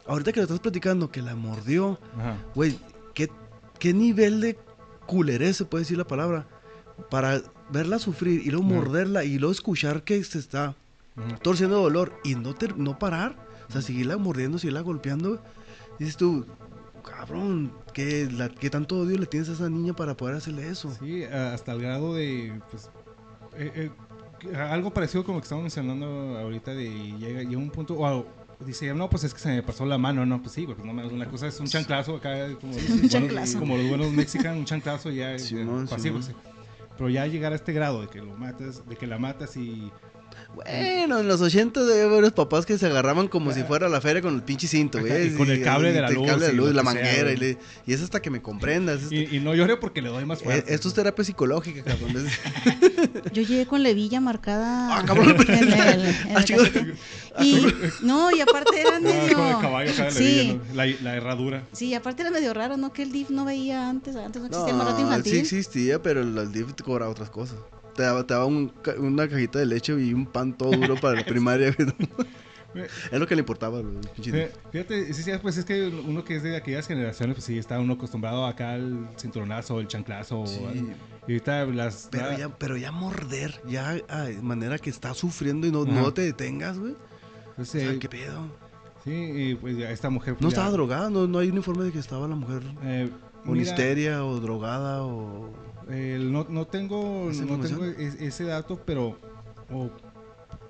Ahorita 0.06 0.32
que 0.32 0.40
lo 0.40 0.44
estás 0.44 0.58
platicando, 0.60 1.10
que 1.10 1.22
la 1.22 1.36
mordió, 1.36 2.00
Ajá. 2.18 2.36
güey, 2.54 2.78
¿qué, 3.14 3.30
qué 3.78 3.92
nivel 3.94 4.40
de 4.40 4.58
culerés 5.06 5.56
se 5.56 5.64
puede 5.64 5.82
decir 5.82 5.98
la 5.98 6.06
palabra 6.06 6.46
para 7.10 7.40
verla 7.70 7.98
sufrir 8.00 8.42
y 8.44 8.50
luego 8.50 8.66
Ajá. 8.66 8.74
morderla 8.74 9.24
y 9.24 9.38
luego 9.38 9.52
escuchar 9.52 10.02
que 10.02 10.22
se 10.24 10.38
está 10.40 10.74
Ajá. 11.16 11.36
torciendo 11.42 11.76
de 11.76 11.82
dolor 11.82 12.12
y 12.24 12.34
no, 12.34 12.54
no 12.76 12.98
parar, 12.98 13.36
o 13.70 13.72
sea, 13.72 13.80
seguirla 13.82 14.18
mordiendo, 14.18 14.58
seguirla 14.58 14.80
golpeando, 14.82 15.42
dices 15.98 16.16
tú, 16.18 16.44
cabrón, 17.04 17.72
¿qué, 17.94 18.28
la, 18.30 18.48
¿qué 18.50 18.68
tanto 18.68 18.98
odio 18.98 19.16
le 19.16 19.26
tienes 19.26 19.48
a 19.48 19.52
esa 19.52 19.70
niña 19.70 19.94
para 19.94 20.16
poder 20.16 20.36
hacerle 20.36 20.68
eso? 20.68 20.94
Sí, 21.00 21.24
hasta 21.24 21.72
el 21.72 21.80
grado 21.80 22.14
de, 22.14 22.60
pues, 22.70 22.90
eh, 23.56 23.90
eh, 24.44 24.56
algo 24.56 24.92
parecido 24.92 25.24
como 25.24 25.38
que 25.38 25.44
estamos 25.44 25.62
mencionando 25.62 26.06
ahorita 26.38 26.72
de 26.74 26.90
llega, 27.18 27.42
llega 27.42 27.58
un 27.58 27.70
punto, 27.70 27.94
o 27.98 28.26
dice, 28.66 28.92
no, 28.92 29.08
pues 29.08 29.24
es 29.24 29.32
que 29.32 29.40
se 29.40 29.48
me 29.48 29.62
pasó 29.62 29.86
la 29.86 29.96
mano, 29.98 30.26
no, 30.26 30.40
pues 30.42 30.52
sí, 30.52 30.66
pues 30.66 30.76
no, 30.78 30.92
mames, 30.92 31.12
una 31.12 31.26
cosa 31.26 31.46
es 31.46 31.58
un 31.60 31.66
chanclazo 31.66 32.16
acá, 32.16 32.34
como, 32.60 32.72
los 32.74 32.86
buenos- 32.88 33.08
chanclazo. 33.10 33.58
como 33.58 33.76
los 33.76 33.88
buenos 33.88 34.12
mexicanos, 34.12 34.58
un 34.58 34.64
chanclazo 34.66 35.10
ya, 35.10 35.38
Simón, 35.38 35.86
ya, 35.86 35.90
pasivo, 35.96 36.20
sí. 36.22 36.32
Pero 36.98 37.08
ya 37.08 37.26
llegar 37.26 37.52
a 37.52 37.56
este 37.56 37.72
grado 37.72 38.02
de 38.02 38.08
que 38.08 38.20
lo 38.20 38.36
matas, 38.36 38.86
de 38.86 38.96
que 38.96 39.06
la 39.06 39.18
matas 39.18 39.56
y 39.56 39.90
Bueno, 40.54 41.20
en 41.20 41.28
los 41.28 41.40
80 41.40 41.82
de 41.84 42.06
varios 42.06 42.32
papás 42.32 42.66
que 42.66 42.76
se 42.78 42.86
agarraban 42.86 43.28
como 43.28 43.52
si 43.52 43.62
fuera 43.62 43.88
la 43.88 44.00
feria 44.00 44.20
con 44.22 44.34
el 44.34 44.42
pinche 44.42 44.66
cinto, 44.66 44.98
güey. 45.00 45.28
y 45.28 45.34
con 45.36 45.50
el 45.50 45.62
cable 45.62 45.92
de 45.92 46.00
la 46.00 46.08
el 46.08 46.14
luz 46.14 46.26
cable 46.28 46.46
de 46.46 46.52
y 46.52 46.56
luz, 46.56 46.68
la 46.74 46.82
sea, 46.82 46.82
manguera. 46.82 47.22
güey. 47.22 47.34
y, 47.34 47.36
le- 47.38 47.58
y 47.86 47.92
es 47.92 48.02
hasta 48.02 48.20
que 48.20 48.30
me 48.30 48.42
comprendas. 48.42 49.00
y, 49.10 49.36
y 49.36 49.40
no 49.40 49.54
llore 49.54 49.76
porque 49.76 50.02
le 50.02 50.08
doy 50.08 50.24
más 50.26 50.40
eh, 50.40 50.44
fuerte. 50.44 50.74
esto 50.74 50.88
es 50.88 50.94
terapia 50.94 51.24
psicológica, 51.24 51.82
cabrón. 51.84 52.26
Yo 53.32 53.42
llegué 53.42 53.66
con 53.66 53.82
la 53.82 53.90
hebilla 53.90 54.20
marcada 54.20 54.98
Ah, 54.98 55.04
cabrón. 55.04 55.36
en 55.48 55.52
el, 55.52 55.72
en 55.72 55.72
Ah, 55.72 56.14
el 56.28 56.34
cachete. 56.34 56.94
Y 57.40 57.66
no, 58.02 58.30
y 58.34 58.40
aparte 58.40 58.80
era 58.80 58.96
Ah, 58.96 59.00
medio 59.00 59.48
el 59.50 59.58
caballo 59.60 59.92
la 59.96 60.10
Sí. 60.10 60.24
villa, 60.24 60.54
¿no? 60.54 60.74
la, 60.74 60.86
la 61.02 61.16
herradura. 61.16 61.62
Sí, 61.72 61.94
aparte 61.94 62.22
era 62.22 62.30
medio 62.30 62.52
raro, 62.54 62.76
¿no? 62.76 62.92
Que 62.92 63.02
el 63.02 63.12
DIF 63.12 63.30
no 63.30 63.44
veía 63.44 63.88
antes, 63.88 64.16
antes 64.16 64.40
no 64.42 64.46
existía 64.48 64.72
el 64.72 64.78
No, 64.78 64.84
marrote 64.84 65.02
infantil. 65.02 65.32
sí 65.32 65.38
existía, 65.38 66.02
pero 66.02 66.22
el, 66.22 66.36
el 66.36 66.52
DIF 66.52 66.72
cobraba 66.84 67.10
otras 67.10 67.30
cosas. 67.30 67.56
Te 67.94 68.02
daba, 68.02 68.26
te 68.26 68.34
daba 68.34 68.46
un 68.46 68.72
una 68.98 69.28
cajita 69.28 69.58
de 69.58 69.66
leche 69.66 69.92
y 70.00 70.14
un 70.14 70.26
pan 70.26 70.56
todo 70.56 70.70
duro 70.70 70.96
para 70.96 71.16
la 71.20 71.24
primaria. 71.26 71.74
es 73.10 73.18
lo 73.18 73.26
que 73.26 73.34
le 73.34 73.40
importaba. 73.40 73.82
Fíjate, 74.22 75.12
sí, 75.12 75.22
sí, 75.22 75.32
pues 75.42 75.56
es 75.56 75.64
que 75.64 75.88
uno 75.88 76.24
que 76.24 76.36
es 76.36 76.42
de 76.42 76.56
aquellas 76.56 76.86
generaciones, 76.86 77.34
pues 77.34 77.44
sí, 77.44 77.58
está 77.58 77.80
uno 77.80 77.94
acostumbrado 77.94 78.46
acá 78.46 78.72
al 78.74 79.10
cinturonazo, 79.18 79.80
el 79.80 79.88
chanclazo. 79.88 80.46
Sí. 80.46 80.60
y 81.26 81.32
ahorita 81.32 81.64
las... 81.66 82.08
Pero 82.10 82.36
ya, 82.38 82.48
pero 82.48 82.76
ya 82.76 82.92
morder, 82.92 83.60
ya 83.68 83.94
de 83.94 84.40
manera 84.42 84.78
que 84.78 84.90
está 84.90 85.14
sufriendo 85.14 85.66
y 85.66 85.72
no, 85.72 85.82
Ajá. 85.82 85.92
no 85.92 86.14
te 86.14 86.22
detengas, 86.22 86.78
güey. 86.78 86.94
pues, 87.56 87.68
O 87.68 87.72
sea, 87.72 87.98
¿qué 87.98 88.08
pedo? 88.08 88.46
Sí, 89.04 89.10
y 89.12 89.54
pues 89.56 89.76
ya 89.76 89.90
esta 89.90 90.10
mujer... 90.10 90.34
pues, 90.34 90.42
No 90.42 90.48
ya, 90.50 90.54
estaba 90.54 90.70
drogada, 90.70 91.10
no, 91.10 91.26
no 91.26 91.38
hay 91.38 91.48
un 91.50 91.56
informe 91.56 91.84
de 91.84 91.92
que 91.92 91.98
estaba 91.98 92.28
la 92.28 92.36
mujer 92.36 92.62
eh, 92.84 93.10
con 93.44 93.54
mira, 93.54 93.64
histeria 93.64 94.24
o 94.24 94.38
drogada 94.40 95.02
o... 95.02 95.50
el- 95.92 96.32
no, 96.32 96.46
no 96.48 96.66
tengo, 96.66 97.30
¿Esa 97.30 97.42
no 97.44 97.58
tengo 97.60 97.84
información? 97.86 97.94
es- 97.98 98.20
ese 98.20 98.44
dato, 98.44 98.80
pero... 98.84 99.18
o- 99.72 99.90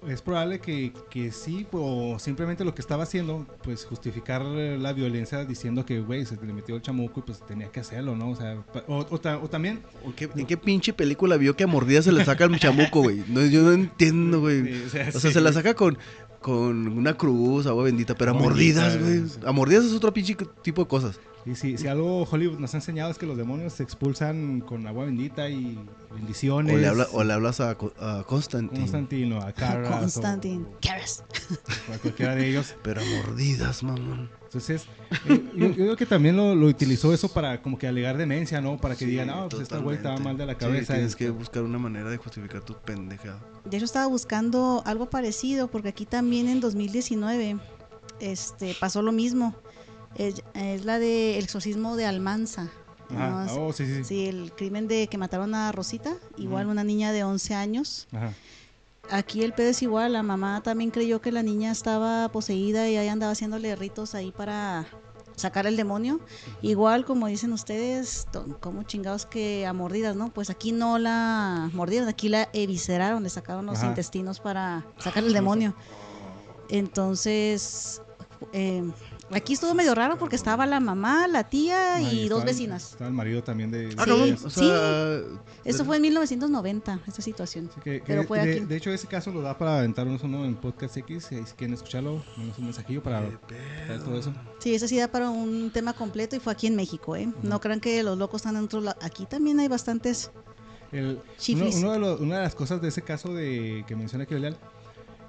es 0.08 0.22
probable 0.22 0.60
que, 0.60 0.94
que 1.10 1.30
sí, 1.30 1.66
o 1.72 2.18
simplemente 2.18 2.64
lo 2.64 2.74
que 2.74 2.80
estaba 2.80 3.02
haciendo, 3.02 3.46
pues 3.62 3.84
justificar 3.84 4.40
la 4.42 4.94
violencia 4.94 5.44
diciendo 5.44 5.84
que, 5.84 6.00
güey, 6.00 6.24
se 6.24 6.36
le 6.42 6.54
metió 6.54 6.74
el 6.74 6.80
chamuco 6.80 7.20
y 7.20 7.22
pues 7.24 7.44
tenía 7.46 7.68
que 7.70 7.80
hacerlo, 7.80 8.16
¿no? 8.16 8.30
O 8.30 8.34
sea, 8.36 8.56
o, 8.88 9.06
o 9.10 9.20
ta- 9.20 9.36
o 9.36 9.50
también... 9.50 9.82
¿En 10.02 10.12
qué, 10.14 10.30
en 10.34 10.46
qué 10.46 10.56
pinche 10.56 10.94
película 10.94 11.36
vio 11.36 11.54
que 11.54 11.64
a 11.64 11.66
mordida 11.66 12.00
se 12.00 12.12
le 12.12 12.24
saca 12.24 12.44
el 12.44 12.58
chamuco, 12.58 13.02
güey? 13.02 13.22
No, 13.28 13.44
yo 13.44 13.60
no 13.60 13.72
entiendo, 13.72 14.40
güey. 14.40 14.60
eh, 14.74 14.84
o 14.86 14.88
sea, 14.88 15.12
sí, 15.12 15.32
se 15.32 15.40
la 15.42 15.52
saca 15.52 15.74
con, 15.74 15.98
con 16.40 16.88
una 16.88 17.14
cruz, 17.16 17.66
agua 17.66 17.84
bendita, 17.84 18.14
pero 18.14 18.30
a 18.32 18.34
mordidas, 18.34 18.98
güey. 18.98 19.24
A 19.46 19.52
mordidas 19.52 19.84
es 19.84 19.92
otro 19.92 20.12
pinche 20.12 20.36
tipo 20.62 20.82
de 20.82 20.88
cosas. 20.88 21.18
Y 21.46 21.54
si, 21.54 21.78
si 21.78 21.86
algo 21.86 22.24
Hollywood 22.30 22.58
nos 22.58 22.74
ha 22.74 22.76
enseñado 22.78 23.10
es 23.10 23.16
que 23.16 23.24
los 23.24 23.36
demonios 23.36 23.72
se 23.72 23.82
expulsan 23.82 24.60
con 24.60 24.86
agua 24.86 25.06
bendita 25.06 25.48
y 25.48 25.78
bendiciones. 26.14 26.74
O 26.74 26.78
le, 26.78 26.86
habla, 26.86 27.06
o 27.12 27.24
le 27.24 27.32
hablas 27.32 27.60
a, 27.60 27.70
a 27.98 28.24
Constantine. 28.26 28.80
Constantino, 28.80 29.38
a 29.40 29.52
Carras, 29.52 29.88
o- 29.90 30.00
Constantine. 30.00 30.66
a 31.92 31.98
cualquiera 31.98 32.34
de 32.34 32.48
ellos. 32.50 32.74
Pero 32.82 33.00
a 33.00 33.04
mordidas, 33.04 33.82
mamón. 33.82 34.28
Entonces, 34.52 34.82
eh, 35.28 35.44
yo, 35.54 35.68
yo 35.68 35.74
creo 35.74 35.96
que 35.96 36.06
también 36.06 36.36
lo, 36.36 36.56
lo 36.56 36.66
utilizó 36.66 37.14
eso 37.14 37.28
para 37.32 37.62
como 37.62 37.78
que 37.78 37.86
alegar 37.86 38.16
demencia, 38.18 38.60
¿no? 38.60 38.78
Para 38.78 38.96
que 38.96 39.04
Sí, 39.04 39.12
digan, 39.12 39.28
no, 39.28 39.48
pues 39.48 39.62
este 39.62 39.78
güey 39.78 39.96
estaba 39.96 40.18
mal 40.18 40.36
de 40.36 40.44
la 40.44 40.54
Sí, 40.54 40.58
cabeza. 40.58 40.94
tienes 40.94 41.12
y- 41.12 41.16
que 41.16 41.30
buscar 41.30 41.62
una 41.62 41.78
manera 41.78 42.10
de 42.10 42.16
justificar 42.16 42.60
tu 42.62 42.74
pendejada. 42.74 43.38
De 43.64 43.76
hecho, 43.76 43.84
estaba 43.84 44.08
buscando 44.08 44.82
algo 44.86 45.08
parecido 45.08 45.68
porque 45.70 45.90
aquí 45.90 46.04
también 46.04 46.48
en 46.48 46.58
2019 46.58 47.58
este, 48.18 48.74
pasó 48.74 49.02
lo 49.02 49.12
mismo. 49.12 49.54
Es, 50.16 50.42
es 50.54 50.84
la 50.84 50.98
de 50.98 51.38
El 51.38 51.44
exorcismo 51.44 51.94
de 51.94 52.06
Almanza. 52.06 52.68
Oh, 53.50 53.72
sí, 53.72 53.86
sí, 53.86 53.94
sí. 53.98 54.04
Sí, 54.04 54.26
el 54.26 54.50
crimen 54.50 54.88
de 54.88 55.06
que 55.06 55.16
mataron 55.16 55.54
a 55.54 55.70
Rosita, 55.70 56.16
igual 56.36 56.66
una 56.66 56.82
niña 56.82 57.12
de 57.12 57.22
11 57.22 57.54
años. 57.54 58.08
Ajá. 58.10 58.32
Aquí 59.08 59.42
el 59.42 59.52
pedo 59.52 59.70
es 59.70 59.82
igual, 59.82 60.12
la 60.12 60.22
mamá 60.22 60.62
también 60.62 60.90
creyó 60.90 61.20
que 61.20 61.32
la 61.32 61.42
niña 61.42 61.72
estaba 61.72 62.28
poseída 62.28 62.88
y 62.88 62.96
ahí 62.96 63.08
andaba 63.08 63.32
haciéndole 63.32 63.74
ritos 63.74 64.14
ahí 64.14 64.30
para 64.30 64.86
sacar 65.34 65.66
el 65.66 65.76
demonio. 65.76 66.20
Igual 66.62 67.04
como 67.04 67.26
dicen 67.26 67.52
ustedes, 67.52 68.26
como 68.60 68.82
chingados 68.84 69.26
que 69.26 69.66
a 69.66 69.72
mordidas, 69.72 70.14
¿no? 70.14 70.28
Pues 70.28 70.50
aquí 70.50 70.70
no 70.70 70.98
la 70.98 71.70
mordieron, 71.72 72.08
aquí 72.08 72.28
la 72.28 72.48
evisceraron, 72.52 73.22
le 73.22 73.30
sacaron 73.30 73.66
los 73.66 73.78
Ajá. 73.78 73.88
intestinos 73.88 74.38
para 74.38 74.86
sacar 74.98 75.24
el 75.24 75.32
demonio. 75.32 75.74
Entonces, 76.68 78.00
eh, 78.52 78.84
aquí 79.32 79.52
estuvo 79.54 79.74
medio 79.74 79.94
raro 79.94 80.18
porque 80.18 80.36
estaba 80.36 80.66
la 80.66 80.80
mamá, 80.80 81.26
la 81.28 81.44
tía 81.48 81.96
Ah, 81.96 82.02
y 82.02 82.28
dos 82.28 82.44
vecinas. 82.44 82.92
Estaba 82.92 83.08
el 83.08 83.14
marido 83.14 83.42
también 83.42 83.70
de... 83.70 83.86
Ah, 83.86 83.90
Sí. 83.90 83.96
cabrón. 83.96 84.36
O 84.44 84.50
sea, 84.50 85.20
Eso 85.64 85.84
fue 85.84 85.96
en 85.96 86.02
1990, 86.02 87.00
esta 87.06 87.22
situación. 87.22 87.68
Que- 87.84 88.00
que 88.00 88.02
Pero 88.06 88.24
fue 88.24 88.44
de, 88.44 88.52
aquí. 88.56 88.60
de 88.66 88.76
hecho, 88.76 88.90
ese 88.90 89.06
caso 89.06 89.30
lo 89.30 89.40
da 89.42 89.56
para 89.56 89.78
aventarnos 89.78 90.22
uno 90.22 90.44
en 90.44 90.56
Podcast 90.56 90.96
X. 90.96 91.26
Si 91.28 91.36
si 91.44 91.54
quieren 91.54 91.74
escucharlo, 91.74 92.22
menos 92.36 92.58
un 92.58 92.64
mensajillo 92.64 93.02
para, 93.02 93.20
para 93.86 93.98
todo 94.04 94.18
eso. 94.18 94.32
Sí, 94.58 94.74
ese 94.74 94.88
sí 94.88 94.98
da 94.98 95.08
para 95.08 95.30
un 95.30 95.70
tema 95.70 95.92
completo 95.92 96.36
y 96.36 96.40
fue 96.40 96.52
aquí 96.52 96.66
en 96.66 96.76
México, 96.76 97.16
¿eh? 97.16 97.32
No 97.42 97.60
crean 97.60 97.80
que 97.80 98.02
los 98.02 98.16
locos 98.18 98.40
están 98.42 98.56
en 98.56 98.64
otro 98.64 98.80
lado. 98.80 98.98
Aquí 99.02 99.26
también 99.26 99.60
hay 99.60 99.68
bastantes. 99.68 100.30
El- 100.92 101.20
uno, 101.76 101.92
de 101.92 101.98
los- 102.00 102.20
una 102.20 102.38
de 102.38 102.42
las 102.42 102.54
cosas 102.56 102.80
de 102.82 102.88
ese 102.88 103.02
caso 103.02 103.32
de 103.32 103.84
que 103.86 103.94
menciona 103.94 104.24
aquí 104.24 104.34
Leal, 104.34 104.56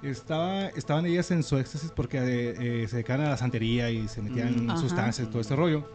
estaba, 0.02 0.66
estaban 0.68 1.06
ellas 1.06 1.30
en 1.30 1.42
su 1.42 1.56
éxtasis 1.58 1.90
porque 1.94 2.18
eh, 2.18 2.82
eh, 2.82 2.88
se 2.88 2.96
dedicaban 2.96 3.26
a 3.26 3.30
la 3.30 3.36
santería 3.36 3.90
y 3.90 4.08
se 4.08 4.20
metían 4.22 4.66
Mm. 4.66 4.70
Ajá. 4.70 4.80
sustancias, 4.80 5.28
todo 5.30 5.40
este 5.40 5.56
rollo. 5.56 5.88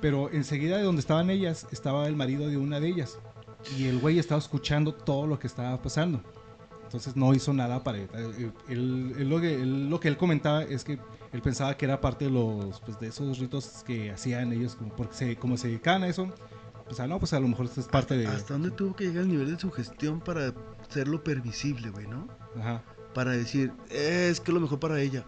Pero 0.00 0.30
enseguida 0.30 0.76
de 0.76 0.82
donde 0.82 1.00
estaban 1.00 1.30
ellas 1.30 1.66
estaba 1.72 2.06
el 2.08 2.16
marido 2.16 2.48
de 2.48 2.56
una 2.58 2.80
de 2.80 2.88
ellas. 2.88 3.18
Y 3.78 3.86
el 3.86 3.98
güey 4.00 4.18
estaba 4.18 4.38
escuchando 4.38 4.92
todo 4.92 5.26
lo 5.26 5.38
que 5.38 5.46
estaba 5.46 5.80
pasando. 5.80 6.20
Entonces 6.84 7.16
no 7.16 7.32
hizo 7.34 7.52
nada 7.54 7.82
para... 7.82 7.98
eh, 7.98 8.08
él- 8.68 9.14
él 9.18 9.28
lo, 9.30 9.40
que, 9.40 9.54
él- 9.54 9.88
lo 9.88 9.98
que 10.00 10.08
él 10.08 10.16
comentaba 10.16 10.62
es 10.64 10.84
que 10.84 10.98
él 11.32 11.40
pensaba 11.42 11.76
que 11.76 11.86
era 11.86 12.00
parte 12.00 12.26
de 12.26 12.30
los 12.30 12.80
pues, 12.82 13.00
de 13.00 13.08
esos 13.08 13.38
ritos 13.38 13.82
que 13.86 14.10
hacían 14.12 14.52
ellos, 14.52 14.76
como, 14.76 14.90
porque 14.94 15.14
se, 15.14 15.36
como 15.36 15.56
se 15.56 15.68
dedicaban 15.68 16.02
a 16.04 16.08
eso. 16.08 16.30
Pues, 16.84 17.00
ah, 17.00 17.06
no, 17.06 17.18
pues 17.18 17.32
a 17.32 17.40
lo 17.40 17.48
mejor 17.48 17.64
esto 17.66 17.80
es 17.80 17.88
parte 17.88 18.14
de... 18.16 18.26
¿Hasta 18.26 18.52
dónde 18.52 18.70
tuvo 18.70 18.94
que 18.94 19.04
llegar 19.04 19.22
el 19.22 19.28
nivel 19.30 19.50
de 19.54 19.58
sugestión 19.58 20.20
para 20.20 20.52
hacerlo 20.86 21.24
permisible, 21.24 21.88
güey, 21.88 22.06
no? 22.06 22.28
Ajá. 22.60 22.82
Para 23.14 23.32
decir, 23.32 23.72
"Eh, 23.90 24.28
es 24.30 24.40
que 24.40 24.50
es 24.50 24.54
lo 24.54 24.60
mejor 24.60 24.80
para 24.80 25.00
ella. 25.00 25.24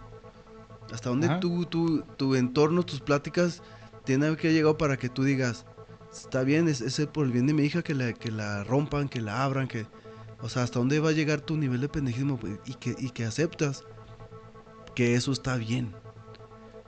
¿Hasta 0.92 1.08
dónde 1.08 1.28
tú, 1.40 1.64
tú, 1.64 2.04
tu 2.16 2.34
entorno, 2.34 2.84
tus 2.84 3.00
pláticas, 3.00 3.62
tienen 4.04 4.36
que 4.36 4.48
haber 4.48 4.54
llegado 4.56 4.78
para 4.78 4.96
que 4.96 5.08
tú 5.08 5.24
digas, 5.24 5.66
está 6.12 6.42
bien, 6.42 6.68
es, 6.68 6.80
es 6.80 7.06
por 7.08 7.26
el 7.26 7.32
bien 7.32 7.46
de 7.46 7.54
mi 7.54 7.64
hija 7.64 7.82
que 7.82 7.94
la, 7.94 8.12
que 8.12 8.30
la 8.30 8.64
rompan, 8.64 9.08
que 9.08 9.20
la 9.20 9.44
abran, 9.44 9.68
que... 9.68 9.86
O 10.40 10.48
sea, 10.48 10.62
¿hasta 10.62 10.78
dónde 10.78 11.00
va 11.00 11.08
a 11.08 11.12
llegar 11.12 11.40
tu 11.40 11.56
nivel 11.56 11.80
de 11.80 11.88
pendejismo 11.88 12.38
pues, 12.38 12.58
y 12.66 12.74
que, 12.74 12.94
y 12.98 13.10
que 13.10 13.24
aceptas 13.24 13.84
que 14.94 15.14
eso 15.14 15.32
está 15.32 15.56
bien? 15.56 15.94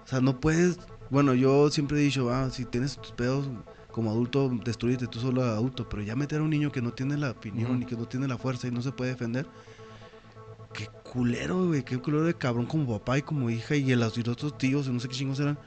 O 0.05 0.07
sea, 0.07 0.21
no 0.21 0.39
puedes... 0.41 0.79
Bueno, 1.11 1.35
yo 1.35 1.71
siempre 1.71 1.99
he 1.99 2.03
dicho, 2.03 2.31
ah, 2.31 2.51
si 2.51 2.67
tienes 2.67 2.99
tus 2.99 3.13
pedos 3.13 3.49
como 3.91 4.11
adulto, 4.11 4.51
destruyete 4.65 5.07
tú 5.07 5.19
solo 5.19 5.43
adulto, 5.43 5.89
pero 5.89 6.03
ya 6.03 6.15
meter 6.15 6.41
a 6.41 6.43
un 6.43 6.51
niño 6.51 6.71
que 6.71 6.83
no 6.83 6.93
tiene 6.93 7.17
la 7.17 7.31
opinión 7.31 7.83
y 7.83 7.87
que 7.87 7.97
no 7.97 8.07
tiene 8.07 8.29
la 8.29 8.37
fuerza 8.37 8.69
y 8.69 8.71
no 8.71 8.83
se 8.83 8.93
puede 8.93 9.13
defender, 9.13 9.47
qué 10.79 10.89
culero, 11.13 11.67
güey, 11.67 11.83
qué 11.85 11.99
culero 11.99 12.23
de 12.25 12.35
cabrón 12.35 12.67
como 12.67 12.99
papá 12.99 13.19
y 13.19 13.23
como 13.23 13.51
hija 13.51 13.75
y 13.75 13.95
los, 13.97 14.17
y 14.17 14.23
los 14.23 14.33
otros 14.35 14.57
tíos, 14.59 14.89
no 14.89 15.01
sé 15.01 15.09
qué 15.09 15.15
chingos 15.17 15.41
eran. 15.41 15.59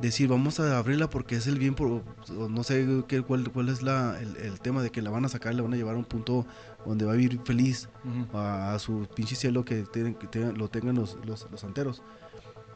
Decir, 0.00 0.28
vamos 0.28 0.58
a 0.60 0.76
abrirla 0.78 1.08
porque 1.08 1.36
es 1.36 1.46
el 1.46 1.58
bien, 1.58 1.74
por, 1.74 2.02
no 2.50 2.62
sé 2.64 2.86
qué, 3.06 3.22
cuál, 3.22 3.50
cuál 3.52 3.68
es 3.68 3.82
la, 3.82 4.18
el, 4.20 4.36
el 4.36 4.60
tema 4.60 4.82
de 4.82 4.90
que 4.90 5.00
la 5.00 5.10
van 5.10 5.24
a 5.24 5.28
sacar, 5.28 5.54
la 5.54 5.62
van 5.62 5.72
a 5.72 5.76
llevar 5.76 5.94
a 5.94 5.98
un 5.98 6.04
punto 6.04 6.44
donde 6.84 7.04
va 7.04 7.12
a 7.12 7.16
vivir 7.16 7.40
feliz 7.44 7.88
a, 8.34 8.74
a 8.74 8.78
su 8.80 9.06
pinche 9.14 9.36
cielo 9.36 9.64
que, 9.64 9.82
tienen, 9.84 10.14
que 10.14 10.26
tengan- 10.26 10.56
lo 10.58 10.68
tengan 10.68 10.96
los, 10.96 11.16
los, 11.24 11.46
los 11.50 11.60
santeros. 11.60 12.02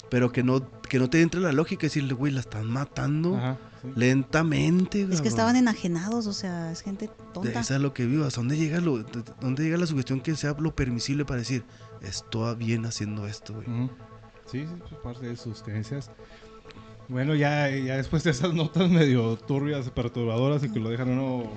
Pero 0.09 0.31
que 0.31 0.45
no, 0.45 0.71
que 0.89 0.99
no 1.01 1.11
te 1.11 1.21
entre 1.21 1.41
la 1.41 1.51
lógica 1.53 1.87
y 1.87 1.89
decirle, 1.89 2.15
güey, 2.15 2.33
la 2.33 2.41
están 2.41 2.67
matando 2.71 3.37
Ajá, 3.37 3.59
lentamente. 3.95 5.07
Es 5.11 5.21
que 5.21 5.29
estaban 5.29 5.57
enajenados, 5.57 6.27
o 6.27 6.33
sea, 6.33 6.73
es 6.73 6.81
gente 6.83 7.11
tonta. 7.33 7.61
Esa 7.61 7.77
es 7.77 7.81
lo 7.81 7.93
que 7.95 8.07
vivo. 8.07 8.25
¿Hasta 8.25 8.41
dónde 8.41 8.57
llega, 8.57 8.81
lo, 8.81 8.99
de- 8.99 9.23
dónde 9.41 9.63
llega 9.65 9.77
la 9.77 9.87
sugestión 9.87 10.21
que 10.21 10.35
sea 10.37 10.55
lo 10.59 10.75
permisible 10.75 11.25
para 11.25 11.39
decir, 11.41 11.65
estoy 12.03 12.57
bien 12.57 12.85
haciendo 12.87 13.27
esto, 13.27 13.55
güey? 13.55 13.69
Ujú. 13.69 13.91
Sí, 14.51 14.61
sí, 14.67 14.75
pues 14.79 15.01
parte 15.03 15.27
de 15.27 15.37
sus 15.37 15.63
creencias. 15.63 16.11
Bueno, 17.09 17.35
ya, 17.37 17.71
ya 17.71 17.97
después 17.97 18.25
de 18.25 18.31
esas 18.33 18.53
notas 18.55 18.91
medio 18.91 19.37
turbias, 19.37 19.89
perturbadoras 19.91 20.65
y 20.65 20.71
que 20.71 20.81
lo 20.81 20.91
dejan 20.91 21.11
uno 21.11 21.51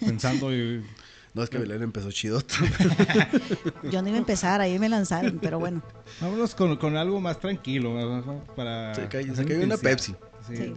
pensando 0.00 0.54
y... 0.54 0.84
No, 1.32 1.44
es 1.44 1.48
que 1.48 1.58
Belén 1.58 1.80
empezó 1.82 2.10
chido. 2.10 2.42
Yo 3.90 4.02
no 4.02 4.08
iba 4.08 4.16
a 4.16 4.18
empezar, 4.18 4.60
ahí 4.60 4.78
me 4.80 4.88
lanzaron, 4.88 5.38
pero 5.40 5.60
bueno. 5.60 5.80
Vámonos 6.20 6.56
con, 6.56 6.76
con 6.76 6.96
algo 6.96 7.20
más 7.20 7.38
tranquilo, 7.38 7.94
¿no? 7.94 8.44
Para... 8.56 8.94
Se 8.96 9.06
cayó, 9.08 9.36
se 9.36 9.44
cayó 9.44 9.62
una. 9.62 9.76
Pepsi. 9.76 10.16
Sí. 10.48 10.56
Sí. 10.56 10.72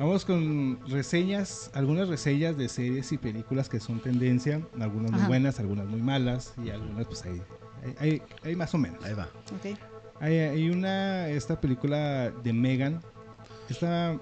Vamos 0.00 0.24
con 0.24 0.78
reseñas, 0.88 1.70
algunas 1.74 2.08
reseñas 2.08 2.56
de 2.56 2.70
series 2.70 3.12
y 3.12 3.18
películas 3.18 3.68
que 3.68 3.80
son 3.80 4.00
tendencia, 4.00 4.62
algunas 4.80 5.10
muy 5.10 5.20
Ajá. 5.20 5.28
buenas, 5.28 5.60
algunas 5.60 5.86
muy 5.86 6.00
malas 6.00 6.54
y 6.64 6.70
algunas 6.70 7.06
pues 7.06 7.22
hay, 7.26 7.42
hay, 7.84 7.94
hay- 8.00 8.22
hay 8.42 8.56
más 8.56 8.74
o 8.74 8.78
menos. 8.78 9.04
Ahí 9.04 9.12
va. 9.12 9.24
Ok. 9.54 9.78
Hay, 10.20 10.38
hay 10.38 10.70
una, 10.70 11.28
esta 11.28 11.60
película 11.60 12.30
de 12.30 12.52
Megan. 12.54 13.02
Esta 13.68 14.18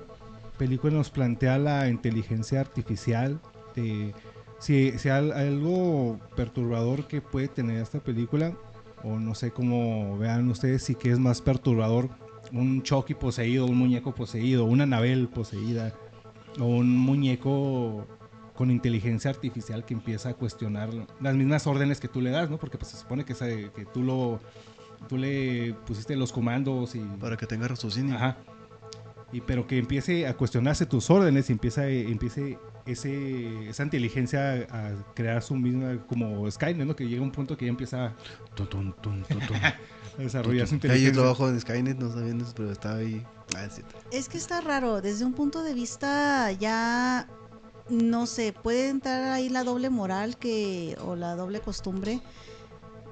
película 0.58 0.92
nos 0.94 1.10
plantea 1.10 1.58
la 1.58 1.88
inteligencia 1.88 2.60
artificial. 2.60 3.38
De, 3.76 4.12
si, 4.58 4.98
si 4.98 5.08
al- 5.10 5.30
algo 5.32 6.18
perturbador 6.34 7.06
que 7.06 7.20
puede 7.20 7.46
tener 7.46 7.80
esta 7.80 8.00
película, 8.00 8.52
o 9.04 9.20
no 9.20 9.36
sé 9.36 9.52
cómo 9.52 10.18
vean 10.18 10.48
ustedes, 10.48 10.82
si 10.82 10.96
que 10.96 11.12
es 11.12 11.20
más 11.20 11.40
perturbador, 11.40 12.08
un 12.52 12.82
Chucky 12.82 13.14
poseído, 13.14 13.66
un 13.66 13.76
muñeco 13.76 14.14
poseído, 14.14 14.64
una 14.64 14.84
Anabel 14.84 15.28
poseída, 15.28 15.92
o 16.60 16.64
un 16.64 16.96
muñeco 16.96 18.06
con 18.54 18.70
inteligencia 18.70 19.30
artificial 19.30 19.84
que 19.84 19.94
empieza 19.94 20.30
a 20.30 20.34
cuestionar 20.34 20.90
las 21.20 21.34
mismas 21.36 21.66
órdenes 21.66 22.00
que 22.00 22.08
tú 22.08 22.20
le 22.20 22.30
das, 22.30 22.50
¿no? 22.50 22.58
Porque 22.58 22.76
pues, 22.78 22.90
se 22.90 22.96
supone 22.96 23.24
que, 23.24 23.34
se- 23.34 23.70
que 23.74 23.84
tú 23.86 24.02
lo 24.02 24.40
tú 25.08 25.16
le 25.16 25.74
pusiste 25.86 26.16
los 26.16 26.32
comandos 26.32 26.96
y 26.96 26.98
Para 27.20 27.36
que 27.36 27.46
tenga 27.46 27.68
raciocinio. 27.68 28.16
ajá 28.16 28.36
y 29.32 29.42
pero 29.42 29.66
que 29.66 29.76
empiece 29.78 30.26
a 30.26 30.34
cuestionarse 30.34 30.86
tus 30.86 31.10
órdenes 31.10 31.50
y 31.50 31.52
empieza 31.52 31.86
empiece 31.88 32.58
ese 32.88 33.68
esa 33.68 33.82
inteligencia 33.82 34.66
a 34.70 35.14
crear 35.14 35.42
su 35.42 35.54
misma 35.54 35.98
como 36.06 36.50
Skynet 36.50 36.86
¿no? 36.86 36.96
que 36.96 37.06
llega 37.06 37.22
un 37.22 37.32
punto 37.32 37.56
que 37.56 37.66
ya 37.66 37.70
empieza 37.70 38.14
Tun, 38.54 38.68
tun, 38.68 38.92
tun, 39.00 39.24
tun, 39.24 39.40
tun. 39.46 39.56
a 40.18 40.22
desarrollar 40.22 40.66
su 40.66 40.78
Que 40.78 40.90
ahí 40.90 41.02
yo 41.02 41.08
inteligencia 41.08 41.12
trabajo 41.12 41.48
en 41.48 41.60
Skynet, 41.60 41.98
no 41.98 42.12
sabiendo, 42.12 42.44
pero 42.56 42.72
está 42.72 42.96
ahí. 42.96 43.24
Ah. 43.56 43.68
Es 44.10 44.28
que 44.28 44.36
está 44.36 44.60
raro, 44.60 45.00
desde 45.00 45.24
un 45.24 45.32
punto 45.32 45.62
de 45.62 45.74
vista 45.74 46.52
ya, 46.52 47.28
no 47.88 48.26
sé, 48.26 48.52
puede 48.52 48.88
entrar 48.88 49.32
ahí 49.32 49.48
la 49.48 49.64
doble 49.64 49.90
moral 49.90 50.36
que 50.36 50.96
o 51.00 51.16
la 51.16 51.34
doble 51.34 51.60
costumbre. 51.60 52.20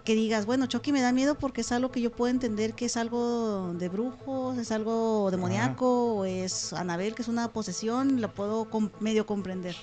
Que 0.07 0.15
digas, 0.15 0.47
bueno, 0.47 0.67
Chucky 0.67 0.93
me 0.93 1.01
da 1.03 1.11
miedo 1.13 1.35
porque 1.37 1.61
es 1.63 1.73
algo 1.73 1.91
que 1.91 2.01
yo 2.01 2.11
puedo 2.13 2.31
entender 2.31 2.75
que 2.75 2.85
es 2.87 2.97
algo 2.97 3.75
de 3.75 3.89
brujos, 3.89 4.57
es 4.57 4.71
algo 4.71 5.29
demoníaco, 5.33 6.15
o 6.15 6.25
es 6.25 6.73
Anabel, 6.73 7.15
que 7.15 7.23
es 7.23 7.29
una 7.29 7.53
posesión, 7.53 8.21
la 8.21 8.33
puedo 8.33 8.71
com- 8.71 8.91
medio 9.01 9.27
comprender. 9.27 9.75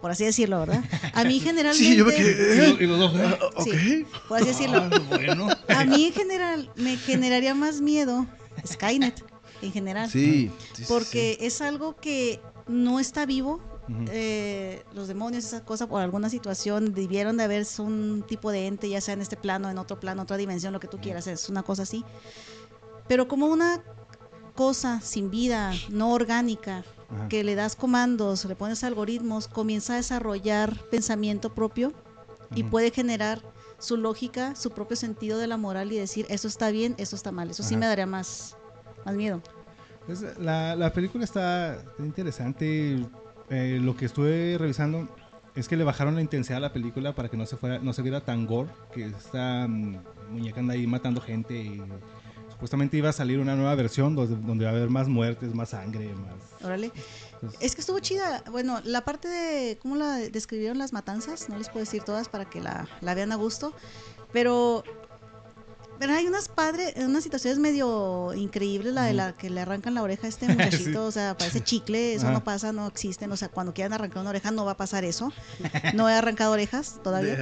por 0.00 0.10
así 0.12 0.24
decirlo, 0.24 0.60
¿verdad? 0.60 0.82
A 1.14 1.24
mí 1.24 1.38
generalmente... 1.40 1.84
Sí, 1.90 1.96
yo 1.96 2.04
me 2.04 2.14
quedé. 2.14 2.68
lo- 2.68 2.80
y 2.80 2.86
los 2.86 2.98
dos, 2.98 3.14
¿eh? 3.16 3.38
Ok. 3.56 3.68
Sí, 3.72 4.06
por 4.28 4.38
así 4.38 4.46
decirlo. 4.48 4.78
Ah, 4.78 5.00
bueno. 5.08 5.48
A 5.68 5.84
mí 5.84 6.06
en 6.06 6.12
general 6.12 6.70
me 6.76 6.96
generaría 6.96 7.54
más 7.54 7.80
miedo 7.80 8.26
Skynet, 8.66 9.24
en 9.62 9.72
general. 9.72 10.08
Sí, 10.10 10.50
Porque 10.88 11.38
es 11.40 11.60
algo 11.60 11.96
que 11.96 12.40
no 12.68 13.00
está 13.00 13.26
vivo. 13.26 13.60
Eh, 14.10 14.84
los 14.94 15.08
demonios, 15.08 15.44
esas 15.44 15.62
cosas, 15.62 15.88
por 15.88 16.00
alguna 16.00 16.28
situación, 16.28 16.94
debieron 16.94 17.36
de 17.36 17.44
haberse 17.44 17.82
un 17.82 18.24
tipo 18.26 18.50
de 18.52 18.66
ente, 18.66 18.88
ya 18.88 19.00
sea 19.00 19.14
en 19.14 19.20
este 19.20 19.36
plano, 19.36 19.68
en 19.70 19.78
otro 19.78 19.98
plano, 19.98 20.22
otra 20.22 20.36
dimensión, 20.36 20.72
lo 20.72 20.80
que 20.80 20.88
tú 20.88 20.98
quieras, 20.98 21.26
es 21.26 21.48
una 21.48 21.62
cosa 21.62 21.82
así. 21.82 22.04
Pero 23.08 23.26
como 23.28 23.46
una 23.46 23.82
cosa 24.54 25.00
sin 25.00 25.30
vida, 25.30 25.72
no 25.90 26.12
orgánica, 26.12 26.84
Ajá. 27.10 27.28
que 27.28 27.42
le 27.42 27.54
das 27.54 27.74
comandos, 27.74 28.44
le 28.44 28.54
pones 28.54 28.84
algoritmos, 28.84 29.48
comienza 29.48 29.94
a 29.94 29.96
desarrollar 29.96 30.78
pensamiento 30.90 31.52
propio 31.52 31.92
y 32.54 32.62
puede 32.64 32.90
generar 32.90 33.42
su 33.78 33.96
lógica, 33.96 34.54
su 34.54 34.70
propio 34.70 34.96
sentido 34.96 35.38
de 35.38 35.48
la 35.48 35.56
moral 35.56 35.90
y 35.90 35.98
decir, 35.98 36.26
eso 36.28 36.46
está 36.46 36.70
bien, 36.70 36.94
eso 36.98 37.16
está 37.16 37.32
mal. 37.32 37.50
Eso 37.50 37.62
sí 37.62 37.76
me 37.76 37.86
daría 37.86 38.06
más, 38.06 38.56
más 39.04 39.14
miedo. 39.14 39.42
Pues, 40.06 40.22
la, 40.38 40.76
la 40.76 40.92
película 40.92 41.24
está 41.24 41.82
interesante. 41.98 43.04
Eh, 43.50 43.78
lo 43.80 43.96
que 43.96 44.06
estuve 44.06 44.56
revisando 44.58 45.08
es 45.54 45.68
que 45.68 45.76
le 45.76 45.84
bajaron 45.84 46.14
la 46.14 46.22
intensidad 46.22 46.58
a 46.58 46.60
la 46.60 46.72
película 46.72 47.14
para 47.14 47.28
que 47.28 47.36
no 47.36 47.46
se 47.46 47.56
fuera, 47.56 47.78
no 47.78 47.92
se 47.92 48.02
viera 48.02 48.20
tan 48.22 48.46
gore, 48.46 48.70
que 48.94 49.06
esta 49.06 49.66
mm, 49.68 49.98
muñeca 50.30 50.60
anda 50.60 50.74
ahí 50.74 50.86
matando 50.86 51.20
gente 51.20 51.54
y 51.54 51.82
supuestamente 52.50 52.96
iba 52.96 53.10
a 53.10 53.12
salir 53.12 53.38
una 53.38 53.54
nueva 53.54 53.74
versión 53.74 54.14
donde, 54.14 54.36
donde 54.36 54.64
va 54.64 54.70
a 54.70 54.74
haber 54.74 54.88
más 54.88 55.08
muertes, 55.08 55.54
más 55.54 55.70
sangre, 55.70 56.14
más. 56.14 56.64
Órale. 56.64 56.92
Es 57.60 57.74
que 57.74 57.80
estuvo 57.80 57.98
chida. 57.98 58.44
Bueno, 58.50 58.80
la 58.84 59.04
parte 59.04 59.28
de 59.28 59.78
cómo 59.78 59.96
la 59.96 60.16
describieron 60.16 60.78
las 60.78 60.92
matanzas, 60.92 61.48
no 61.48 61.58
les 61.58 61.68
puedo 61.68 61.80
decir 61.80 62.02
todas 62.02 62.28
para 62.28 62.44
que 62.44 62.60
la, 62.60 62.88
la 63.00 63.14
vean 63.14 63.32
a 63.32 63.36
gusto, 63.36 63.74
pero, 64.32 64.84
pero 66.02 66.14
hay 66.14 66.26
unas 66.26 66.48
padres, 66.48 66.94
unas 66.96 67.22
situaciones 67.22 67.60
medio 67.60 68.34
increíbles, 68.34 68.92
la 68.92 69.04
de 69.04 69.12
la 69.12 69.36
que 69.36 69.48
le 69.50 69.60
arrancan 69.60 69.94
la 69.94 70.02
oreja 70.02 70.26
a 70.26 70.30
este 70.30 70.48
muchachito, 70.52 71.04
o 71.04 71.12
sea, 71.12 71.38
parece 71.38 71.60
chicle, 71.62 72.14
eso 72.14 72.28
no 72.32 72.42
pasa, 72.42 72.72
no 72.72 72.88
existen, 72.88 73.30
o 73.30 73.36
sea, 73.36 73.48
cuando 73.50 73.72
quieran 73.72 73.92
arrancar 73.92 74.22
una 74.22 74.30
oreja 74.30 74.50
no 74.50 74.64
va 74.64 74.72
a 74.72 74.76
pasar 74.76 75.04
eso. 75.04 75.32
No 75.94 76.10
he 76.10 76.14
arrancado 76.14 76.54
orejas 76.54 76.98
todavía. 77.04 77.36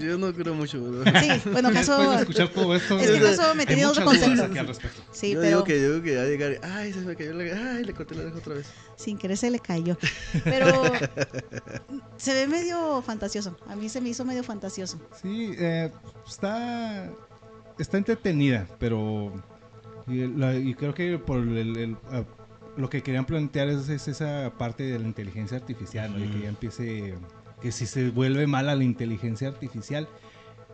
Yo 0.00 0.16
no 0.16 0.32
creo 0.32 0.54
mucho. 0.54 0.80
bro. 0.80 1.04
Sí, 1.20 1.50
bueno, 1.52 1.68
de 1.68 1.74
caso, 1.74 2.18
escuchar 2.18 2.48
todo 2.48 2.74
esto, 2.74 2.98
Es 2.98 3.10
que 3.10 3.20
caso 3.20 3.54
me 3.54 3.66
tenía 3.66 3.90
otro 3.90 4.06
concepto. 4.06 4.44
aquí 4.44 4.56
al 4.56 4.68
respecto. 4.68 5.02
sí, 5.12 5.32
yo 5.32 5.40
pero 5.40 5.48
digo 5.48 5.64
que 5.64 5.82
yo 5.82 5.92
digo 5.92 6.02
que 6.02 6.14
ya 6.14 6.24
llegar 6.24 6.58
ay, 6.62 6.94
se 6.94 7.00
me 7.00 7.14
cayó 7.14 7.34
la 7.34 7.72
ay, 7.72 7.84
le 7.84 7.92
corté 7.92 8.14
la 8.14 8.22
oreja 8.22 8.38
otra 8.38 8.54
vez. 8.54 8.66
sin 8.96 9.18
querer 9.18 9.36
se 9.36 9.50
le 9.50 9.60
cayó. 9.60 9.98
Pero 10.44 10.82
se 12.16 12.32
ve 12.32 12.46
medio 12.46 13.02
fantasioso. 13.02 13.54
A 13.68 13.76
mí 13.76 13.90
se 13.90 14.00
me 14.00 14.08
hizo 14.08 14.24
medio 14.24 14.42
fantasioso. 14.42 14.98
Sí, 15.20 15.54
eh, 15.58 15.90
está, 16.26 17.10
está 17.78 17.98
entretenida, 17.98 18.66
pero 18.78 19.32
y, 20.06 20.26
la- 20.26 20.56
y 20.56 20.74
creo 20.74 20.94
que 20.94 21.18
por 21.18 21.38
el, 21.38 21.76
el, 21.76 21.96
ah, 22.10 22.24
lo 22.76 22.88
que 22.90 23.02
querían 23.02 23.24
plantear 23.24 23.68
es, 23.68 23.88
es 23.88 24.08
esa 24.08 24.52
parte 24.58 24.84
de 24.84 24.98
la 24.98 25.06
inteligencia 25.06 25.56
artificial, 25.58 26.12
¿no? 26.12 26.18
de 26.18 26.30
que 26.30 26.40
ya 26.40 26.48
empiece, 26.48 27.14
que 27.60 27.72
si 27.72 27.86
se 27.86 28.10
vuelve 28.10 28.46
mala 28.46 28.74
la 28.74 28.84
inteligencia 28.84 29.48
artificial. 29.48 30.08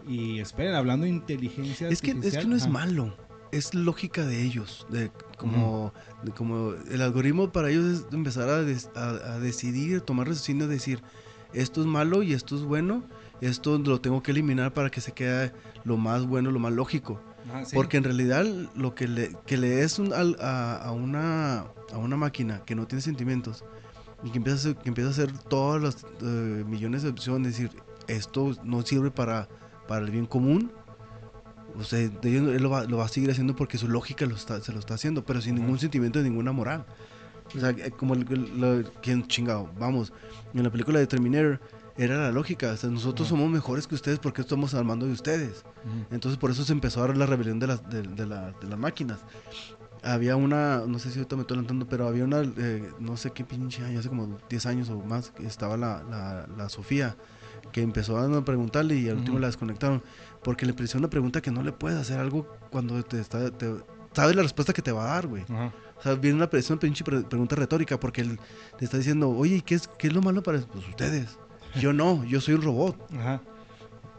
Y 0.07 0.41
esperen, 0.41 0.75
hablando 0.75 1.05
de 1.05 1.11
inteligencia 1.11 1.89
Es 1.89 2.03
que, 2.03 2.11
artificial. 2.11 2.41
es 2.41 2.45
que 2.45 2.51
no 2.51 2.57
es 2.57 2.69
malo, 2.69 3.17
es 3.53 3.73
lógica 3.73 4.27
de 4.27 4.43
ellos, 4.43 4.85
de 4.91 5.13
como, 5.39 5.93
de 6.25 6.33
como 6.33 6.73
el 6.91 7.03
algoritmo 7.03 7.53
para 7.53 7.71
ellos 7.71 7.85
es 7.87 8.13
empezar 8.13 8.49
a, 8.49 8.63
des- 8.65 8.91
a- 8.97 9.35
a 9.35 9.39
decidir, 9.39 10.01
tomar 10.01 10.27
raciocinio, 10.27 10.67
decir 10.67 11.01
esto 11.53 11.81
es 11.81 11.87
malo 11.87 12.23
y 12.23 12.33
esto 12.33 12.57
es 12.57 12.63
bueno, 12.63 13.03
esto 13.41 13.79
lo 13.79 14.01
tengo 14.01 14.23
que 14.23 14.31
eliminar 14.31 14.73
para 14.73 14.91
que 14.91 15.01
se 15.01 15.13
quede 15.13 15.53
lo 15.85 15.97
más 15.97 16.27
bueno, 16.27 16.51
lo 16.51 16.59
más 16.59 16.73
lógico. 16.73 17.21
ajá, 17.49 17.65
sí. 17.65 17.75
Porque 17.77 17.97
en 17.97 18.05
realidad 18.05 18.45
lo 18.77 18.95
que 18.95 19.09
le, 19.09 19.37
que 19.47 19.57
le 19.57 19.83
es 19.83 19.99
un- 19.99 20.13
a, 20.13 20.77
a 20.77 20.93
una, 20.93 21.61
a 21.93 21.99
una 21.99 22.17
máquina 22.17 22.63
que 22.65 22.75
no 22.75 22.87
tiene 22.87 23.03
sentimientos 23.03 23.65
y 24.25 24.31
que 24.31 24.39
empieza 24.39 24.57
a 24.57 24.61
hacer, 24.61 24.77
que 24.83 24.89
empieza 24.89 25.09
a 25.09 25.13
hacer 25.13 25.33
todas 25.49 25.83
las 25.83 26.07
eh, 26.23 26.65
millones 26.67 27.03
de 27.03 27.09
opciones, 27.11 27.53
decir, 27.57 27.71
esto 28.07 28.55
no 28.63 28.83
sirve 28.83 29.11
para, 29.11 29.49
para 29.89 30.05
el 30.05 30.11
bien 30.13 30.27
común, 30.27 30.71
o 31.79 31.85
sea, 31.85 31.99
él 32.01 32.63
lo 32.63 32.71
va, 32.71 32.85
lo 32.85 32.99
va 32.99 33.07
a 33.07 33.09
seguir 33.09 33.31
haciendo 33.31 33.57
porque 33.57 33.79
su 33.79 33.89
lógica 33.89 34.27
lo 34.27 34.37
está, 34.37 34.61
se 34.61 34.73
lo 34.73 34.79
está 34.79 34.95
haciendo, 34.95 35.25
pero 35.25 35.41
sin 35.41 35.55
Ajá. 35.55 35.63
ningún 35.63 35.79
sentimiento, 35.79 36.21
ninguna 36.21 36.53
moral. 36.53 36.85
O 37.57 37.61
sea, 37.61 37.71
eh, 37.71 37.91
como 37.97 38.15
¿quién 39.03 39.27
chingado? 39.29 39.69
Vamos, 39.79 40.13
en 40.55 40.63
la 40.63 40.71
película 40.71 40.99
de 40.99 41.07
Terminator 41.07 41.61
era 41.97 42.17
la 42.17 42.33
lógica, 42.33 42.73
o 42.73 42.77
sea, 42.77 42.89
nosotros 42.89 43.29
Ajá. 43.29 43.37
somos 43.37 43.51
mejores 43.51 43.87
que 43.87 43.95
ustedes 43.95 44.19
porque 44.19 44.41
estamos 44.41 44.73
al 44.75 44.85
mando 44.85 45.05
de 45.07 45.13
ustedes. 45.13 45.65
Ujú. 45.85 46.15
Entonces 46.15 46.39
por 46.39 46.51
eso 46.51 46.65
se 46.65 46.73
empezó 46.73 47.03
a 47.03 47.09
dar 47.09 47.17
la 47.17 47.27
rebelión 47.27 47.59
de 47.59 47.67
las, 47.67 47.89
de, 47.91 48.03
de 48.03 48.27
la- 48.27 48.53
de 48.53 48.67
las 48.69 48.79
máquinas. 48.79 49.19
Había 50.03 50.35
una, 50.35 50.83
no 50.87 50.99
sé 50.99 51.11
si 51.13 51.19
ahorita 51.19 51.37
me 51.37 51.43
estoy 51.43 51.55
adelantando, 51.57 51.87
pero 51.89 52.09
había 52.09 52.25
una, 52.25 52.41
eh, 52.41 52.91
no 52.99 53.17
sé 53.17 53.31
qué 53.31 53.45
pinche 53.45 53.85
año, 53.85 54.01
hace 54.01 54.09
como 54.09 54.39
10 54.49 54.67
años 54.67 54.89
o 54.89 54.99
más, 55.01 55.31
que 55.31 55.47
estaba 55.47 55.77
la, 55.77 56.03
la, 56.11 56.49
la 56.57 56.69
Sofía, 56.69 57.17
que 57.71 57.83
empezó 57.83 58.19
a 58.19 58.45
preguntarle 58.45 58.97
y 58.97 59.09
al 59.09 59.19
último 59.19 59.35
Ujú. 59.37 59.43
la 59.43 59.47
desconectaron, 59.49 60.03
porque 60.43 60.67
le 60.67 60.73
presiona 60.75 61.03
una 61.07 61.11
pregunta 61.11 61.41
que 61.41 61.53
no 61.53 61.63
le 61.63 61.71
puedes 61.73 61.99
hacer 61.99 62.19
algo 62.19 62.49
cuando 62.71 63.01
te 63.05 63.21
está, 63.21 63.51
te- 63.53 63.77
sabes 64.13 64.35
la 64.35 64.43
respuesta 64.43 64.73
que 64.73 64.83
te 64.83 64.91
va 64.91 65.05
a 65.05 65.15
dar, 65.15 65.27
güey. 65.29 65.45
O 66.03 66.05
sea, 66.05 66.15
viene 66.17 66.37
una, 66.37 66.49
es 66.53 66.69
una 66.69 66.81
pinche 66.81 67.05
pre- 67.05 67.23
pregunta 67.23 67.55
retórica, 67.55 67.99
porque 68.01 68.23
él 68.23 68.39
le 68.81 68.85
está 68.85 68.99
diciendo, 68.99 69.31
oye, 69.31 69.57
¿y 69.57 69.61
qué 69.63 69.77
es, 69.77 69.87
qué 69.87 70.09
es 70.09 70.13
lo 70.13 70.21
malo 70.21 70.43
para 70.43 70.59
pues, 70.59 70.89
ustedes? 70.89 71.39
Yo 71.81 71.93
no, 71.93 72.25
yo 72.25 72.41
soy 72.41 72.55
un 72.55 72.63
robot. 72.63 72.97
Ajá. 73.17 73.41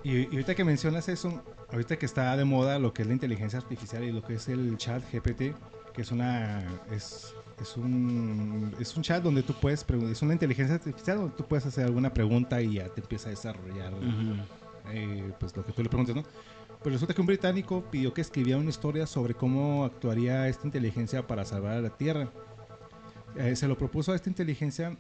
Y, 0.01 0.19
y 0.19 0.25
ahorita 0.27 0.55
que 0.55 0.63
mencionas 0.63 1.09
eso, 1.09 1.43
ahorita 1.71 1.97
que 1.97 2.05
está 2.05 2.38
de 2.38 2.45
moda 2.45 2.79
lo 2.79 2.93
que 2.93 3.01
es 3.01 3.07
la 3.07 3.13
inteligencia 3.13 3.59
artificial 3.59 4.03
y 4.05 4.13
lo 4.13 4.23
que 4.23 4.36
es 4.36 4.47
el 4.47 4.77
chat 4.77 5.03
GPT, 5.11 5.55
que 5.93 6.01
es 6.01 6.11
una 6.11 6.63
es, 6.89 7.36
es 7.61 7.75
un 7.77 8.73
es 8.79 8.95
un 8.95 9.03
chat 9.03 9.21
donde 9.21 9.43
tú 9.43 9.53
puedes 9.53 9.86
es 10.09 10.21
una 10.21 10.34
inteligencia 10.34 10.75
artificial 10.75 11.17
donde 11.17 11.36
tú 11.36 11.45
puedes 11.45 11.65
hacer 11.65 11.86
alguna 11.86 12.13
pregunta 12.13 12.61
y 12.61 12.75
ya 12.75 12.89
te 12.89 13.01
empieza 13.01 13.27
a 13.27 13.31
desarrollar 13.31 13.93
eh, 14.91 15.31
pues 15.39 15.55
lo 15.55 15.65
que 15.65 15.71
tú 15.73 15.84
le 15.84 15.89
preguntes, 15.89 16.15
¿no? 16.15 16.23
Pero 16.84 16.95
resulta 16.95 17.13
que 17.13 17.21
un 17.21 17.27
británico 17.27 17.84
pidió 17.89 18.13
que 18.13 18.19
escribiera 18.19 18.59
una 18.59 18.69
historia 18.69 19.07
sobre 19.07 19.34
cómo 19.34 19.86
actuaría 19.86 20.49
esta 20.49 20.67
inteligencia 20.67 21.25
para 21.25 21.45
salvar 21.45 21.77
a 21.77 21.81
la 21.81 21.91
Tierra. 21.91 22.29
Eh, 23.38 23.55
se 23.55 23.67
lo 23.67 23.77
propuso 23.77 24.11
a 24.11 24.15
esta 24.15 24.29
inteligencia 24.29 24.97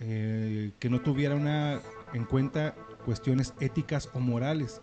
eh, 0.00 0.72
que 0.78 0.88
no 0.88 1.02
tuviera 1.02 1.34
una, 1.34 1.82
en 2.14 2.24
cuenta 2.24 2.74
cuestiones 3.04 3.52
éticas 3.60 4.08
o 4.14 4.20
morales. 4.20 4.80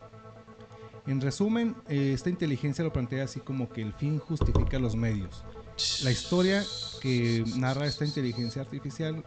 En 1.07 1.21
resumen, 1.21 1.75
eh, 1.89 2.11
esta 2.13 2.29
inteligencia 2.29 2.83
lo 2.83 2.93
plantea 2.93 3.23
así 3.23 3.39
como 3.39 3.69
que 3.69 3.81
el 3.81 3.93
fin 3.93 4.19
justifica 4.19 4.77
los 4.77 4.95
medios. 4.95 5.43
La 6.03 6.11
historia 6.11 6.63
que 7.01 7.43
narra 7.55 7.87
esta 7.87 8.05
inteligencia 8.05 8.61
artificial 8.61 9.23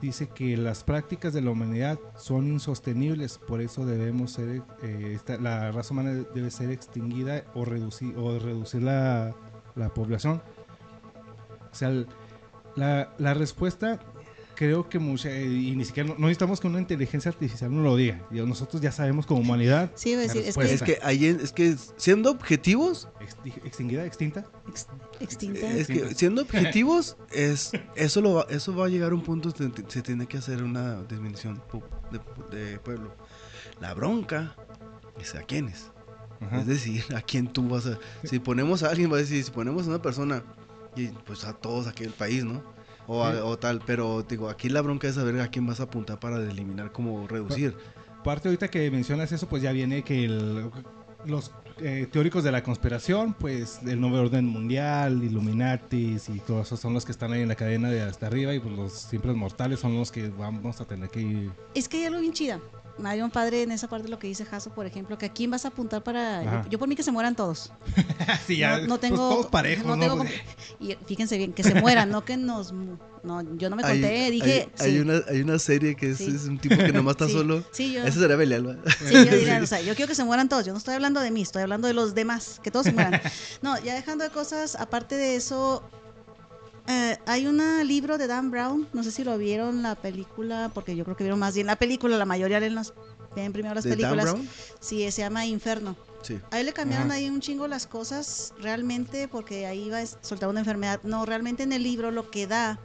dice 0.00 0.28
que 0.28 0.56
las 0.56 0.84
prácticas 0.84 1.32
de 1.32 1.40
la 1.42 1.50
humanidad 1.50 1.98
son 2.16 2.46
insostenibles, 2.46 3.38
por 3.38 3.60
eso 3.60 3.84
debemos 3.86 4.32
ser, 4.32 4.62
eh, 4.82 5.12
esta- 5.14 5.38
la 5.38 5.70
raza 5.72 5.92
humana 5.94 6.12
debe 6.34 6.50
ser 6.50 6.70
extinguida 6.70 7.44
o 7.54 7.64
reducir, 7.64 8.16
o 8.16 8.38
reducir 8.38 8.82
la, 8.82 9.34
la 9.74 9.88
población. 9.94 10.42
O 11.72 11.74
sea, 11.74 11.90
la, 12.76 13.12
la 13.18 13.34
respuesta 13.34 13.98
creo 14.56 14.88
que 14.88 14.98
mucha, 14.98 15.30
eh, 15.30 15.44
y 15.46 15.76
ni 15.76 15.84
siquiera, 15.84 16.08
no, 16.08 16.14
no 16.16 16.22
necesitamos 16.22 16.58
que 16.60 16.66
una 16.66 16.80
inteligencia 16.80 17.30
artificial 17.30 17.72
nos 17.72 17.84
lo 17.84 17.94
diga. 17.94 18.26
Nosotros 18.32 18.82
ya 18.82 18.90
sabemos 18.90 19.24
como 19.26 19.40
humanidad. 19.40 19.92
Sí, 19.94 20.16
la 20.16 20.22
decir, 20.22 20.42
es 20.44 20.56
que. 20.56 20.74
Es 20.74 20.82
que, 20.82 20.98
ahí 21.02 21.26
en- 21.26 21.40
es 21.40 21.52
que 21.52 21.76
siendo 21.96 22.30
objetivos, 22.32 23.08
Exti- 23.20 23.64
extinguida, 23.64 24.04
extinta. 24.04 24.44
ex- 24.68 24.88
extinta. 25.20 25.70
Es 25.70 25.86
que 25.86 26.14
siendo 26.14 26.42
objetivos, 26.42 27.16
es, 27.30 27.70
eso, 27.94 28.20
lo 28.20 28.34
va, 28.34 28.46
eso 28.50 28.74
va 28.74 28.86
a 28.86 28.88
llegar 28.88 29.12
a 29.12 29.14
un 29.14 29.22
punto 29.22 29.50
donde 29.50 29.84
se 29.88 30.02
tiene 30.02 30.26
que 30.26 30.38
hacer 30.38 30.62
una 30.62 31.02
disminución 31.04 31.62
de 32.50 32.78
pueblo. 32.78 33.14
La 33.80 33.94
bronca 33.94 34.56
es 35.20 35.34
a 35.34 35.42
quiénes. 35.42 35.90
Ajá. 36.40 36.60
Es 36.60 36.66
decir, 36.66 37.04
a 37.16 37.20
quién 37.22 37.46
tú 37.52 37.68
vas 37.68 37.86
a... 37.86 37.98
Si 38.24 38.38
ponemos 38.38 38.82
a 38.82 38.90
alguien, 38.90 39.10
va 39.12 39.16
a 39.16 39.20
decir, 39.20 39.42
si 39.44 39.50
ponemos 39.50 39.86
a 39.86 39.90
una 39.90 40.02
persona, 40.02 40.42
y 40.94 41.08
pues 41.08 41.44
a 41.44 41.52
todos 41.52 41.86
aquí 41.86 42.04
del 42.04 42.12
país, 42.14 42.44
¿no? 42.44 42.62
O, 43.08 43.22
a- 43.24 43.44
o 43.44 43.56
tal, 43.58 43.80
pero 43.86 44.22
digo, 44.28 44.48
aquí 44.48 44.68
la 44.68 44.80
bronca 44.82 45.06
es 45.08 45.14
saber 45.14 45.40
a 45.40 45.48
quién 45.48 45.66
vas 45.66 45.80
a 45.80 45.84
apuntar 45.84 46.18
para 46.18 46.36
eliminar, 46.42 46.90
como 46.92 47.26
reducir. 47.28 47.76
Parte 48.24 48.48
ahorita 48.48 48.68
que 48.68 48.90
mencionas 48.90 49.30
eso, 49.32 49.48
pues 49.48 49.62
ya 49.62 49.70
viene 49.72 50.02
que 50.02 50.24
el- 50.24 50.70
los 51.24 51.52
eh, 51.78 52.08
teóricos 52.10 52.42
de 52.42 52.50
la 52.52 52.62
conspiración, 52.62 53.34
pues 53.34 53.80
el 53.86 54.00
nuevo 54.00 54.16
orden 54.18 54.46
mundial, 54.46 55.22
Illuminatis 55.22 56.28
y 56.30 56.40
todos 56.40 56.66
esos 56.68 56.80
son 56.80 56.94
los 56.94 57.04
que 57.04 57.12
están 57.12 57.32
ahí 57.32 57.42
en 57.42 57.48
la 57.48 57.54
cadena 57.54 57.90
de 57.90 58.00
hasta 58.02 58.28
arriba 58.28 58.54
y 58.54 58.60
pues 58.60 58.74
los 58.74 58.92
simples 58.92 59.36
mortales 59.36 59.78
son 59.80 59.94
los 59.94 60.10
que 60.10 60.28
vamos 60.30 60.80
a 60.80 60.86
tener 60.86 61.10
que 61.10 61.20
ir. 61.20 61.50
Es 61.74 61.88
que 61.88 61.98
hay 61.98 62.04
algo 62.06 62.20
bien 62.20 62.32
chida. 62.32 62.60
Hay 63.04 63.20
un 63.20 63.30
padre 63.30 63.62
en 63.62 63.72
esa 63.72 63.88
parte 63.88 64.04
de 64.04 64.10
lo 64.10 64.18
que 64.18 64.26
dice 64.26 64.44
Jaso, 64.44 64.70
por 64.70 64.86
ejemplo, 64.86 65.18
que 65.18 65.26
a 65.26 65.28
quién 65.32 65.50
vas 65.50 65.64
a 65.64 65.68
apuntar 65.68 66.02
para... 66.02 66.62
Yo, 66.64 66.70
yo 66.70 66.78
por 66.78 66.88
mí 66.88 66.96
que 66.96 67.02
se 67.02 67.12
mueran 67.12 67.34
todos. 67.36 67.70
sí, 68.46 68.56
ya, 68.58 68.78
no, 68.78 68.82
no 68.82 68.88
pues, 68.88 69.00
tengo... 69.00 69.16
todos 69.16 69.46
parejos, 69.46 69.84
no 69.86 69.96
¿no? 69.96 70.02
tengo 70.02 70.16
como- 70.18 70.30
y 70.80 70.96
fíjense 71.06 71.36
bien, 71.36 71.52
que 71.52 71.62
se 71.62 71.74
mueran, 71.74 72.10
no 72.10 72.24
que 72.24 72.36
nos... 72.36 72.72
No, 73.22 73.42
yo 73.56 73.68
no 73.70 73.76
me 73.76 73.82
Hay- 73.84 74.00
conté, 74.00 74.30
dije... 74.30 74.68
hay, 74.78 74.98
una, 75.00 75.20
hay 75.28 75.40
una 75.40 75.58
serie 75.58 75.96
que 75.96 76.10
es, 76.12 76.18
Sí. 76.18 76.32
es 76.34 76.44
un 76.44 76.58
tipo 76.58 76.76
que 76.76 76.92
nomás 76.92 77.12
está 77.14 77.26
sí, 77.26 77.32
solo. 77.32 77.64
Sí, 77.72 77.92
yo, 77.92 78.04
Ese 78.04 78.20
sería 78.20 78.36
Belial, 78.36 78.68
¿va? 78.68 78.76
sí, 79.04 79.12
yo 79.14 79.24
diría, 79.36 79.58
o 79.62 79.66
sea, 79.66 79.80
yo 79.80 79.94
quiero 79.96 80.08
que 80.08 80.14
se 80.14 80.22
mueran 80.24 80.48
todos. 80.48 80.64
Yo 80.64 80.72
no 80.72 80.78
estoy 80.78 80.94
hablando 80.94 81.20
de 81.20 81.30
mí, 81.32 81.42
estoy 81.42 81.62
hablando 81.62 81.88
de 81.88 81.94
los 81.94 82.14
demás, 82.14 82.60
que 82.62 82.70
todos 82.70 82.86
se 82.86 82.92
mueran. 82.92 83.20
No, 83.62 83.78
ya 83.80 83.94
dejando 83.94 84.22
de 84.24 84.30
cosas, 84.30 84.76
aparte 84.76 85.16
de 85.16 85.34
eso, 85.36 85.82
eh, 86.88 87.18
hay 87.26 87.46
un 87.46 87.60
libro 87.86 88.18
de 88.18 88.26
Dan 88.26 88.50
Brown, 88.50 88.88
no 88.92 89.02
sé 89.02 89.10
si 89.10 89.24
lo 89.24 89.36
vieron 89.38 89.82
la 89.82 89.94
película, 89.94 90.70
porque 90.74 90.94
yo 90.96 91.04
creo 91.04 91.16
que 91.16 91.24
vieron 91.24 91.38
más 91.40 91.54
bien 91.54 91.66
la 91.66 91.76
película, 91.76 92.16
la 92.16 92.24
mayoría 92.26 92.60
leen, 92.60 92.74
las, 92.74 92.92
ven 93.34 93.52
primero 93.52 93.74
las 93.74 93.84
¿De 93.84 93.90
Dan 93.90 93.98
películas. 93.98 94.24
Brown? 94.24 94.48
Sí, 94.80 95.10
se 95.10 95.22
llama 95.22 95.46
Inferno. 95.46 95.96
Sí. 96.22 96.40
A 96.50 96.58
él 96.60 96.66
le 96.66 96.72
cambiaron 96.72 97.08
Ajá. 97.08 97.16
ahí 97.18 97.28
un 97.28 97.40
chingo 97.40 97.68
las 97.68 97.86
cosas, 97.86 98.52
realmente, 98.60 99.28
porque 99.28 99.66
ahí 99.66 99.90
va 99.90 99.98
a 99.98 100.06
soltar 100.06 100.48
una 100.48 100.60
enfermedad. 100.60 101.00
No, 101.04 101.24
realmente 101.24 101.62
en 101.62 101.72
el 101.72 101.82
libro 101.82 102.10
lo 102.10 102.30
que 102.30 102.46
da 102.46 102.78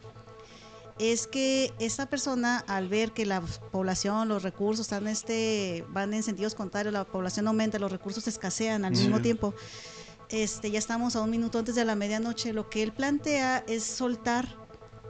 es 1.00 1.26
que 1.26 1.74
esta 1.80 2.06
persona, 2.08 2.60
al 2.68 2.88
ver 2.88 3.12
que 3.12 3.26
la 3.26 3.42
población, 3.72 4.28
los 4.28 4.44
recursos 4.44 4.86
están 4.86 5.08
este, 5.08 5.84
van 5.90 6.14
en 6.14 6.22
sentidos 6.22 6.54
contrarios, 6.54 6.94
la 6.94 7.06
población 7.06 7.48
aumenta, 7.48 7.80
los 7.80 7.92
recursos 7.92 8.28
escasean 8.28 8.86
al 8.86 8.96
Sí. 8.96 9.04
mismo 9.04 9.20
tiempo. 9.22 9.56
Este, 10.32 10.72
ya 10.72 10.80
estamos 10.80 11.16
a 11.16 11.22
un 11.22 11.30
minuto 11.30 11.60
antes 11.60 11.76
de 11.76 11.86
la 11.86 11.96
medianoche. 11.96 12.54
Lo 12.54 12.70
que 12.70 12.84
él 12.84 12.94
plantea 12.94 13.64
es 13.68 13.84
soltar 13.84 14.48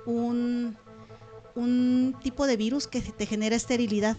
un, 0.06 0.76
un 1.56 2.16
tipo 2.24 2.48
de 2.48 2.58
virus 2.58 2.88
que 2.88 3.02
te 3.02 3.26
genera 3.26 3.56
esterilidad. 3.56 4.18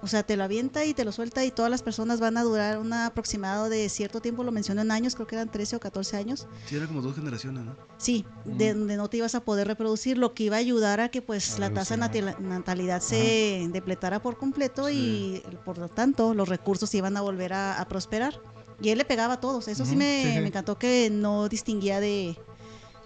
O 0.00 0.06
sea, 0.06 0.22
te 0.22 0.36
lo 0.36 0.44
avienta 0.44 0.84
y 0.84 0.92
te 0.92 1.02
lo 1.02 1.12
suelta 1.12 1.46
y 1.46 1.50
todas 1.50 1.70
las 1.70 1.82
personas 1.82 2.20
van 2.20 2.36
a 2.36 2.42
durar 2.42 2.78
un 2.78 2.92
aproximado 2.92 3.70
de 3.70 3.88
cierto 3.88 4.20
tiempo, 4.20 4.44
lo 4.44 4.52
mencionó 4.52 4.82
en 4.82 4.90
años, 4.90 5.14
creo 5.14 5.26
que 5.26 5.34
eran 5.34 5.50
13 5.50 5.76
o 5.76 5.80
14 5.80 6.18
años. 6.18 6.46
Sí, 6.66 6.76
era 6.76 6.86
como 6.86 7.00
dos 7.00 7.14
generaciones, 7.16 7.64
¿no? 7.64 7.74
Sí, 7.96 8.26
de 8.44 8.74
donde 8.74 8.98
no 8.98 9.08
te 9.08 9.16
ibas 9.16 9.34
a 9.34 9.40
poder 9.40 9.66
reproducir, 9.66 10.18
lo 10.18 10.34
que 10.34 10.44
iba 10.44 10.56
a 10.56 10.58
ayudar 10.58 11.00
a 11.00 11.08
que 11.08 11.22
pues 11.22 11.56
A 11.56 11.60
la 11.60 11.72
tasa 11.72 11.96
de 11.96 12.34
natalidad 12.38 13.00
se 13.00 13.66
depletara 13.72 14.20
por 14.20 14.36
completo 14.36 14.90
y 14.90 15.42
por 15.64 15.78
lo 15.78 15.88
tanto 15.88 16.34
los 16.34 16.50
recursos 16.50 16.94
iban 16.94 17.16
a 17.16 17.22
volver 17.22 17.54
a, 17.54 17.80
a 17.80 17.88
prosperar. 17.88 18.42
Y 18.84 18.90
él 18.90 18.98
le 18.98 19.06
pegaba 19.06 19.34
a 19.34 19.40
todos, 19.40 19.66
eso 19.68 19.86
sí, 19.86 19.96
me, 19.96 20.22
sí, 20.22 20.32
sí. 20.34 20.40
me 20.40 20.48
encantó 20.48 20.78
que 20.78 21.08
no 21.10 21.48
distinguía 21.48 22.00
de, 22.00 22.36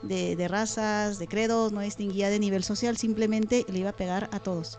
de, 0.03 0.35
de 0.35 0.49
razas, 0.49 1.20
de 1.20 1.29
credos, 1.29 1.70
no 1.70 1.83
distinguía 1.83 2.31
de 2.31 2.41
nivel 2.41 2.64
social, 2.64 2.97
simplemente 2.97 3.64
le 3.68 3.79
iba 3.79 3.91
a 3.91 3.97
pegar 3.97 4.29
a 4.33 4.41
todos. 4.41 4.79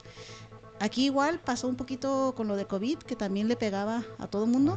Aquí 0.82 1.06
igual 1.06 1.39
pasó 1.39 1.70
un 1.70 1.78
poquito 1.78 2.34
con 2.36 2.50
lo 2.50 2.58
de 2.58 2.66
COVID, 2.66 2.97
que 2.97 3.16
también 3.16 3.47
le 3.47 3.56
pegaba 3.56 4.04
a 4.18 4.28
todo 4.28 4.43
el 4.43 4.52
mundo 4.52 4.76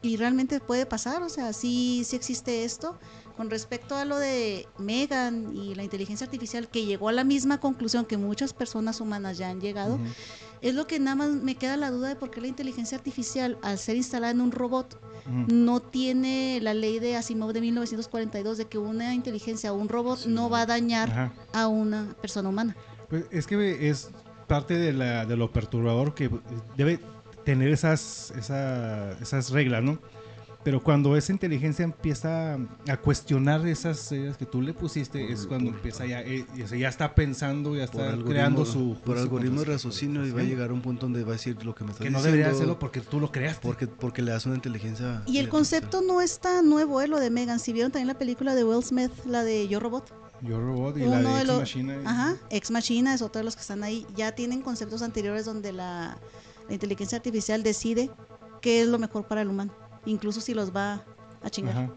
y 0.00 0.16
realmente 0.16 0.60
puede 0.60 0.84
pasar, 0.86 1.22
o 1.22 1.28
sea, 1.28 1.52
sí, 1.52 2.02
sí 2.04 2.16
existe 2.16 2.64
esto. 2.64 2.98
Con 3.36 3.48
respecto 3.48 3.96
a 3.96 4.04
lo 4.04 4.18
de 4.18 4.68
Megan 4.78 5.56
y 5.56 5.74
la 5.74 5.84
inteligencia 5.84 6.26
artificial, 6.26 6.68
que 6.68 6.84
llegó 6.84 7.08
a 7.08 7.12
la 7.12 7.24
misma 7.24 7.60
conclusión 7.60 8.04
que 8.04 8.16
muchas 8.16 8.52
personas 8.52 9.00
humanas 9.00 9.38
ya 9.38 9.48
han 9.48 9.60
llegado. 9.60 9.98
Es 10.62 10.74
lo 10.74 10.86
que 10.86 10.98
nada 11.00 11.16
más 11.16 11.30
me 11.30 11.56
queda 11.56 11.76
la 11.76 11.90
duda 11.90 12.08
de 12.08 12.16
por 12.16 12.30
qué 12.30 12.40
la 12.40 12.46
inteligencia 12.46 12.96
artificial, 12.96 13.58
al 13.62 13.78
ser 13.78 13.96
instalada 13.96 14.30
en 14.32 14.40
un 14.40 14.52
robot, 14.52 15.00
no 15.48 15.80
tiene 15.80 16.58
la 16.62 16.72
ley 16.74 16.98
de 16.98 17.16
Asimov 17.16 17.52
de 17.52 17.60
1942 17.60 18.58
de 18.58 18.64
que 18.66 18.78
una 18.78 19.14
inteligencia 19.14 19.72
o 19.72 19.76
un 19.76 19.88
robot 19.88 20.26
no 20.26 20.48
va 20.50 20.62
a 20.62 20.66
dañar 20.66 21.10
Ajá. 21.10 21.32
a 21.52 21.68
una 21.68 22.14
persona 22.20 22.48
humana. 22.48 22.76
Pues 23.08 23.24
es 23.30 23.46
que 23.46 23.88
es 23.88 24.10
parte 24.48 24.74
de, 24.74 24.92
la, 24.92 25.26
de 25.26 25.36
lo 25.36 25.52
perturbador 25.52 26.14
que 26.14 26.30
debe 26.76 26.98
tener 27.44 27.68
esas, 27.68 28.32
esa- 28.36 29.12
esas 29.20 29.50
reglas, 29.50 29.82
¿no? 29.82 29.98
Pero 30.64 30.80
cuando 30.80 31.16
esa 31.16 31.32
inteligencia 31.32 31.82
empieza 31.84 32.54
a 32.88 32.96
cuestionar 32.96 33.66
esas 33.66 34.10
reglas 34.12 34.36
que 34.36 34.46
tú 34.46 34.62
le 34.62 34.72
pusiste, 34.72 35.20
Por- 35.20 35.30
es 35.30 35.46
cuando 35.46 35.66
por- 35.70 35.76
empieza 35.76 36.06
ya, 36.06 36.20
eh, 36.22 36.46
ya 36.56 36.88
está 36.88 37.14
pensando, 37.16 37.74
ya 37.74 37.84
está 37.84 38.16
creando 38.24 38.64
su... 38.64 38.94
por 38.94 39.16
juicio 39.16 39.22
algoritmo 39.22 39.60
de 39.60 39.66
raciocinio 39.72 40.24
y 40.24 40.30
va 40.30 40.40
a 40.40 40.44
llegar 40.44 40.70
a 40.70 40.72
un 40.72 40.80
punto 40.80 41.06
donde 41.06 41.24
va 41.24 41.30
a 41.30 41.32
decir 41.32 41.56
lo 41.64 41.74
que 41.74 41.82
me 41.84 41.90
está 41.90 42.04
Que 42.04 42.10
no 42.10 42.18
diciendo. 42.18 42.36
debería 42.36 42.56
hacerlo 42.56 42.78
porque 42.78 43.00
tú 43.00 43.18
lo 43.18 43.32
creaste. 43.32 43.60
porque, 43.66 43.86
porque 43.88 44.22
le 44.22 44.30
das 44.30 44.46
una 44.46 44.54
inteligencia. 44.54 45.22
Y 45.26 45.38
el 45.38 45.48
concepto 45.48 46.00
no 46.00 46.20
es 46.20 46.38
tan 46.38 46.68
nuevo, 46.68 47.00
¿eh? 47.00 47.08
lo 47.08 47.18
de 47.18 47.30
Megan. 47.30 47.58
Si 47.58 47.72
vieron 47.72 47.90
también 47.90 48.06
la 48.08 48.18
película 48.18 48.54
de 48.54 48.62
Will 48.64 48.84
Smith, 48.84 49.10
la 49.26 49.42
de 49.42 49.66
Yo 49.66 49.80
Robot. 49.80 50.14
Yo 50.42 50.60
Robot 50.60 50.96
y 50.98 51.02
Uno 51.02 51.20
la 51.22 51.38
de 51.38 51.44
de 51.44 51.52
Ex 51.52 51.58
Machina. 51.60 51.94
y- 51.96 52.06
Ajá, 52.06 52.36
Ex 52.50 52.70
Machina 52.70 53.14
es 53.14 53.22
otro 53.22 53.40
de 53.40 53.44
los 53.44 53.54
que 53.56 53.62
están 53.62 53.82
ahí. 53.82 54.06
Ya 54.16 54.32
tienen 54.32 54.60
conceptos 54.62 55.02
anteriores 55.02 55.44
donde 55.44 55.72
la, 55.72 56.18
la 56.68 56.74
inteligencia 56.74 57.16
artificial 57.16 57.62
decide 57.62 58.10
qué 58.60 58.82
es 58.82 58.88
lo 58.88 58.98
mejor 58.98 59.26
para 59.26 59.42
el 59.42 59.48
humano, 59.48 59.72
incluso 60.06 60.40
si 60.40 60.54
los 60.54 60.74
va 60.74 61.02
a 61.42 61.50
chingar. 61.50 61.76
Ajá. 61.76 61.90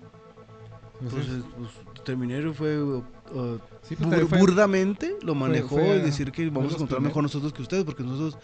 Entonces, 1.02 1.30
Entonces, 1.30 1.52
pues, 1.94 2.04
Terminator 2.06 2.54
fue. 2.54 2.82
uh, 2.82 2.98
uh, 3.34 3.60
sí, 3.84 3.96
pues, 3.96 4.00
bur- 4.00 4.02
también 4.10 4.28
fue- 4.30 4.40
burdamente 4.40 5.16
lo 5.22 5.36
manejó 5.36 5.76
fue, 5.76 5.98
y 5.98 6.02
decir 6.02 6.32
que 6.32 6.46
vamos 6.50 6.72
a 6.72 6.76
encontrar 6.76 6.98
primeros. 7.00 7.04
mejor 7.04 7.24
nosotros 7.24 7.52
que 7.54 7.62
ustedes, 7.62 7.84
porque 7.84 8.04
nosotros, 8.04 8.38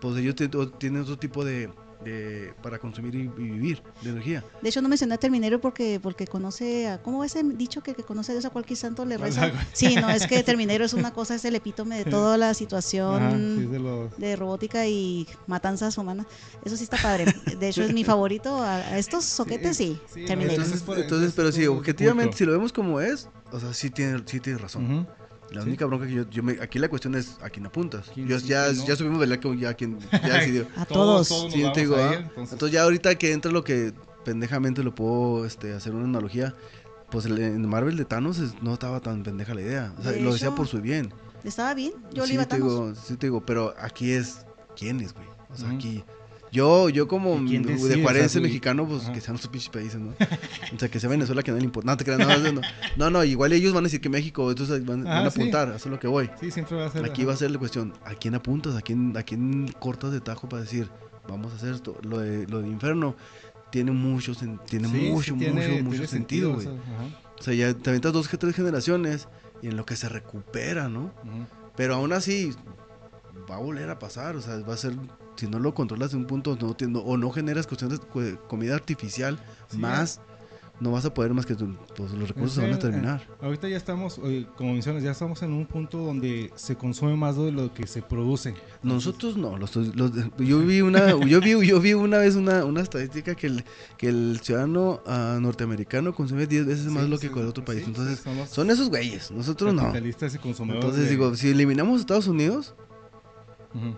pues 0.00 0.16
ellos 0.16 0.34
tienen 0.78 1.02
otro 1.02 1.18
tipo 1.18 1.44
de, 1.44 1.70
de- 2.04 2.52
para 2.62 2.78
consumir 2.78 3.14
y, 3.14 3.20
y 3.22 3.28
vivir 3.28 3.82
de 4.02 4.10
energía. 4.10 4.44
De 4.62 4.68
hecho, 4.68 4.80
no 4.82 4.88
mencioné 4.88 5.14
a 5.14 5.18
Terminator 5.18 5.60
porque, 5.60 5.98
porque 6.02 6.26
conoce 6.26 6.88
a. 6.88 6.98
¿Cómo 7.02 7.24
es 7.24 7.34
el 7.36 7.56
dicho 7.58 7.82
que 7.82 7.90
el 7.92 7.96
que 7.96 8.02
conoce 8.04 8.32
a 8.32 8.34
Dios 8.34 8.44
a 8.44 8.50
cualquier 8.50 8.76
santo 8.76 9.04
le 9.04 9.16
reza? 9.18 9.50
Sí, 9.72 9.96
no, 9.96 10.08
es 10.10 10.26
que 10.26 10.42
Terminator 10.42 10.82
es 10.82 10.92
una 10.94 11.12
cosa, 11.12 11.34
es 11.34 11.44
el 11.44 11.54
epítome 11.56 11.98
de 11.98 12.04
toda 12.10 12.36
la 12.38 12.54
situación. 12.54 13.22
Ajá, 13.22 13.36
sí, 13.36 13.62
es 13.64 13.70
de 13.70 13.78
los... 13.78 14.16
de 14.18 14.36
robótica 14.36 14.86
y 14.86 15.26
matanzas 15.46 15.96
humanas. 15.98 16.26
Eso 16.64 16.76
sí 16.76 16.84
está 16.84 16.96
padre. 16.98 17.26
De 17.58 17.68
hecho, 17.68 17.82
es 17.82 17.92
mi 17.92 18.04
favorito. 18.04 18.62
A, 18.62 18.76
a 18.76 18.98
estos 18.98 19.24
soquetes, 19.24 19.76
sí. 19.76 19.98
sí, 20.12 20.24
Terminator. 20.24 20.64
Entonces, 20.64 20.84
Entonces, 21.02 21.32
pero 21.34 21.52
sí, 21.52 21.66
objetivamente, 21.66 22.28
culto. 22.30 22.38
si 22.38 22.44
lo 22.44 22.52
vemos 22.52 22.72
como 22.72 23.00
es, 23.00 23.28
o 23.52 23.60
sea, 23.60 23.72
sí 23.74 23.90
tiene, 23.90 24.22
sí 24.26 24.40
tiene 24.40 24.58
razón. 24.58 25.08
La 25.50 25.62
Sí. 25.62 25.68
única 25.68 25.86
bronca 25.86 26.06
que 26.06 26.12
yo, 26.12 26.28
yo 26.30 26.42
me, 26.42 26.52
aquí 26.60 26.78
la 26.78 26.88
cuestión 26.88 27.14
es 27.14 27.38
a 27.42 27.48
quién 27.48 27.64
apuntas. 27.66 28.10
¿Quién 28.12 28.28
Yo- 28.28 28.38
sí, 28.38 28.48
ya, 28.48 28.66
quién 28.66 28.78
no? 28.78 28.84
ya 28.86 28.96
subimos, 28.96 29.18
¿verdad? 29.18 29.38
Que 29.38 29.56
ya 29.58 29.74
quien 29.74 29.98
ya 30.12 30.38
decidió. 30.38 30.66
A 30.76 30.84
todos. 30.84 31.30
nos 31.30 31.52
Sí, 31.52 31.64
digo, 31.74 31.96
a 31.96 32.10
¿ah? 32.10 32.12
ir, 32.12 32.18
entonces- 32.20 32.52
Entonces 32.52 32.72
ya 32.72 32.82
ahorita 32.82 33.14
que 33.16 33.32
entra 33.32 33.50
lo 33.50 33.64
que 33.64 33.92
pendejamente 34.24 34.82
lo 34.82 34.94
puedo 34.94 35.46
este, 35.46 35.72
hacer 35.72 35.94
una 35.94 36.04
analogía, 36.04 36.54
pues 37.10 37.24
el- 37.24 37.38
en 37.38 37.66
Marvel 37.68 37.96
de 37.96 38.04
Thanos 38.04 38.38
es- 38.38 38.60
no 38.62 38.74
estaba 38.74 39.00
tan 39.00 39.22
pendeja 39.22 39.54
la 39.54 39.62
idea. 39.62 39.94
O 39.98 40.02
sea, 40.02 40.12
De 40.12 40.20
lo 40.20 40.32
decía 40.32 40.48
hecho, 40.48 40.56
por 40.56 40.66
su 40.66 40.80
bien. 40.82 41.12
Estaba 41.44 41.72
bien. 41.72 41.92
Yo 42.12 42.24
sí, 42.24 42.28
le 42.28 42.34
iba 42.34 42.42
a 42.42 42.48
Thanos. 42.48 42.68
digo, 42.68 42.94
sí 42.94 43.16
te 43.16 43.26
digo, 43.28 43.40
pero 43.46 43.74
aquí 43.80 44.10
es 44.12 44.44
quiénes, 44.76 45.14
güey. 45.14 45.26
O 45.50 45.56
sea, 45.56 45.70
aquí 45.70 46.04
yo 46.52 46.88
yo 46.88 47.06
como 47.08 47.36
¿Y 47.42 47.46
quién 47.48 47.62
de 47.62 47.76
tú- 47.76 48.40
mexicano, 48.40 48.86
pues 48.86 49.02
Ajá. 49.04 49.12
que 49.12 49.20
sean 49.20 49.38
sus 49.38 49.48
pinches 49.48 49.70
países, 49.70 50.00
¿no? 50.00 50.10
o 50.74 50.78
sea, 50.78 50.88
que 50.88 50.98
sea 51.00 51.08
Venezuela 51.10 51.42
que 51.42 51.50
no 51.50 51.58
le 51.58 51.64
importa. 51.64 51.90
No, 51.90 51.96
te 51.96 52.04
creas, 52.04 52.18
no, 52.20 52.52
no, 52.52 52.60
no, 52.96 53.10
no, 53.10 53.24
igual 53.24 53.52
ellos 53.52 53.72
van 53.74 53.84
a 53.84 53.86
decir 53.86 54.00
que 54.00 54.08
México, 54.08 54.48
entonces 54.50 54.84
van, 54.84 55.06
Ah, 55.06 55.14
van 55.18 55.26
a 55.26 55.30
sí. 55.30 55.40
apuntar, 55.40 55.68
eso 55.68 55.76
es 55.76 55.86
lo 55.86 55.98
que 55.98 56.06
voy. 56.08 56.30
Sí, 56.40 56.50
siempre 56.50 56.76
va 56.76 56.86
a 56.86 56.90
ser... 56.90 57.04
Aquí 57.04 57.22
ajá. 57.22 57.28
va 57.28 57.34
a 57.34 57.36
ser 57.36 57.50
la 57.50 57.58
cuestión, 57.58 57.92
¿a 58.04 58.14
quién 58.14 58.34
apuntas? 58.34 58.74
¿A 58.76 58.82
quién, 58.82 59.16
a 59.16 59.22
quién 59.22 59.68
cortas 59.78 60.12
de 60.12 60.20
tajo 60.20 60.48
para 60.48 60.62
decir, 60.62 60.88
vamos 61.28 61.52
a 61.52 61.56
hacer 61.56 61.74
esto? 61.74 61.96
Lo 62.02 62.18
de, 62.18 62.46
lo 62.46 62.62
de 62.62 62.68
Inferno 62.68 63.14
tiene 63.70 63.90
mucho, 63.92 64.34
tiene 64.66 64.88
Sí, 64.88 64.94
sí, 65.00 65.10
mucho, 65.10 65.34
tiene- 65.34 65.68
mucho, 65.68 65.84
mucho 65.84 66.06
sentido, 66.06 66.54
güey. 66.54 66.66
O 66.66 67.42
sea, 67.42 67.54
ya 67.54 67.74
te 67.74 67.90
aventas 67.90 68.12
dos, 68.12 68.28
tres 68.28 68.54
generaciones 68.56 69.28
y 69.62 69.68
en 69.68 69.76
lo 69.76 69.84
que 69.84 69.94
se 69.96 70.08
recupera, 70.08 70.88
¿no? 70.88 71.12
Pero 71.76 71.94
aún 71.96 72.12
así, 72.12 72.52
va 73.50 73.56
a 73.56 73.58
volver 73.58 73.88
a 73.90 73.98
pasar, 73.98 74.34
o 74.36 74.40
sea, 74.42 74.58
va 74.60 74.74
a 74.74 74.76
ser, 74.76 74.94
si 75.38 75.46
no 75.46 75.58
lo 75.58 75.72
controlas 75.74 76.10
de 76.10 76.16
un 76.18 76.26
punto, 76.26 76.56
no, 76.60 76.74
te- 76.74 76.86
no- 76.88 77.00
o 77.00 77.16
no 77.16 77.30
generas 77.30 77.66
cuestiones 77.66 78.00
de 78.00 78.36
comida 78.48 78.74
artificial 78.74 79.38
Sí, 79.70 79.78
más, 79.78 80.20
no 80.80 80.92
vas 80.92 81.04
a 81.04 81.12
poder 81.12 81.34
más 81.34 81.44
que 81.44 81.54
tu- 81.56 81.74
pues, 81.96 82.12
los 82.12 82.28
recursos 82.28 82.54
se 82.54 82.60
van 82.62 82.72
a 82.72 82.76
que, 82.76 82.82
terminar. 82.82 83.20
eh, 83.20 83.34
ahorita 83.46 83.68
ya 83.68 83.76
estamos, 83.76 84.20
eh, 84.24 84.46
como 84.56 84.72
mencionas, 84.74 85.02
ya 85.02 85.10
estamos 85.10 85.42
en 85.42 85.52
un 85.52 85.66
punto 85.66 85.98
donde 85.98 86.52
se 86.54 86.76
consume 86.76 87.16
más 87.16 87.36
de 87.36 87.50
lo 87.50 87.72
que 87.74 87.86
se 87.88 88.00
produce. 88.00 88.54
Nosotros 88.84 89.36
no, 89.36 89.56
los, 89.58 89.74
los- 89.74 90.12
yo 90.38 90.60
vi 90.60 90.80
una, 90.80 91.10
yo 91.26 91.40
vi, 91.40 91.66
yo 91.66 91.80
vi 91.80 91.94
una 91.94 92.18
vez 92.18 92.36
una, 92.36 92.64
una 92.64 92.80
estadística 92.80 93.34
que 93.34 93.48
el, 93.48 93.64
que 93.96 94.08
el 94.08 94.38
ciudadano 94.42 95.00
ah, 95.06 95.38
norteamericano 95.40 96.14
consume 96.14 96.46
10 96.46 96.64
veces 96.66 96.86
más 96.86 97.04
Sí, 97.04 97.10
lo 97.10 97.16
sí, 97.16 97.22
que 97.26 97.32
cualquier 97.32 97.50
otro 97.50 97.64
país. 97.64 97.80
sí, 97.80 97.86
Entonces, 97.88 98.20
sí, 98.24 98.30
son 98.54 98.70
esos 98.70 98.88
güeyes, 98.88 99.30
nosotros 99.32 99.74
no. 99.74 99.82
capitalistas 99.82 100.34
y 100.34 100.38
consumidores. 100.38 100.84
Entonces 100.84 101.04
de- 101.06 101.10
digo, 101.10 101.34
si 101.34 101.48
eliminamos 101.50 102.00
Estados 102.00 102.28
Unidos, 102.28 102.74
Ujú. 103.74 103.96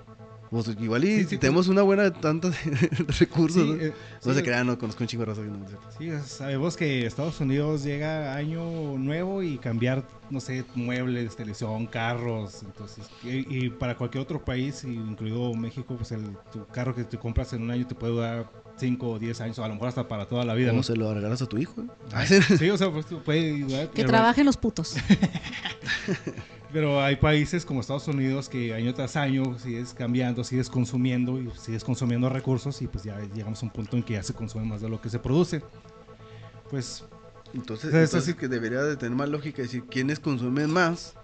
Pues 0.50 0.68
igual 0.80 1.04
y 1.04 1.18
Sí, 1.18 1.24
sí, 1.30 1.38
tenemos 1.38 1.68
una 1.68 1.82
buena 1.82 2.12
tanta 2.12 2.50
de, 2.50 2.56
de 2.70 2.88
recursos. 3.18 3.62
Sí, 3.62 3.68
¿no? 3.68 3.74
eh, 3.80 3.92
no 4.24 4.32
sí, 4.32 4.38
se 4.38 4.42
crean, 4.44 4.66
no 4.66 4.78
conozco 4.78 5.04
un 5.04 5.08
chingo 5.08 5.24
de 5.24 5.30
raza 5.32 5.42
no. 5.42 5.64
Sí, 5.98 6.10
sabemos 6.26 6.76
que 6.76 7.06
Estados 7.06 7.40
Unidos 7.40 7.84
llega 7.84 8.34
año 8.34 8.98
nuevo 8.98 9.42
y 9.42 9.58
cambiar, 9.58 10.04
no 10.28 10.40
sé, 10.40 10.64
muebles, 10.74 11.36
televisión, 11.36 11.86
carros, 11.86 12.62
entonces, 12.64 13.06
y, 13.22 13.64
y 13.66 13.70
para 13.70 13.96
cualquier 13.96 14.22
otro 14.22 14.44
país, 14.44 14.82
incluido 14.84 15.54
México, 15.54 15.94
pues 15.96 16.10
el, 16.12 16.36
tu 16.52 16.66
carro 16.66 16.94
que 16.94 17.04
te 17.04 17.16
compras 17.16 17.52
en 17.52 17.62
un 17.62 17.70
año 17.70 17.86
te 17.86 17.94
puede 17.94 18.12
durar 18.12 18.50
5 18.76 19.08
o 19.10 19.18
10 19.18 19.40
años, 19.42 19.58
o 19.58 19.64
a 19.64 19.68
lo 19.68 19.74
mejor 19.74 19.88
hasta 19.88 20.08
para 20.08 20.26
toda 20.26 20.44
la 20.44 20.54
vida, 20.54 20.68
¿Cómo 20.70 20.78
¿no? 20.78 20.82
se 20.82 20.96
lo 20.96 21.12
regalas 21.14 21.42
a 21.42 21.46
tu 21.46 21.58
hijo? 21.58 21.82
eh? 21.82 22.40
Sí, 22.58 22.70
o 22.70 22.76
sea, 22.78 22.90
pues 22.90 23.06
puede 23.24 23.60
durar. 23.60 23.90
Que 23.90 24.04
trabajen 24.04 24.46
los 24.46 24.56
putos. 24.56 24.96
Pero 26.72 27.02
hay 27.02 27.16
países 27.16 27.64
como 27.66 27.80
Estados 27.80 28.06
Unidos 28.06 28.48
que 28.48 28.72
año 28.74 28.94
tras 28.94 29.16
año 29.16 29.58
sigues 29.58 29.92
cambiando, 29.92 30.44
sigues 30.44 30.70
consumiendo 30.70 31.40
y 31.40 31.50
sigues 31.58 31.82
consumiendo 31.82 32.28
recursos 32.28 32.80
y 32.82 32.86
pues 32.86 33.04
ya 33.04 33.18
llegamos 33.34 33.62
a 33.62 33.66
un 33.66 33.72
punto 33.72 33.96
en 33.96 34.04
que 34.04 34.14
ya 34.14 34.22
se 34.22 34.34
consume 34.34 34.64
más 34.64 34.80
de 34.80 34.88
lo 34.88 35.00
que 35.00 35.10
se 35.10 35.18
produce. 35.18 35.62
Pues 36.70 37.04
Entonces, 37.52 37.92
entonces 37.92 38.24
sí. 38.24 38.34
que 38.34 38.46
debería 38.46 38.82
de 38.82 38.96
tener 38.96 39.16
más 39.16 39.28
lógica 39.28 39.62
decir 39.62 39.84
quiénes 39.90 40.20
consumen 40.20 40.70
más 40.70 41.14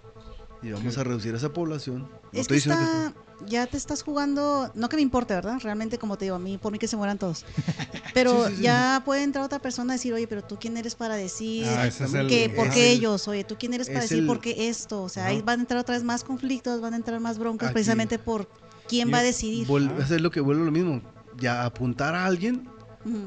y 0.61 0.71
vamos 0.71 0.97
a 0.97 1.03
reducir 1.03 1.35
esa 1.35 1.49
población. 1.53 2.07
No 2.31 2.39
Es 2.41 2.47
que 2.47 2.55
está, 2.57 3.13
ya 3.45 3.67
te 3.67 3.77
estás 3.77 4.01
jugando, 4.03 4.71
no 4.75 4.89
que 4.89 4.95
me 4.95 5.01
importe, 5.01 5.33
¿verdad? 5.35 5.59
Realmente, 5.61 5.97
como 5.99 6.17
te 6.17 6.25
digo, 6.25 6.35
a 6.35 6.39
mí, 6.39 6.57
por 6.57 6.71
mí 6.71 6.79
que 6.79 6.87
se 6.87 6.97
mueran 6.97 7.17
todos. 7.19 7.45
Pero 8.13 8.45
Sí, 8.45 8.51
sí, 8.51 8.55
sí. 8.57 8.63
ya 8.63 9.01
puede 9.05 9.23
entrar 9.23 9.45
otra 9.45 9.59
persona 9.59 9.93
a 9.93 9.95
decir, 9.97 10.13
oye, 10.13 10.27
pero 10.27 10.43
tú 10.43 10.57
quién 10.59 10.75
eres 10.77 10.95
para 10.95 11.15
decir 11.15 11.65
Ah, 11.67 11.85
es 11.87 12.01
el- 12.01 12.27
que, 12.27 12.49
por 12.49 12.67
es 12.67 12.73
qué 12.73 12.91
el- 12.91 12.97
ellos, 12.97 13.27
oye, 13.27 13.43
tú 13.43 13.55
quién 13.59 13.73
eres 13.73 13.87
para 13.87 13.99
es 13.99 14.05
decir 14.05 14.19
el- 14.19 14.27
por 14.27 14.39
qué 14.41 14.67
esto. 14.69 15.03
O 15.03 15.09
sea, 15.09 15.27
ahí 15.27 15.41
van 15.43 15.59
a 15.59 15.61
entrar 15.63 15.79
otra 15.79 15.93
vez 15.95 16.03
más 16.03 16.23
conflictos, 16.23 16.81
van 16.81 16.93
a 16.93 16.97
entrar 16.97 17.19
más 17.19 17.37
broncas, 17.37 17.67
Aquí. 17.69 17.73
precisamente 17.73 18.17
por 18.17 18.49
quién 18.87 19.13
va 19.13 19.19
a 19.19 19.23
decidir. 19.23 19.67
Vol- 19.67 19.91
Ah. 19.99 20.03
hacer 20.03 20.21
lo 20.21 20.31
que 20.31 20.39
vuelve 20.41 20.65
lo 20.65 20.71
mismo. 20.71 21.01
Ya 21.39 21.63
apuntar 21.65 22.15
a 22.15 22.25
alguien 22.25 22.67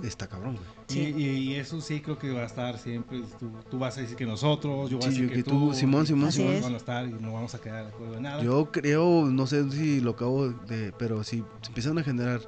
está 0.02 0.26
cabrón, 0.26 0.56
güey. 0.56 0.79
Y, 0.90 0.92
Sí. 0.92 1.14
y- 1.16 1.22
y 1.52 1.54
eso 1.54 1.80
sí 1.80 2.00
creo 2.00 2.18
que 2.18 2.30
va 2.32 2.42
a 2.42 2.46
estar 2.46 2.76
siempre. 2.78 3.22
Tú, 3.38 3.50
tú 3.70 3.78
vas 3.78 3.96
a 3.96 4.00
decir 4.00 4.16
que 4.16 4.26
nosotros, 4.26 4.90
yo 4.90 4.98
voy 4.98 5.06
a 5.06 5.10
Sí, 5.10 5.14
decir 5.22 5.28
yo 5.28 5.34
que, 5.36 5.42
que 5.44 5.50
tú, 5.50 5.72
Simón, 5.72 6.06
Simón, 6.06 6.32
Simón 6.32 6.54
es. 6.54 6.62
van 6.62 6.74
a 6.74 6.76
estar 6.76 7.06
y 7.06 7.12
no 7.12 7.32
vamos 7.32 7.54
a 7.54 7.60
quedar 7.60 7.84
de 7.84 7.90
acuerdo 7.92 8.16
en 8.16 8.22
nada. 8.24 8.42
Yo 8.42 8.70
creo, 8.72 9.26
no 9.30 9.46
sé 9.46 9.70
si 9.70 10.00
lo 10.00 10.10
acabo 10.12 10.48
de, 10.50 10.92
pero 10.98 11.22
si 11.22 11.44
se 11.62 11.68
empiezan 11.68 11.98
a 11.98 12.02
generar 12.02 12.40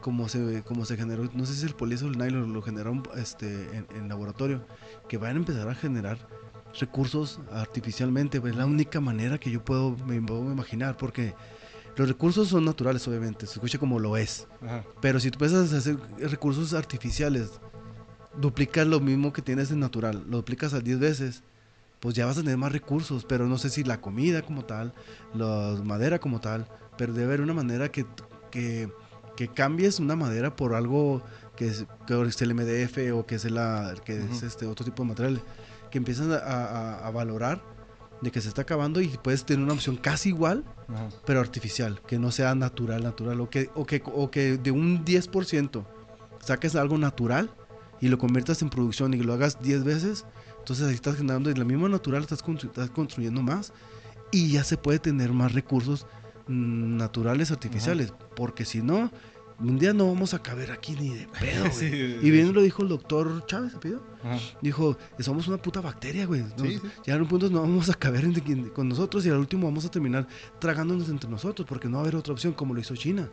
como 0.00 0.28
se 0.28 0.62
como 0.64 0.84
se 0.84 0.96
generó, 0.96 1.28
no 1.34 1.46
sé 1.46 1.54
si 1.54 1.66
el 1.66 1.74
poliéster 1.74 2.08
o 2.08 2.12
el 2.12 2.18
nylon 2.18 2.52
lo 2.52 2.62
generaron 2.62 3.02
este 3.16 3.76
en, 3.76 3.86
en 3.96 4.08
laboratorio, 4.08 4.64
que 5.08 5.16
van 5.18 5.34
a 5.34 5.38
empezar 5.38 5.68
a 5.68 5.74
generar 5.74 6.18
recursos 6.78 7.40
artificialmente, 7.52 8.40
pues, 8.40 8.52
es 8.52 8.58
la 8.58 8.66
única 8.66 9.00
manera 9.00 9.38
que 9.38 9.50
yo 9.50 9.64
puedo 9.64 9.96
me 10.06 10.20
puedo 10.20 10.50
imaginar 10.52 10.96
porque 10.96 11.34
los 11.96 12.06
recursos 12.08 12.48
son 12.48 12.64
naturales 12.66 13.06
obviamente, 13.08 13.46
se 13.46 13.54
escucha 13.54 13.78
como 13.78 13.98
lo 13.98 14.16
es, 14.18 14.46
Ajá. 14.60 14.84
pero 15.00 15.18
si 15.18 15.30
tú 15.30 15.36
empiezas 15.42 15.72
a 15.72 15.78
hacer 15.78 15.96
recursos 16.18 16.74
artificiales, 16.74 17.50
duplicas 18.40 18.86
lo 18.86 19.00
mismo 19.00 19.32
que 19.32 19.42
tienes 19.42 19.70
en 19.70 19.80
natural, 19.80 20.24
lo 20.28 20.38
duplicas 20.38 20.74
a 20.74 20.80
10 20.80 20.98
veces, 20.98 21.42
pues 22.00 22.14
ya 22.14 22.26
vas 22.26 22.36
a 22.38 22.42
tener 22.42 22.56
más 22.58 22.72
recursos, 22.72 23.24
pero 23.24 23.46
no 23.46 23.58
sé 23.58 23.70
si 23.70 23.82
la 23.84 24.00
comida 24.00 24.42
como 24.42 24.64
tal, 24.64 24.92
la 25.34 25.76
madera 25.84 26.18
como 26.18 26.40
tal, 26.40 26.66
pero 26.98 27.12
debe 27.12 27.26
haber 27.26 27.40
una 27.40 27.54
manera 27.54 27.90
que, 27.90 28.04
que, 28.50 28.90
que 29.36 29.48
cambies 29.48 29.98
una 30.00 30.16
madera 30.16 30.54
por 30.54 30.74
algo 30.74 31.22
que 31.56 31.68
es, 31.68 31.86
que 32.06 32.20
es 32.22 32.42
el 32.42 32.50
MDF 32.54 33.12
o 33.14 33.26
que 33.26 33.36
es, 33.36 33.50
la, 33.50 33.94
que 34.04 34.18
es 34.18 34.42
este 34.42 34.66
otro 34.66 34.84
tipo 34.84 35.02
de 35.02 35.08
material, 35.08 35.42
que 35.90 35.98
empiezan 35.98 36.30
a, 36.32 36.36
a- 36.36 37.06
a 37.06 37.10
valorar 37.10 37.62
de 38.20 38.30
que 38.30 38.40
se 38.40 38.48
está 38.48 38.62
acabando 38.62 39.00
y 39.00 39.08
puedes 39.08 39.44
tener 39.44 39.62
una 39.64 39.72
opción 39.74 39.96
casi 39.96 40.30
igual 40.30 40.64
pero 41.26 41.40
artificial, 41.40 42.00
que 42.06 42.18
no 42.18 42.30
sea 42.30 42.54
natural, 42.54 43.02
natural, 43.02 43.40
o 43.40 43.48
que, 43.50 43.70
o 43.74 43.84
que, 43.86 44.02
o 44.04 44.30
que 44.30 44.56
de 44.58 44.70
un 44.70 45.04
10% 45.04 45.84
saques 46.40 46.76
algo 46.76 46.96
natural 46.98 47.50
y 48.00 48.08
lo 48.08 48.18
conviertas 48.18 48.62
en 48.62 48.70
producción 48.70 49.14
y 49.14 49.18
lo 49.18 49.32
hagas 49.32 49.62
10 49.62 49.84
veces, 49.84 50.24
entonces 50.58 50.86
ahí 50.86 50.94
estás 50.94 51.16
generando 51.16 51.48
de 51.50 51.56
la 51.56 51.64
misma 51.64 51.88
natural, 51.88 52.22
estás, 52.22 52.44
constru- 52.44 52.66
estás 52.68 52.90
construyendo 52.90 53.42
más 53.42 53.72
y 54.32 54.50
ya 54.50 54.64
se 54.64 54.76
puede 54.76 54.98
tener 54.98 55.32
más 55.32 55.52
recursos 55.52 56.06
mm, 56.48 56.96
naturales, 56.96 57.50
artificiales, 57.50 58.12
porque 58.34 58.64
si 58.64 58.82
no, 58.82 59.10
un 59.58 59.78
día 59.78 59.94
no 59.94 60.06
vamos 60.08 60.34
a 60.34 60.42
caber 60.42 60.70
aquí 60.70 60.92
ni 61.00 61.08
de 61.14 61.26
pedo, 61.28 61.60
güey. 61.70 61.72
Sí, 61.72 62.18
Y 62.20 62.30
bien 62.30 62.52
lo 62.52 62.60
dijo 62.60 62.82
el 62.82 62.88
doctor 62.88 63.46
Chávez, 63.46 63.72
¿se 63.72 63.78
pidió? 63.78 64.02
Ajá. 64.22 64.38
Dijo, 64.60 64.98
somos 65.20 65.48
una 65.48 65.56
puta 65.56 65.80
bacteria, 65.80 66.26
güey. 66.26 66.42
Sí, 66.60 66.78
sí. 66.78 66.88
Ya 67.06 67.14
en 67.14 67.22
un 67.22 67.28
punto 67.28 67.48
no 67.48 67.62
vamos 67.62 67.88
a 67.88 67.94
caber 67.94 68.24
en- 68.24 68.68
con 68.70 68.88
nosotros 68.88 69.24
y 69.24 69.30
al 69.30 69.38
último 69.38 69.66
vamos 69.68 69.86
a 69.86 69.90
terminar 69.90 70.26
tragándonos 70.58 71.08
entre 71.08 71.30
nosotros 71.30 71.66
porque 71.66 71.88
no 71.88 71.94
va 71.94 72.00
a 72.00 72.02
haber 72.02 72.16
otra 72.16 72.34
opción 72.34 72.52
como 72.52 72.74
lo 72.74 72.80
hizo 72.80 72.94
China. 72.96 73.30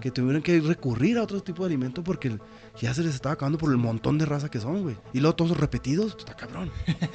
Que 0.00 0.10
tuvieron 0.10 0.42
que 0.42 0.60
recurrir 0.60 1.18
a 1.18 1.22
otro 1.22 1.42
tipo 1.42 1.62
de 1.62 1.68
alimento 1.68 2.02
porque 2.02 2.38
ya 2.80 2.92
se 2.94 3.02
les 3.02 3.14
estaba 3.14 3.34
acabando 3.34 3.58
por 3.58 3.70
el 3.70 3.76
montón 3.76 4.18
de 4.18 4.26
raza 4.26 4.50
que 4.50 4.60
son, 4.60 4.82
güey. 4.82 4.96
Y 5.12 5.20
luego 5.20 5.36
todos 5.36 5.56
repetidos, 5.56 6.16
está 6.18 6.34
cabrón. 6.34 6.70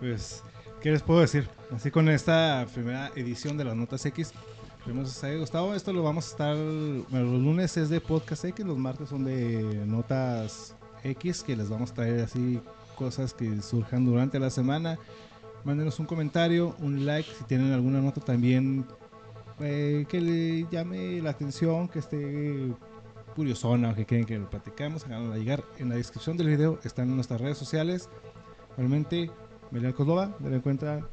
Pues, 0.00 0.42
¿qué 0.82 0.90
les 0.90 1.02
puedo 1.02 1.20
decir? 1.20 1.48
Así 1.74 1.90
con 1.90 2.10
esta 2.10 2.66
primera 2.74 3.10
edición 3.14 3.56
de 3.56 3.64
las 3.64 3.74
Notas 3.74 4.04
X, 4.04 4.32
espero 4.84 5.02
que 5.02 5.28
les 5.30 5.38
gustado. 5.40 5.74
Esto 5.74 5.92
lo 5.92 6.02
vamos 6.02 6.26
a 6.26 6.30
estar, 6.30 6.56
bueno, 7.08 7.32
los 7.32 7.40
lunes 7.40 7.76
es 7.78 7.88
de 7.88 8.00
Podcast 8.00 8.44
X, 8.44 8.66
los 8.66 8.76
martes 8.76 9.08
son 9.08 9.24
de 9.24 9.82
Notas 9.86 10.74
X, 11.02 11.42
que 11.42 11.56
les 11.56 11.70
vamos 11.70 11.92
a 11.92 11.94
traer 11.94 12.20
así 12.20 12.60
cosas 12.96 13.32
que 13.32 13.62
surjan 13.62 14.04
durante 14.04 14.38
la 14.38 14.50
semana. 14.50 14.98
Mándenos 15.64 15.98
un 16.00 16.06
comentario, 16.06 16.76
un 16.80 17.06
like, 17.06 17.30
si 17.38 17.44
tienen 17.44 17.72
alguna 17.72 18.02
nota 18.02 18.20
también 18.20 18.84
eh, 19.60 20.06
que 20.08 20.20
le 20.20 20.66
llame 20.70 21.20
la 21.20 21.30
atención, 21.30 21.88
que 21.88 22.00
esté 22.00 22.74
curiosona 23.34 23.90
o 23.90 23.94
que 23.94 24.04
quieren 24.04 24.26
que 24.26 24.38
lo 24.38 24.48
platicamos, 24.48 25.04
háganla 25.06 25.36
llegar 25.36 25.64
en 25.78 25.88
la 25.88 25.96
descripción 25.96 26.36
del 26.36 26.48
video, 26.48 26.78
están 26.84 27.14
nuestras 27.14 27.40
redes 27.40 27.58
sociales. 27.58 28.08
Realmente, 28.76 29.30
Belial 29.70 29.94
Kozlova, 29.94 30.36
me 30.40 30.56
encuentra. 30.56 31.06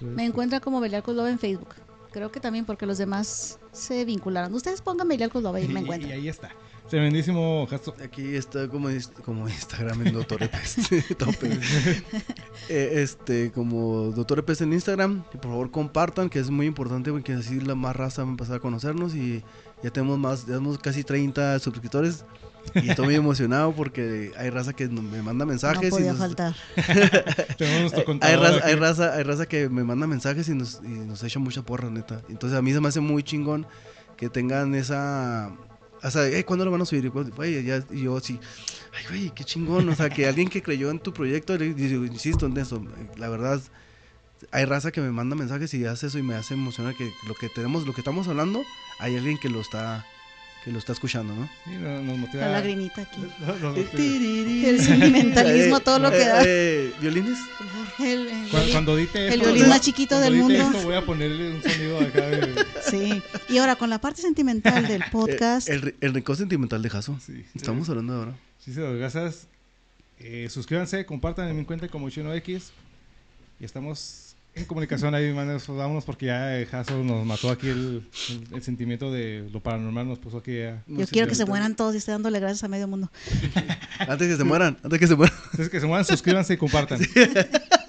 Me 0.00 0.24
encuentra 0.24 0.60
como 0.60 0.80
Belial 0.80 1.02
Coslova 1.02 1.30
en 1.30 1.38
Facebook. 1.38 1.74
Creo 2.10 2.30
que 2.30 2.40
también 2.40 2.64
porque 2.64 2.86
los 2.86 2.98
demás 2.98 3.58
se 3.72 4.04
vincularon. 4.04 4.52
Ustedes 4.54 4.80
pongan 4.80 5.08
Belial 5.08 5.30
Coslova 5.30 5.60
y 5.60 5.68
me 5.68 5.80
y, 5.80 5.82
encuentran. 5.84 6.12
ahí 6.12 6.28
está. 6.28 6.50
Tremendísimo 6.88 7.66
gesto. 7.68 7.94
Aquí 8.02 8.34
está 8.34 8.66
como, 8.66 8.88
como 9.24 9.46
Instagram 9.46 10.06
en 10.06 10.14
Doctor 10.14 10.42
Epes. 10.42 10.76
Tope. 11.18 11.58
Eh, 12.70 13.02
este, 13.02 13.52
como 13.52 14.10
Doctor 14.10 14.38
Epes 14.38 14.62
en 14.62 14.72
Instagram. 14.72 15.22
Y 15.34 15.36
por 15.36 15.50
favor 15.50 15.70
compartan, 15.70 16.30
que 16.30 16.38
es 16.38 16.48
muy 16.50 16.66
importante 16.66 17.10
porque 17.10 17.34
así 17.34 17.60
la 17.60 17.74
más 17.74 17.94
raza 17.94 18.22
va 18.22 18.28
a 18.28 18.30
empezar 18.30 18.56
a 18.56 18.60
conocernos. 18.60 19.14
Y 19.14 19.44
ya 19.82 19.90
tenemos 19.90 20.18
más, 20.18 20.40
ya 20.42 20.54
tenemos 20.54 20.78
casi 20.78 21.04
30 21.04 21.58
suscriptores. 21.58 22.24
Y 22.74 22.90
estoy 22.90 23.06
muy 23.06 23.14
emocionado 23.14 23.72
porque 23.74 24.32
hay 24.36 24.50
raza 24.50 24.72
que 24.74 24.88
me 24.88 25.22
manda 25.22 25.46
mensajes. 25.46 25.80
no 25.80 25.86
y 25.88 25.90
podía 25.90 26.12
nos- 26.12 26.18
faltar. 26.20 26.54
Tenemos 27.58 27.92
nuestro 27.92 28.18
hay, 28.20 28.36
raza, 28.36 28.66
hay, 28.66 28.74
raza, 28.74 29.14
hay 29.14 29.22
raza 29.22 29.46
que 29.46 29.68
me 29.68 29.84
manda 29.84 30.06
mensajes 30.06 30.48
y 30.48 30.54
nos, 30.54 30.80
y 30.84 30.88
nos 30.88 31.22
echa 31.22 31.38
mucha 31.38 31.62
porra, 31.62 31.90
neta. 31.90 32.22
Entonces 32.28 32.58
a 32.58 32.62
mí 32.62 32.72
se 32.72 32.80
me 32.80 32.88
hace 32.88 33.00
muy 33.00 33.22
chingón 33.22 33.66
que 34.16 34.28
tengan 34.28 34.74
esa... 34.74 35.50
O 36.02 36.10
sea, 36.10 36.26
"Eh, 36.28 36.44
¿cuándo 36.44 36.64
lo 36.64 36.70
van 36.70 36.82
a 36.82 36.84
subir? 36.84 37.04
Y, 37.06 37.10
pues, 37.10 37.64
ya- 37.64 37.84
y 37.90 38.02
yo 38.02 38.16
así, 38.16 38.38
ay, 38.96 39.04
güey, 39.08 39.30
qué 39.30 39.44
chingón. 39.44 39.88
O 39.88 39.94
sea, 39.96 40.08
que 40.10 40.26
alguien 40.28 40.48
que 40.48 40.62
creyó 40.62 40.90
en 40.90 41.00
tu 41.00 41.12
proyecto, 41.12 41.56
le- 41.56 41.66
y 41.76 41.94
insisto 41.94 42.46
en 42.46 42.56
eso. 42.58 42.84
La 43.16 43.28
verdad, 43.28 43.60
hay 44.52 44.64
raza 44.64 44.92
que 44.92 45.00
me 45.00 45.10
manda 45.10 45.34
mensajes 45.34 45.74
y 45.74 45.84
hace 45.86 46.06
eso 46.06 46.18
y 46.18 46.22
me 46.22 46.34
hace 46.36 46.54
emocionar 46.54 46.94
que 46.94 47.14
lo 47.26 47.34
que 47.34 47.48
tenemos, 47.48 47.86
lo 47.86 47.92
que 47.94 48.00
estamos 48.02 48.28
hablando, 48.28 48.66
hay 48.98 49.16
alguien 49.16 49.38
que 49.38 49.48
lo 49.48 49.60
está, 49.60 50.06
que 50.64 50.72
lo 50.72 50.78
está 50.78 50.92
escuchando, 50.92 51.34
¿no? 51.34 51.48
Sí, 51.64 51.70
nos, 51.72 52.02
nos 52.02 52.18
motiva. 52.18 52.42
La 52.46 52.52
lagrimita 52.52 53.02
aquí. 53.02 53.20
Nos- 53.40 53.60
nos 53.60 53.76
motiva. 53.76 54.68
El 54.68 54.80
sentimentalismo 54.80 55.80
todo 55.80 55.98
lo 55.98 56.10
que 56.10 56.18
da. 56.18 56.42
Eh, 56.44 56.92
¿Violines? 57.00 57.38
El, 57.98 58.28
el. 58.28 58.48
Cuando 58.72 58.98
edite 58.98 59.28
el 59.32 59.40
violín 59.40 59.68
más 59.68 59.80
chiquito 59.80 60.16
cuando 60.16 60.24
del 60.30 60.42
mundo. 60.42 60.54
esto, 60.54 60.82
voy 60.82 60.94
a 60.96 61.04
ponerle 61.04 61.52
un 61.54 61.62
sonido 61.62 62.00
acá 62.00 62.26
de... 62.28 62.64
Sí. 62.90 63.22
Y 63.48 63.58
ahora 63.58 63.76
con 63.76 63.90
la 63.90 64.00
parte 64.00 64.20
sentimental 64.22 64.86
del 64.86 65.02
podcast. 65.10 65.68
Eh, 65.68 65.74
el, 65.74 65.94
el 66.00 66.14
rincón 66.14 66.36
sentimental 66.36 66.80
de 66.82 66.90
Jaso. 66.90 67.18
Sí. 67.24 67.44
Estamos 67.54 67.88
hablando 67.88 68.14
ahora. 68.14 68.34
Sí, 68.58 68.72
se 68.72 68.80
los 68.80 68.96
gracias. 68.98 69.46
Eh, 70.18 70.48
suscríbanse, 70.50 71.04
compartan 71.06 71.48
en 71.48 71.56
mi 71.56 71.64
cuenta 71.64 71.88
como 71.88 72.08
Chino 72.10 72.32
X. 72.34 72.72
Y 73.60 73.64
estamos 73.64 74.27
en 74.54 74.64
comunicación 74.64 75.14
ahí, 75.14 75.32
manes. 75.32 75.64
pues, 75.64 75.78
Vámonos 75.78 76.04
porque 76.04 76.26
ya 76.26 76.58
eh, 76.58 76.66
Jaso 76.66 77.04
nos 77.04 77.24
mató 77.24 77.50
aquí 77.50 77.68
el, 77.68 78.02
el- 78.30 78.48
el 78.56 78.62
sentimiento 78.62 79.12
de 79.12 79.48
lo 79.52 79.60
paranormal. 79.60 80.08
Nos 80.08 80.18
puso 80.18 80.38
aquí 80.38 80.60
a... 80.62 80.82
Yo 80.88 81.06
quiero 81.06 81.28
que 81.28 81.34
se 81.36 81.44
mueran 81.46 81.76
todos 81.76 81.94
y 81.94 81.98
esté 81.98 82.10
dándole 82.12 82.40
gracias 82.40 82.64
a 82.64 82.68
medio 82.68 82.88
mundo. 82.88 83.10
Antes 84.00 84.28
que 84.28 84.36
se 84.36 84.44
mueran, 84.44 84.76
antes 84.82 84.98
que 84.98 85.06
se 85.06 85.14
mueran. 85.16 85.36
Entonces 85.44 85.68
que 85.70 85.80
se 85.80 85.86
muevan, 85.86 86.04
suscríbanse 86.04 86.54
y 86.54 86.56
compartan. 86.56 87.00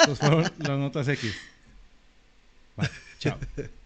Pues 0.06 0.18
fueron 0.18 0.44
las 0.60 0.80
notas 0.80 1.08
X. 1.10 1.36
Vale, 2.78 2.90
chao. 3.20 3.38